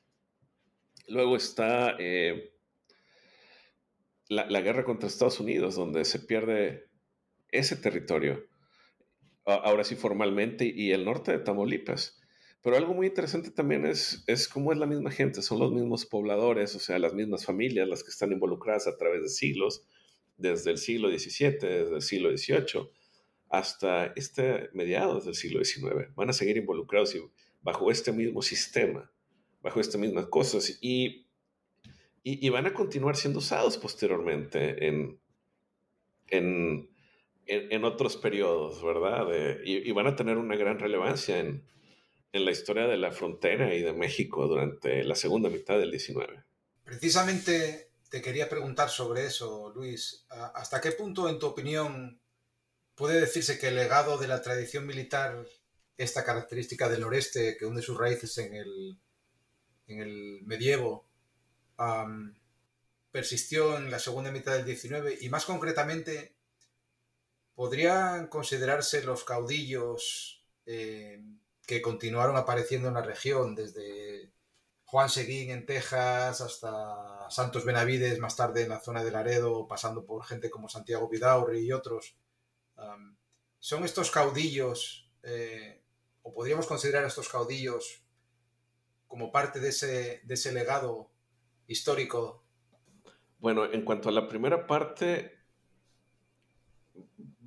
Luego 1.07 1.35
está 1.35 1.95
eh, 1.99 2.55
la, 4.29 4.61
guerra 4.61 4.83
contra 4.83 5.07
Estados 5.07 5.39
Unidos, 5.39 5.75
donde 5.75 6.05
se 6.05 6.19
pierde 6.19 6.89
ese 7.49 7.75
territorio 7.75 8.47
ahora 9.45 9.83
sí 9.83 9.95
formalmente, 9.95 10.65
y 10.65 10.91
el 10.91 11.05
norte 11.05 11.33
de 11.33 11.39
Tamaulipas. 11.39 12.19
Pero 12.63 12.77
algo 12.77 12.95
muy 12.95 13.07
interesante 13.07 13.51
también 13.51 13.85
es 13.85 14.49
cómo 14.51 14.71
es 14.71 14.79
la 14.79 14.87
misma 14.87 15.11
gente, 15.11 15.43
son 15.43 15.59
los 15.59 15.71
mismos 15.71 16.05
pobladores, 16.07 16.73
o 16.75 16.79
sea, 16.79 16.97
las 16.97 17.13
mismas 17.13 17.45
familias 17.45 17.87
las 17.87 18.03
que 18.03 18.09
están 18.09 18.31
involucradas 18.31 18.87
a 18.87 18.97
través 18.97 19.21
de 19.21 19.29
siglos, 19.29 19.85
desde 20.37 20.71
el 20.71 20.77
siglo 20.77 21.09
XVII, 21.09 21.57
desde 21.59 21.95
el 21.95 22.01
siglo 22.01 22.35
XVIII, 22.35 22.89
hasta 23.53 24.07
este 24.15 24.69
mediados 24.73 25.25
del 25.25 25.35
siglo 25.35 25.63
XIX. 25.63 26.13
Van 26.15 26.29
a 26.29 26.33
seguir 26.33 26.57
involucrados 26.57 27.13
y 27.13 27.21
bajo 27.61 27.91
este 27.91 28.11
mismo 28.11 28.41
sistema, 28.41 29.11
bajo 29.61 29.79
estas 29.79 30.01
mismas 30.01 30.25
cosas, 30.25 30.79
y, 30.81 31.27
y, 32.23 32.45
y 32.45 32.49
van 32.49 32.65
a 32.65 32.73
continuar 32.73 33.15
siendo 33.15 33.39
usados 33.39 33.77
posteriormente 33.77 34.87
en, 34.87 35.19
en 36.27 36.89
en, 37.45 37.83
otros 37.83 38.17
periodos, 38.17 38.81
¿verdad? 38.83 39.27
y, 39.65 39.91
van 39.91 40.07
a 40.07 40.15
tener 40.15 40.37
una 40.37 40.55
gran 40.55 40.79
relevancia 40.79 41.39
en, 41.39 41.67
en 42.31 42.45
la 42.45 42.51
historia 42.51 42.87
de 42.87 42.97
la 42.97 43.11
frontera 43.11 43.75
y 43.75 43.81
de 43.81 43.93
México 43.93 44.47
durante 44.47 45.03
la 45.03 45.15
segunda 45.15 45.49
mitad 45.49 45.77
del 45.77 45.91
19. 45.91 46.41
Precisamente 46.85 47.91
te 48.09 48.21
quería 48.21 48.47
preguntar 48.47 48.89
sobre 48.89 49.25
eso, 49.25 49.73
Luis. 49.75 50.25
¿Hasta 50.29 50.79
qué 50.79 50.91
punto, 50.91 51.27
en 51.27 51.37
tu 51.37 51.47
opinión, 51.47 52.21
puede 52.95 53.19
decirse 53.19 53.57
que 53.57 53.69
el 53.69 53.75
legado 53.75 54.17
de 54.17 54.27
la 54.27 54.41
tradición 54.41 54.85
militar, 54.85 55.45
esta 55.97 56.23
característica 56.23 56.89
del 56.89 57.01
noreste 57.01 57.57
que 57.57 57.65
hunde 57.65 57.81
sus 57.81 57.97
raíces 57.97 58.37
en 58.37 58.53
el, 58.53 58.99
en 59.87 59.99
el 59.99 60.41
medievo, 60.43 61.07
persistió 63.11 63.77
en 63.77 63.91
la 63.91 63.99
segunda 63.99 64.31
mitad 64.31 64.53
del 64.53 64.65
19 64.65 65.17
y 65.21 65.29
más 65.29 65.45
concretamente, 65.45 66.35
¿podrían 67.55 68.27
considerarse 68.27 69.03
los 69.03 69.23
caudillos 69.23 70.43
eh, 70.65 71.21
que 71.65 71.81
continuaron 71.81 72.35
apareciendo 72.37 72.87
en 72.87 72.95
la 72.95 73.01
región 73.01 73.55
desde 73.55 74.31
Juan 74.85 75.09
Seguín 75.09 75.51
en 75.51 75.65
Texas 75.65 76.41
hasta 76.41 77.29
Santos 77.29 77.65
Benavides 77.65 78.19
más 78.19 78.35
tarde 78.35 78.63
en 78.63 78.69
la 78.69 78.79
zona 78.79 79.03
de 79.03 79.11
Laredo, 79.11 79.67
pasando 79.67 80.05
por 80.05 80.23
gente 80.25 80.49
como 80.49 80.69
Santiago 80.69 81.09
Vidaurri 81.09 81.59
y 81.65 81.71
otros? 81.71 82.15
¿Son 83.59 83.83
estos 83.83 84.11
caudillos, 84.11 85.09
eh, 85.23 85.83
o 86.21 86.33
podríamos 86.33 86.67
considerar 86.67 87.03
a 87.03 87.07
estos 87.07 87.29
caudillos 87.29 88.03
como 89.07 89.31
parte 89.31 89.59
de 89.59 89.69
ese, 89.69 90.21
de 90.23 90.33
ese 90.33 90.51
legado 90.51 91.11
histórico. 91.67 92.43
Bueno, 93.39 93.71
en 93.71 93.83
cuanto 93.83 94.09
a 94.09 94.11
la 94.11 94.27
primera 94.27 94.65
parte, 94.67 95.43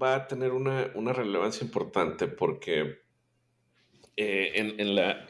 va 0.00 0.14
a 0.14 0.26
tener 0.28 0.52
una, 0.52 1.12
relevancia 1.12 1.64
importante 1.64 2.28
porque 2.28 2.98
eh, 4.16 4.52
en, 4.54 4.94
la, 4.94 5.26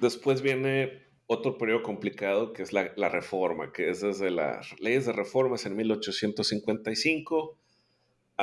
después 0.00 0.42
viene 0.42 1.10
otro 1.26 1.58
periodo 1.58 1.82
complicado 1.82 2.52
que 2.52 2.62
es 2.62 2.72
la, 2.72 3.08
reforma, 3.08 3.72
que 3.72 3.90
es 3.90 4.00
desde 4.00 4.30
las 4.30 4.78
leyes 4.80 5.06
de 5.06 5.12
reformas 5.12 5.66
en 5.66 5.76
1855 5.76 7.59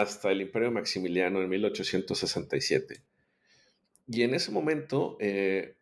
hasta 0.01 0.31
el 0.31 0.41
Imperio 0.41 0.71
Maximiliano 0.71 1.41
en 1.41 1.49
1867. 1.49 3.01
Y 4.07 4.23
en 4.23 4.33
ese 4.33 4.51
momento 4.51 5.17
eh, 5.19 5.75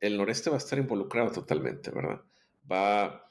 el 0.00 0.16
noreste 0.16 0.50
va 0.50 0.56
a 0.56 0.58
estar 0.58 0.78
involucrado 0.78 1.30
totalmente, 1.30 1.90
¿verdad? 1.90 2.22
Va 2.70 3.28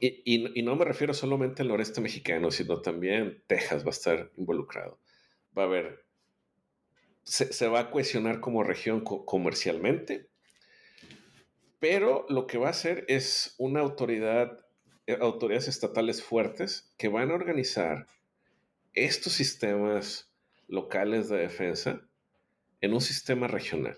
y, 0.00 0.62
no 0.62 0.76
me 0.76 0.84
refiero 0.84 1.14
solamente 1.14 1.62
al 1.62 1.68
noreste 1.68 2.00
mexicano, 2.00 2.50
sino 2.50 2.80
también 2.82 3.42
Texas 3.46 3.84
va 3.84 3.88
a 3.88 3.90
estar 3.90 4.30
involucrado. 4.36 4.98
Va 5.56 5.62
a 5.62 5.66
haber, 5.66 6.04
se, 7.22 7.68
va 7.68 7.80
a 7.80 7.90
cohesionar 7.90 8.40
como 8.40 8.64
región 8.64 9.02
comercialmente, 9.02 10.28
pero 11.78 12.26
lo 12.28 12.46
que 12.46 12.58
va 12.58 12.68
a 12.68 12.70
hacer 12.70 13.04
es 13.08 13.54
una 13.58 13.80
autoridad, 13.80 14.60
eh, 15.06 15.16
autoridades 15.20 15.68
estatales 15.68 16.22
fuertes 16.22 16.92
que 16.98 17.08
van 17.08 17.30
a 17.30 17.34
organizar 17.34 18.06
estos 18.94 19.32
sistemas 19.32 20.32
locales 20.68 21.28
de 21.28 21.38
defensa 21.38 22.00
en 22.80 22.94
un 22.94 23.00
sistema 23.00 23.48
regional. 23.48 23.96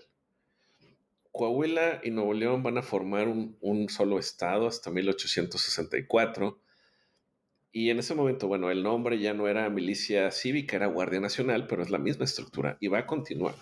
Coahuila 1.31 2.01
y 2.03 2.09
Nuevo 2.09 2.33
León 2.33 2.63
van 2.63 2.79
a 2.79 2.81
formar 2.81 3.27
un, 3.27 3.89
solo 3.89 4.17
estado 4.17 4.67
hasta 4.67 4.89
1864. 4.89 6.59
Y 7.71 7.91
en 7.91 7.99
ese 7.99 8.15
momento, 8.15 8.47
bueno, 8.47 8.71
el 8.71 8.81
nombre 8.81 9.19
ya 9.19 9.35
no 9.35 9.47
era 9.47 9.69
milicia 9.69 10.31
cívica, 10.31 10.77
era 10.77 10.87
Guardia 10.87 11.19
Nacional, 11.19 11.67
pero 11.67 11.83
es 11.83 11.91
la 11.91 11.99
misma 11.99 12.25
estructura 12.25 12.77
y 12.79 12.87
va 12.87 12.99
a 12.99 13.05
continuar. 13.05 13.53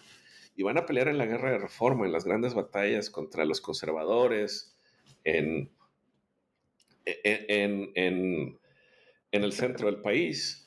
Y 0.56 0.64
van 0.64 0.78
a 0.78 0.86
pelear 0.86 1.10
en 1.10 1.18
la 1.18 1.26
guerra 1.26 1.52
de 1.52 1.58
reforma, 1.58 2.06
en 2.06 2.14
las 2.14 2.24
grandes 2.24 2.54
batallas 2.54 3.10
contra 3.10 3.44
los 3.44 3.60
conservadores, 3.60 4.78
en, 5.26 5.70
el 9.32 9.52
centro 9.52 9.88
del 9.88 10.02
país. 10.02 10.65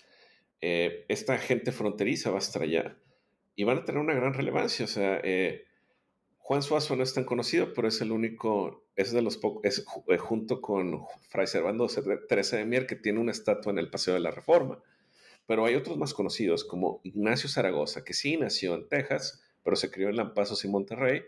Eh, 0.61 1.04
esta 1.09 1.38
gente 1.38 1.70
fronteriza 1.70 2.30
va 2.30 2.36
a 2.36 2.40
estar 2.40 2.62
allá 2.62 2.96
y 3.54 3.64
van 3.64 3.78
a 3.78 3.84
tener 3.84 4.00
una 4.00 4.14
gran 4.14 4.34
relevancia. 4.34 4.84
O 4.84 4.88
sea, 4.88 5.20
eh, 5.22 5.66
Juan 6.38 6.62
Suazo 6.62 6.96
no 6.96 7.02
es 7.02 7.14
tan 7.14 7.24
conocido, 7.24 7.72
pero 7.74 7.88
es 7.88 8.00
el 8.00 8.12
único, 8.12 8.86
es 8.96 9.12
de 9.12 9.22
los 9.22 9.36
pocos, 9.36 9.62
eh, 10.09 10.18
junto 10.18 10.61
con 10.61 11.04
Fray 11.28 11.46
Servando 11.46 11.86
Teresa 12.28 12.56
de 12.56 12.64
Mier, 12.64 12.86
que 12.86 12.96
tiene 12.96 13.20
una 13.20 13.32
estatua 13.32 13.72
en 13.72 13.78
el 13.78 13.90
Paseo 13.90 14.14
de 14.14 14.20
la 14.20 14.30
Reforma. 14.30 14.82
Pero 15.46 15.64
hay 15.64 15.74
otros 15.76 15.96
más 15.96 16.12
conocidos, 16.12 16.64
como 16.64 17.00
Ignacio 17.04 17.48
Zaragoza, 17.48 18.04
que 18.04 18.12
sí 18.12 18.36
nació 18.36 18.74
en 18.74 18.88
Texas, 18.88 19.42
pero 19.64 19.76
se 19.76 19.90
crió 19.90 20.09
en 20.09 20.16
Lampazos 20.16 20.64
y 20.64 20.68
Monterrey. 20.68 21.22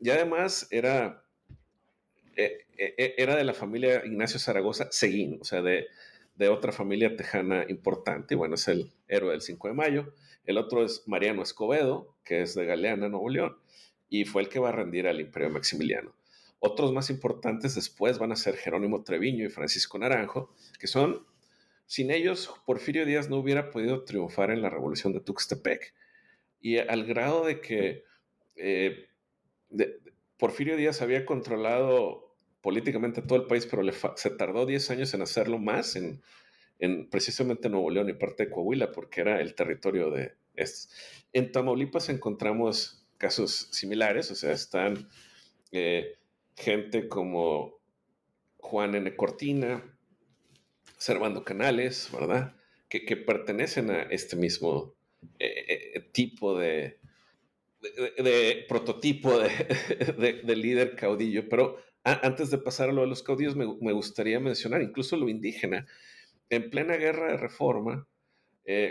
Y 0.00 0.10
además 0.10 0.66
era, 0.70 1.24
era 2.36 3.36
de 3.36 3.44
la 3.44 3.54
familia 3.54 4.04
Ignacio 4.04 4.40
Zaragoza 4.40 4.88
Seguín, 4.90 5.38
o 5.40 5.44
sea, 5.44 5.62
de, 5.62 5.86
de 6.34 6.48
otra 6.48 6.72
familia 6.72 7.16
tejana 7.16 7.64
importante. 7.68 8.34
Y 8.34 8.36
bueno, 8.36 8.54
es 8.54 8.68
el 8.68 8.92
héroe 9.08 9.32
del 9.32 9.42
5 9.42 9.68
de 9.68 9.74
mayo. 9.74 10.12
El 10.44 10.58
otro 10.58 10.84
es 10.84 11.04
Mariano 11.06 11.42
Escobedo, 11.42 12.16
que 12.24 12.42
es 12.42 12.54
de 12.54 12.66
Galeana, 12.66 13.08
Nuevo 13.08 13.28
León 13.28 13.56
y 14.08 14.24
fue 14.24 14.42
el 14.42 14.48
que 14.48 14.60
va 14.60 14.68
a 14.68 14.72
rendir 14.72 15.08
al 15.08 15.20
Imperio 15.20 15.50
Maximiliano. 15.50 16.14
Otros 16.60 16.92
más 16.92 17.10
importantes 17.10 17.74
después 17.74 18.18
van 18.18 18.30
a 18.30 18.36
ser 18.36 18.56
Jerónimo 18.56 19.02
Treviño 19.02 19.44
y 19.44 19.50
Francisco 19.50 19.98
Naranjo, 19.98 20.54
que 20.78 20.86
son, 20.86 21.26
sin 21.86 22.12
ellos, 22.12 22.54
Porfirio 22.64 23.06
Díaz 23.06 23.28
no 23.28 23.38
hubiera 23.38 23.70
podido 23.70 24.04
triunfar 24.04 24.52
en 24.52 24.62
la 24.62 24.70
revolución 24.70 25.12
de 25.12 25.20
Tuxtepec. 25.20 25.94
Y 26.60 26.78
al 26.78 27.04
grado 27.04 27.44
de 27.44 27.60
que 27.60 28.04
eh, 28.54 29.08
Porfirio 30.38 30.76
Díaz 30.76 31.02
había 31.02 31.26
controlado 31.26 32.23
políticamente 32.64 33.20
todo 33.20 33.38
el 33.38 33.46
país, 33.46 33.66
pero 33.66 33.82
se 34.16 34.30
tardó 34.30 34.64
10 34.64 34.90
años 34.90 35.12
en 35.12 35.20
hacerlo 35.20 35.58
más 35.58 35.96
en, 35.96 36.22
en 36.78 37.10
precisamente 37.10 37.68
Nuevo 37.68 37.90
León 37.90 38.08
y 38.08 38.14
parte 38.14 38.46
de 38.46 38.50
Coahuila, 38.50 38.90
porque 38.90 39.20
era 39.20 39.38
el 39.42 39.54
territorio 39.54 40.10
de 40.10 40.32
estos. 40.54 40.88
En 41.34 41.52
Tamaulipas 41.52 42.08
encontramos 42.08 43.06
casos 43.18 43.68
similares, 43.70 44.30
o 44.30 44.34
sea, 44.34 44.52
están 44.52 45.10
eh, 45.72 46.16
gente 46.56 47.06
como 47.06 47.82
Juan 48.56 48.94
N. 48.94 49.14
Cortina, 49.14 49.84
Servando 50.96 51.44
Canales, 51.44 52.08
¿verdad? 52.14 52.56
Que, 52.88 53.16
pertenecen 53.18 53.90
a 53.90 54.04
este 54.04 54.36
mismo 54.36 54.94
eh, 55.38 55.92
eh, 55.96 56.00
tipo 56.12 56.58
de, 56.58 56.98
de, 57.82 58.64
prototipo 58.68 59.38
de, 59.38 60.56
líder 60.56 60.96
caudillo. 60.96 61.46
Pero 61.48 61.78
antes 62.04 62.50
de 62.50 62.58
pasar 62.58 62.90
a 62.90 62.92
lo 62.92 63.00
de 63.00 63.08
los 63.08 63.22
caudillos, 63.22 63.56
me, 63.56 63.92
gustaría 63.92 64.38
mencionar 64.38 64.82
incluso 64.82 65.16
lo 65.16 65.28
indígena. 65.28 65.86
En 66.50 66.70
plena 66.70 66.96
guerra 66.96 67.32
de 67.32 67.36
reforma, 67.38 68.06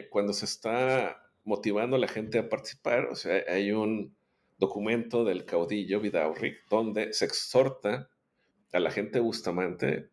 cuando 0.09 0.33
se 0.33 0.45
está 0.45 1.23
motivando 1.43 1.95
a 1.95 1.99
la 1.99 2.07
gente 2.07 2.39
a 2.39 2.49
participar. 2.49 3.05
O 3.05 3.15
sea, 3.15 3.43
hay 3.47 3.71
un 3.71 4.15
documento 4.57 5.23
del 5.23 5.45
caudillo 5.45 5.99
Vidaurri 5.99 6.57
donde 6.69 7.13
se 7.13 7.25
exhorta 7.25 8.09
a 8.71 8.79
la 8.79 8.91
gente 8.91 9.19
Bustamante 9.19 10.09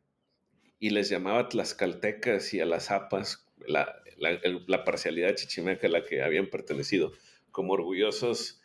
y 0.78 0.90
les 0.90 1.08
llamaba 1.08 1.48
tlaxcaltecas 1.48 2.54
y 2.54 2.60
a 2.60 2.66
las 2.66 2.86
zapas, 2.86 3.46
la, 3.66 4.02
parcialidad 4.84 5.34
chichimeca 5.34 5.86
a 5.86 5.90
la 5.90 6.04
que 6.04 6.22
habían 6.22 6.48
pertenecido, 6.48 7.12
como 7.50 7.74
orgullosos 7.74 8.59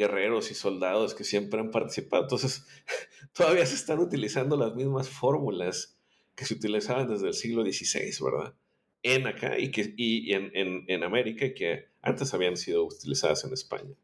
guerreros 0.00 0.50
y 0.50 0.54
soldados 0.54 1.14
que 1.14 1.24
siempre 1.24 1.60
han 1.60 1.70
participado. 1.70 2.22
Entonces, 2.22 2.66
todavía 3.34 3.66
se 3.66 3.74
están 3.74 3.98
utilizando 3.98 4.56
las 4.56 4.74
mismas 4.74 5.08
fórmulas 5.08 5.98
que 6.34 6.46
se 6.46 6.54
utilizaban 6.54 7.06
desde 7.06 7.28
el 7.28 7.34
siglo 7.34 7.62
XVI, 7.62 8.24
¿verdad? 8.24 8.54
en 9.02 9.26
acá 9.26 9.58
y, 9.58 9.70
que, 9.70 9.94
y 9.96 10.32
en, 10.34 10.50
en, 10.54 10.84
en, 10.88 11.02
América 11.04 11.54
que 11.54 11.88
antes 12.02 12.34
habían 12.34 12.56
sido 12.56 12.84
utilizadas 12.84 13.44
en 13.44 13.52
España. 13.52 13.94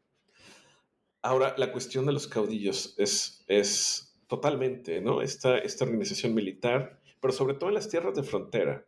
Ahora, 1.21 1.55
la 1.57 1.71
cuestión 1.71 2.05
de 2.05 2.13
los 2.13 2.27
caudillos 2.27 2.95
es, 2.97 3.43
es 3.47 4.19
totalmente, 4.27 5.01
¿no? 5.01 5.21
Esta, 5.21 5.57
esta 5.59 5.85
organización 5.85 6.33
militar, 6.33 6.99
pero 7.19 7.33
sobre 7.33 7.53
todo 7.55 7.69
en 7.69 7.75
las 7.75 7.89
tierras 7.89 8.15
de 8.15 8.23
frontera. 8.23 8.85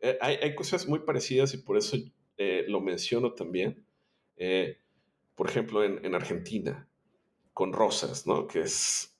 Eh, 0.00 0.18
hay, 0.20 0.36
hay, 0.42 0.54
cosas 0.54 0.88
muy 0.88 1.00
parecidas 1.00 1.54
y 1.54 1.58
por 1.58 1.76
eso 1.76 1.96
eh, 2.38 2.64
lo 2.66 2.80
menciono 2.80 3.34
también. 3.34 3.84
Eh, 4.36 4.78
por 5.34 5.48
ejemplo, 5.48 5.84
en, 5.84 6.04
en, 6.04 6.14
Argentina, 6.14 6.88
con 7.52 7.72
Rosas, 7.72 8.26
¿no? 8.26 8.46
Que 8.46 8.60
es, 8.60 9.16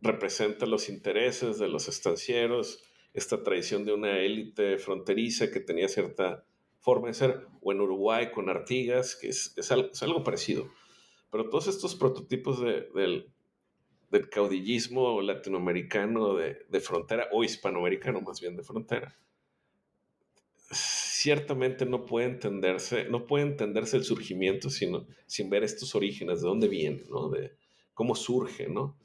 representa 0.00 0.66
los 0.66 0.88
intereses 0.88 1.58
de 1.58 1.68
los 1.68 1.88
estancieros, 1.88 2.82
esta 3.14 3.42
tradición 3.42 3.84
de 3.84 3.92
una 3.92 4.18
élite 4.18 4.78
fronteriza 4.78 5.50
que 5.50 5.60
tenía 5.60 5.88
cierta 5.88 6.44
forma 6.80 7.08
de 7.08 7.14
ser, 7.14 7.46
o 7.60 7.72
en 7.72 7.80
Uruguay 7.80 8.30
con 8.30 8.48
Artigas, 8.48 9.16
que 9.16 9.28
es, 9.28 9.54
es, 9.56 10.02
algo, 10.02 10.22
parecido. 10.22 10.70
Pero 11.30 11.48
todos 11.48 11.66
estos 11.66 11.94
prototipos 11.94 12.60
del, 12.60 13.32
del, 14.10 14.30
caudillismo 14.30 15.20
latinoamericano 15.20 16.34
de, 16.34 16.64
de, 16.68 16.80
frontera, 16.80 17.28
o 17.32 17.44
hispanoamericano 17.44 18.20
más 18.20 18.40
bien 18.40 18.56
de 18.56 18.62
frontera, 18.62 19.18
ciertamente 21.18 21.84
no 21.84 22.06
puede 22.06 22.26
entenderse, 22.26 23.08
no 23.08 23.26
puede 23.26 23.44
entenderse 23.44 23.96
el 23.96 24.04
surgimiento 24.04 24.70
sino, 24.70 25.04
sin 25.26 25.50
ver 25.50 25.64
estos 25.64 25.96
orígenes, 25.96 26.40
de 26.40 26.46
dónde 26.46 26.68
viene, 26.68 27.02
¿no? 27.10 27.28
De 27.28 27.56
cómo 27.92 28.14
surge, 28.14 28.68
¿no? 28.68 28.96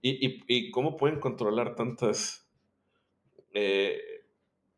Y, 0.00 0.70
cómo 0.70 0.96
pueden 0.96 1.20
controlar 1.20 1.74
tantas, 1.74 2.48
eh, 3.52 4.00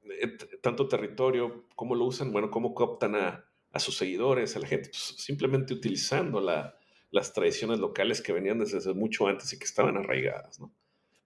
eh, 0.02 0.36
tanto 0.62 0.88
territorio, 0.88 1.66
cómo 1.76 1.94
lo 1.94 2.06
usan, 2.06 2.32
bueno, 2.32 2.50
cómo 2.50 2.74
cooptan 2.74 3.14
a, 3.14 3.46
sus 3.78 3.96
seguidores, 3.96 4.56
a 4.56 4.58
la 4.58 4.66
gente, 4.66 4.88
pues, 4.88 5.14
simplemente 5.18 5.72
utilizando 5.74 6.40
las 6.40 7.32
tradiciones 7.32 7.78
locales 7.78 8.20
que 8.20 8.32
venían 8.32 8.58
desde 8.58 8.92
mucho 8.94 9.28
antes 9.28 9.52
y 9.52 9.58
que 9.60 9.64
estaban 9.64 9.96
arraigadas, 9.96 10.58
¿no? 10.58 10.72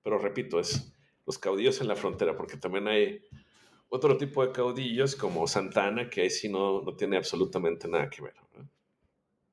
Pero 0.02 0.18
repito, 0.18 0.60
es 0.60 0.92
los 1.24 1.38
caudillos 1.38 1.80
en 1.80 1.88
la 1.88 1.96
frontera, 1.96 2.36
porque 2.36 2.58
también 2.58 2.86
hay 2.86 3.22
otro 3.94 4.16
tipo 4.18 4.44
de 4.44 4.50
caudillos 4.50 5.14
como 5.14 5.46
Santana, 5.46 6.10
que 6.10 6.22
ahí 6.22 6.30
sí 6.30 6.48
no, 6.48 6.82
no 6.82 6.96
tiene 6.96 7.16
absolutamente 7.16 7.86
nada 7.86 8.10
que 8.10 8.22
ver. 8.22 8.34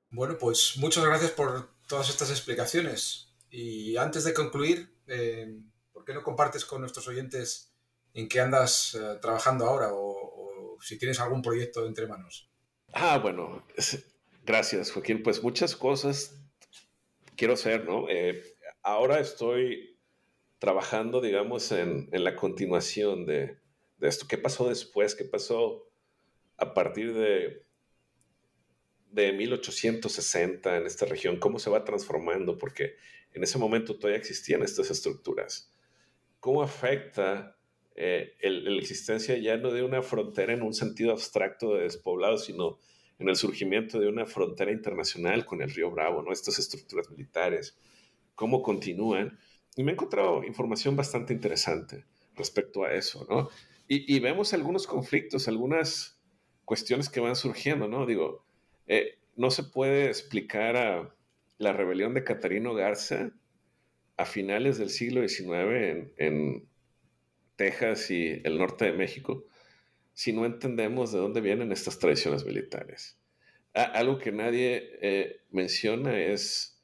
Bueno, 0.09 0.35
pues 0.39 0.77
muchas 0.77 1.05
gracias 1.05 1.29
por 1.29 1.69
todas 1.87 2.09
estas 2.09 2.31
explicaciones. 2.31 3.35
Y 3.51 3.97
antes 3.97 4.23
de 4.23 4.33
concluir, 4.33 4.97
eh, 5.05 5.59
¿por 5.93 6.03
qué 6.05 6.15
no 6.15 6.23
compartes 6.23 6.65
con 6.65 6.81
nuestros 6.81 7.07
oyentes 7.07 7.71
en 8.15 8.27
qué 8.27 8.39
andas 8.39 8.95
eh, 8.95 9.19
trabajando 9.21 9.65
ahora 9.65 9.89
o, 9.93 10.79
si 10.81 10.97
tienes 10.97 11.19
algún 11.19 11.43
proyecto 11.43 11.85
entre 11.85 12.07
manos? 12.07 12.49
Ah, 12.93 13.19
bueno, 13.19 13.63
gracias 14.43 14.91
Joaquín. 14.91 15.21
Pues 15.21 15.43
muchas 15.43 15.75
cosas 15.75 16.35
quiero 17.35 17.53
hacer, 17.53 17.85
¿no? 17.85 18.09
Eh, 18.09 18.41
ahora 18.81 19.19
estoy 19.19 19.99
trabajando, 20.57 21.21
digamos, 21.21 21.71
en, 21.71 22.09
en 22.11 22.23
la 22.23 22.35
continuación 22.35 23.27
de, 23.27 23.60
de 24.01 24.09
esto. 24.09 24.27
¿Qué 24.27 24.37
pasó 24.37 24.67
después? 24.67 25.15
¿Qué 25.15 25.23
pasó 25.23 25.87
a 26.57 26.73
partir 26.73 27.13
de, 27.13 27.63
de 29.11 29.31
1860 29.31 30.77
en 30.77 30.85
esta 30.85 31.05
región? 31.05 31.37
¿Cómo 31.37 31.59
se 31.59 31.69
va 31.69 31.85
transformando? 31.85 32.57
Porque 32.57 32.95
en 33.31 33.43
ese 33.43 33.59
momento 33.59 33.97
todavía 33.97 34.19
existían 34.19 34.63
estas 34.63 34.89
estructuras. 34.89 35.71
¿Cómo 36.39 36.63
afecta 36.63 37.55
eh, 37.95 38.35
la 38.41 38.79
existencia 38.79 39.37
ya 39.37 39.57
no 39.57 39.71
de 39.71 39.83
una 39.83 40.01
frontera 40.01 40.53
en 40.53 40.63
un 40.63 40.73
sentido 40.73 41.11
abstracto 41.11 41.75
de 41.75 41.83
despoblado, 41.83 42.37
sino 42.39 42.79
en 43.19 43.29
el 43.29 43.35
surgimiento 43.35 43.99
de 43.99 44.07
una 44.07 44.25
frontera 44.25 44.71
internacional 44.71 45.45
con 45.45 45.61
el 45.61 45.69
río 45.69 45.91
Bravo, 45.91 46.23
¿no? 46.23 46.31
estas 46.31 46.57
estructuras 46.57 47.11
militares, 47.11 47.77
cómo 48.33 48.63
continúan? 48.63 49.37
Y 49.75 49.83
me 49.83 49.91
he 49.91 49.93
encontrado 49.93 50.43
información 50.43 50.95
bastante 50.95 51.33
interesante 51.33 52.05
respecto 52.35 52.83
a 52.83 52.93
eso, 52.93 53.27
¿no? 53.29 53.49
Y, 53.93 54.21
vemos 54.21 54.53
algunos 54.53 54.87
conflictos, 54.87 55.49
algunas 55.49 56.17
cuestiones 56.63 57.09
que 57.09 57.19
van 57.19 57.35
surgiendo, 57.35 57.89
¿no? 57.89 58.05
Digo, 58.05 58.45
eh, 58.87 59.19
no 59.35 59.51
se 59.51 59.63
puede 59.63 60.07
explicar 60.07 60.77
a 60.77 61.13
la 61.57 61.73
rebelión 61.73 62.13
de 62.13 62.23
Catarino 62.23 62.73
Garza 62.73 63.31
a 64.15 64.23
finales 64.23 64.77
del 64.77 64.91
siglo 64.91 65.27
XIX 65.27 66.09
en, 66.15 66.69
Texas 67.57 68.09
y 68.11 68.39
el 68.45 68.57
norte 68.57 68.85
de 68.85 68.93
México 68.93 69.43
si 70.13 70.31
no 70.31 70.45
entendemos 70.45 71.11
de 71.11 71.19
dónde 71.19 71.41
vienen 71.41 71.73
estas 71.73 71.99
tradiciones 71.99 72.45
militares. 72.45 73.19
algo 73.73 74.19
que 74.19 74.31
nadie 74.31 74.89
eh, 75.01 75.41
menciona 75.51 76.17
es, 76.17 76.81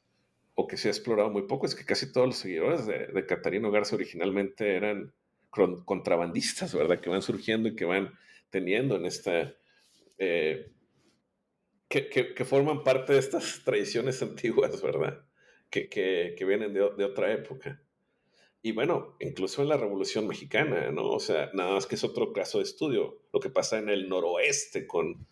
o 0.55 0.67
que 0.67 0.75
se 0.75 0.89
ha 0.89 0.91
explorado 0.91 1.29
muy 1.29 1.43
poco, 1.43 1.67
es 1.67 1.73
que 1.73 1.85
casi 1.85 2.11
todos 2.11 2.27
los 2.27 2.37
seguidores 2.37 2.85
de, 2.85 3.07
de 3.07 3.25
Catarino 3.25 3.71
Garza 3.71 3.95
originalmente 3.95 4.75
eran 4.75 5.13
contrabandistas, 5.85 6.73
¿verdad? 6.73 6.99
Que 6.99 7.09
van 7.09 7.21
surgiendo 7.21 7.69
y 7.69 7.75
que 7.75 7.85
van 7.85 8.13
teniendo 8.49 8.95
en 8.95 9.05
esta... 9.05 9.55
Eh, 10.17 10.71
que, 11.89 12.45
forman 12.45 12.83
parte 12.83 13.13
de 13.13 13.19
estas 13.19 13.61
tradiciones 13.63 14.21
antiguas, 14.21 14.81
¿verdad? 14.81 15.25
Que, 15.69 16.35
vienen 16.45 16.73
de, 16.73 16.81
otra 16.81 17.31
época. 17.31 17.81
Y 18.61 18.71
bueno, 18.73 19.15
incluso 19.19 19.61
en 19.61 19.69
la 19.69 19.77
Revolución 19.77 20.27
Mexicana, 20.27 20.91
¿no? 20.91 21.09
O 21.09 21.19
sea, 21.19 21.49
nada 21.53 21.71
más 21.71 21.85
que 21.85 21.95
es 21.95 22.03
otro 22.03 22.33
caso 22.33 22.57
de 22.57 22.65
estudio, 22.65 23.21
lo 23.31 23.39
que 23.39 23.49
pasa 23.49 23.77
en 23.77 23.89
el 23.89 24.09
noroeste 24.09 24.87
con 24.87 25.27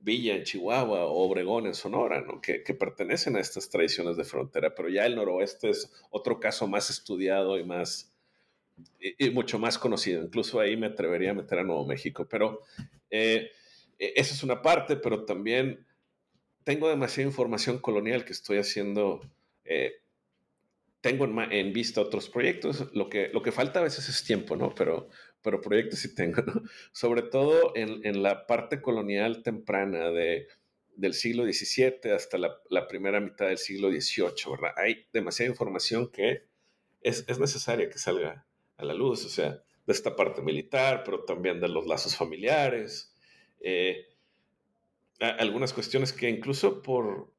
Villa 0.00 0.34
en 0.34 0.42
Chihuahua 0.42 1.04
o 1.06 1.24
Obregón 1.24 1.66
en 1.66 1.74
Sonora, 1.74 2.20
¿no? 2.20 2.40
Que, 2.40 2.62
que, 2.62 2.74
pertenecen 2.74 3.36
a 3.36 3.40
estas 3.40 3.70
tradiciones 3.70 4.16
de 4.16 4.24
frontera, 4.24 4.74
pero 4.74 4.88
ya 4.88 5.06
el 5.06 5.14
noroeste 5.14 5.70
es 5.70 5.92
otro 6.10 6.40
caso 6.40 6.66
más 6.66 6.90
estudiado 6.90 7.58
y 7.58 7.64
más 7.64 8.13
y, 9.00 9.30
mucho 9.30 9.58
más 9.58 9.78
conocido. 9.78 10.22
Incluso 10.22 10.60
ahí 10.60 10.76
me 10.76 10.86
atrevería 10.86 11.30
a 11.30 11.34
meter 11.34 11.58
a 11.58 11.64
Nuevo 11.64 11.86
México. 11.86 12.26
Pero 12.28 12.60
eh, 13.10 13.50
e, 13.98 14.12
esa 14.16 14.34
es 14.34 14.42
una 14.42 14.62
parte, 14.62 14.96
pero 14.96 15.24
también 15.24 15.86
tengo 16.64 16.88
demasiada 16.88 17.28
información 17.28 17.78
colonial 17.78 18.24
que 18.24 18.32
estoy 18.32 18.58
haciendo. 18.58 19.20
Eh, 19.64 19.92
tengo 21.00 21.26
en, 21.26 21.72
vista 21.72 22.00
otros 22.00 22.28
proyectos. 22.30 22.90
Lo 22.94 23.08
que, 23.10 23.28
lo 23.28 23.42
que 23.42 23.52
falta 23.52 23.80
a 23.80 23.82
veces 23.82 24.08
es 24.08 24.24
tiempo, 24.24 24.56
¿no? 24.56 24.74
Pero, 24.74 25.08
pero 25.42 25.60
proyectos 25.60 25.98
sí 25.98 26.14
tengo, 26.14 26.42
¿no? 26.42 26.62
Sobre 26.92 27.22
todo 27.22 27.76
en, 27.76 28.00
en 28.04 28.22
la 28.22 28.46
parte 28.46 28.80
colonial 28.80 29.42
temprana 29.42 30.10
de, 30.10 30.48
del 30.96 31.14
siglo 31.14 31.44
XVII 31.44 32.12
hasta 32.12 32.38
la, 32.38 32.88
primera 32.88 33.20
mitad 33.20 33.46
del 33.48 33.58
siglo 33.58 33.90
XVIII, 33.90 34.50
¿verdad? 34.50 34.72
Hay 34.76 35.06
demasiada 35.12 35.50
información 35.50 36.10
que 36.10 36.44
es, 37.02 37.24
es 37.28 37.38
necesaria 37.38 37.88
que 37.88 37.98
salga 37.98 38.46
a 38.76 38.84
la 38.84 38.94
luz, 38.94 39.24
o 39.24 39.28
sea, 39.28 39.62
de 39.86 39.92
esta 39.92 40.16
parte 40.16 40.42
militar, 40.42 41.02
pero 41.04 41.24
también 41.24 41.60
de 41.60 41.68
los 41.68 41.86
lazos 41.86 42.16
familiares, 42.16 43.14
eh, 43.60 44.06
algunas 45.20 45.72
cuestiones 45.72 46.12
que 46.12 46.28
incluso 46.28 46.82
por, 46.82 47.32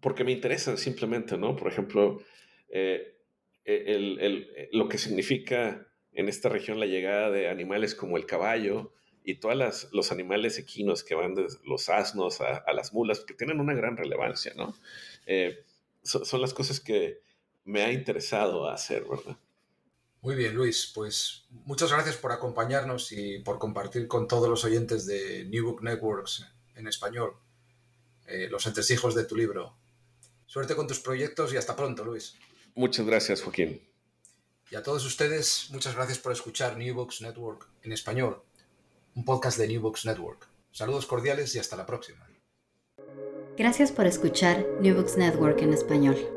porque 0.00 0.24
me 0.24 0.32
interesan 0.32 0.78
simplemente, 0.78 1.36
¿no? 1.36 1.54
Por 1.56 1.68
ejemplo, 1.68 2.22
eh, 2.68 3.16
el, 3.64 4.68
lo 4.72 4.88
que 4.88 4.98
significa 4.98 5.86
en 6.12 6.28
esta 6.28 6.48
región 6.48 6.80
la 6.80 6.86
llegada 6.86 7.30
de 7.30 7.48
animales 7.48 7.94
como 7.94 8.16
el 8.16 8.26
caballo 8.26 8.92
y 9.22 9.34
todos 9.34 9.88
los 9.92 10.12
animales 10.12 10.58
equinos 10.58 11.02
que 11.02 11.14
van 11.14 11.34
de 11.34 11.46
los 11.64 11.88
asnos 11.88 12.40
a, 12.40 12.72
las 12.72 12.92
mulas, 12.92 13.20
que 13.20 13.34
tienen 13.34 13.60
una 13.60 13.74
gran 13.74 13.96
relevancia, 13.96 14.52
¿no? 14.56 14.74
Eh, 15.26 15.64
son 16.02 16.40
las 16.40 16.54
cosas 16.54 16.78
que 16.78 17.18
me 17.64 17.82
ha 17.82 17.92
interesado 17.92 18.68
hacer, 18.68 19.04
¿verdad? 19.04 19.36
Muy 20.22 20.34
bien, 20.34 20.54
Luis. 20.54 20.90
Pues 20.94 21.44
muchas 21.50 21.92
gracias 21.92 22.16
por 22.16 22.32
acompañarnos 22.32 23.12
y 23.12 23.38
por 23.40 23.58
compartir 23.58 24.08
con 24.08 24.26
todos 24.26 24.48
los 24.48 24.64
oyentes 24.64 25.06
de 25.06 25.44
New 25.44 25.64
Book 25.66 25.82
Networks 25.82 26.44
en 26.74 26.88
español 26.88 27.36
eh, 28.26 28.48
los 28.50 28.66
entresijos 28.66 29.14
de 29.14 29.24
tu 29.24 29.36
libro. 29.36 29.76
Suerte 30.46 30.74
con 30.74 30.86
tus 30.86 31.00
proyectos 31.00 31.52
y 31.52 31.56
hasta 31.56 31.76
pronto, 31.76 32.04
Luis. 32.04 32.34
Muchas 32.74 33.06
gracias, 33.06 33.42
Joaquín. 33.42 33.80
Y 34.70 34.74
a 34.74 34.82
todos 34.82 35.04
ustedes, 35.04 35.68
muchas 35.70 35.94
gracias 35.94 36.18
por 36.18 36.32
escuchar 36.32 36.76
New 36.76 36.94
Books 36.94 37.20
Network 37.20 37.68
en 37.82 37.92
español, 37.92 38.42
un 39.14 39.24
podcast 39.24 39.58
de 39.58 39.68
New 39.68 39.80
Books 39.80 40.04
Network. 40.04 40.48
Saludos 40.72 41.06
cordiales 41.06 41.54
y 41.54 41.60
hasta 41.60 41.76
la 41.76 41.86
próxima. 41.86 42.28
Gracias 43.56 43.92
por 43.92 44.06
escuchar 44.06 44.66
New 44.80 44.96
Books 44.96 45.16
Network 45.16 45.62
en 45.62 45.72
español. 45.72 46.35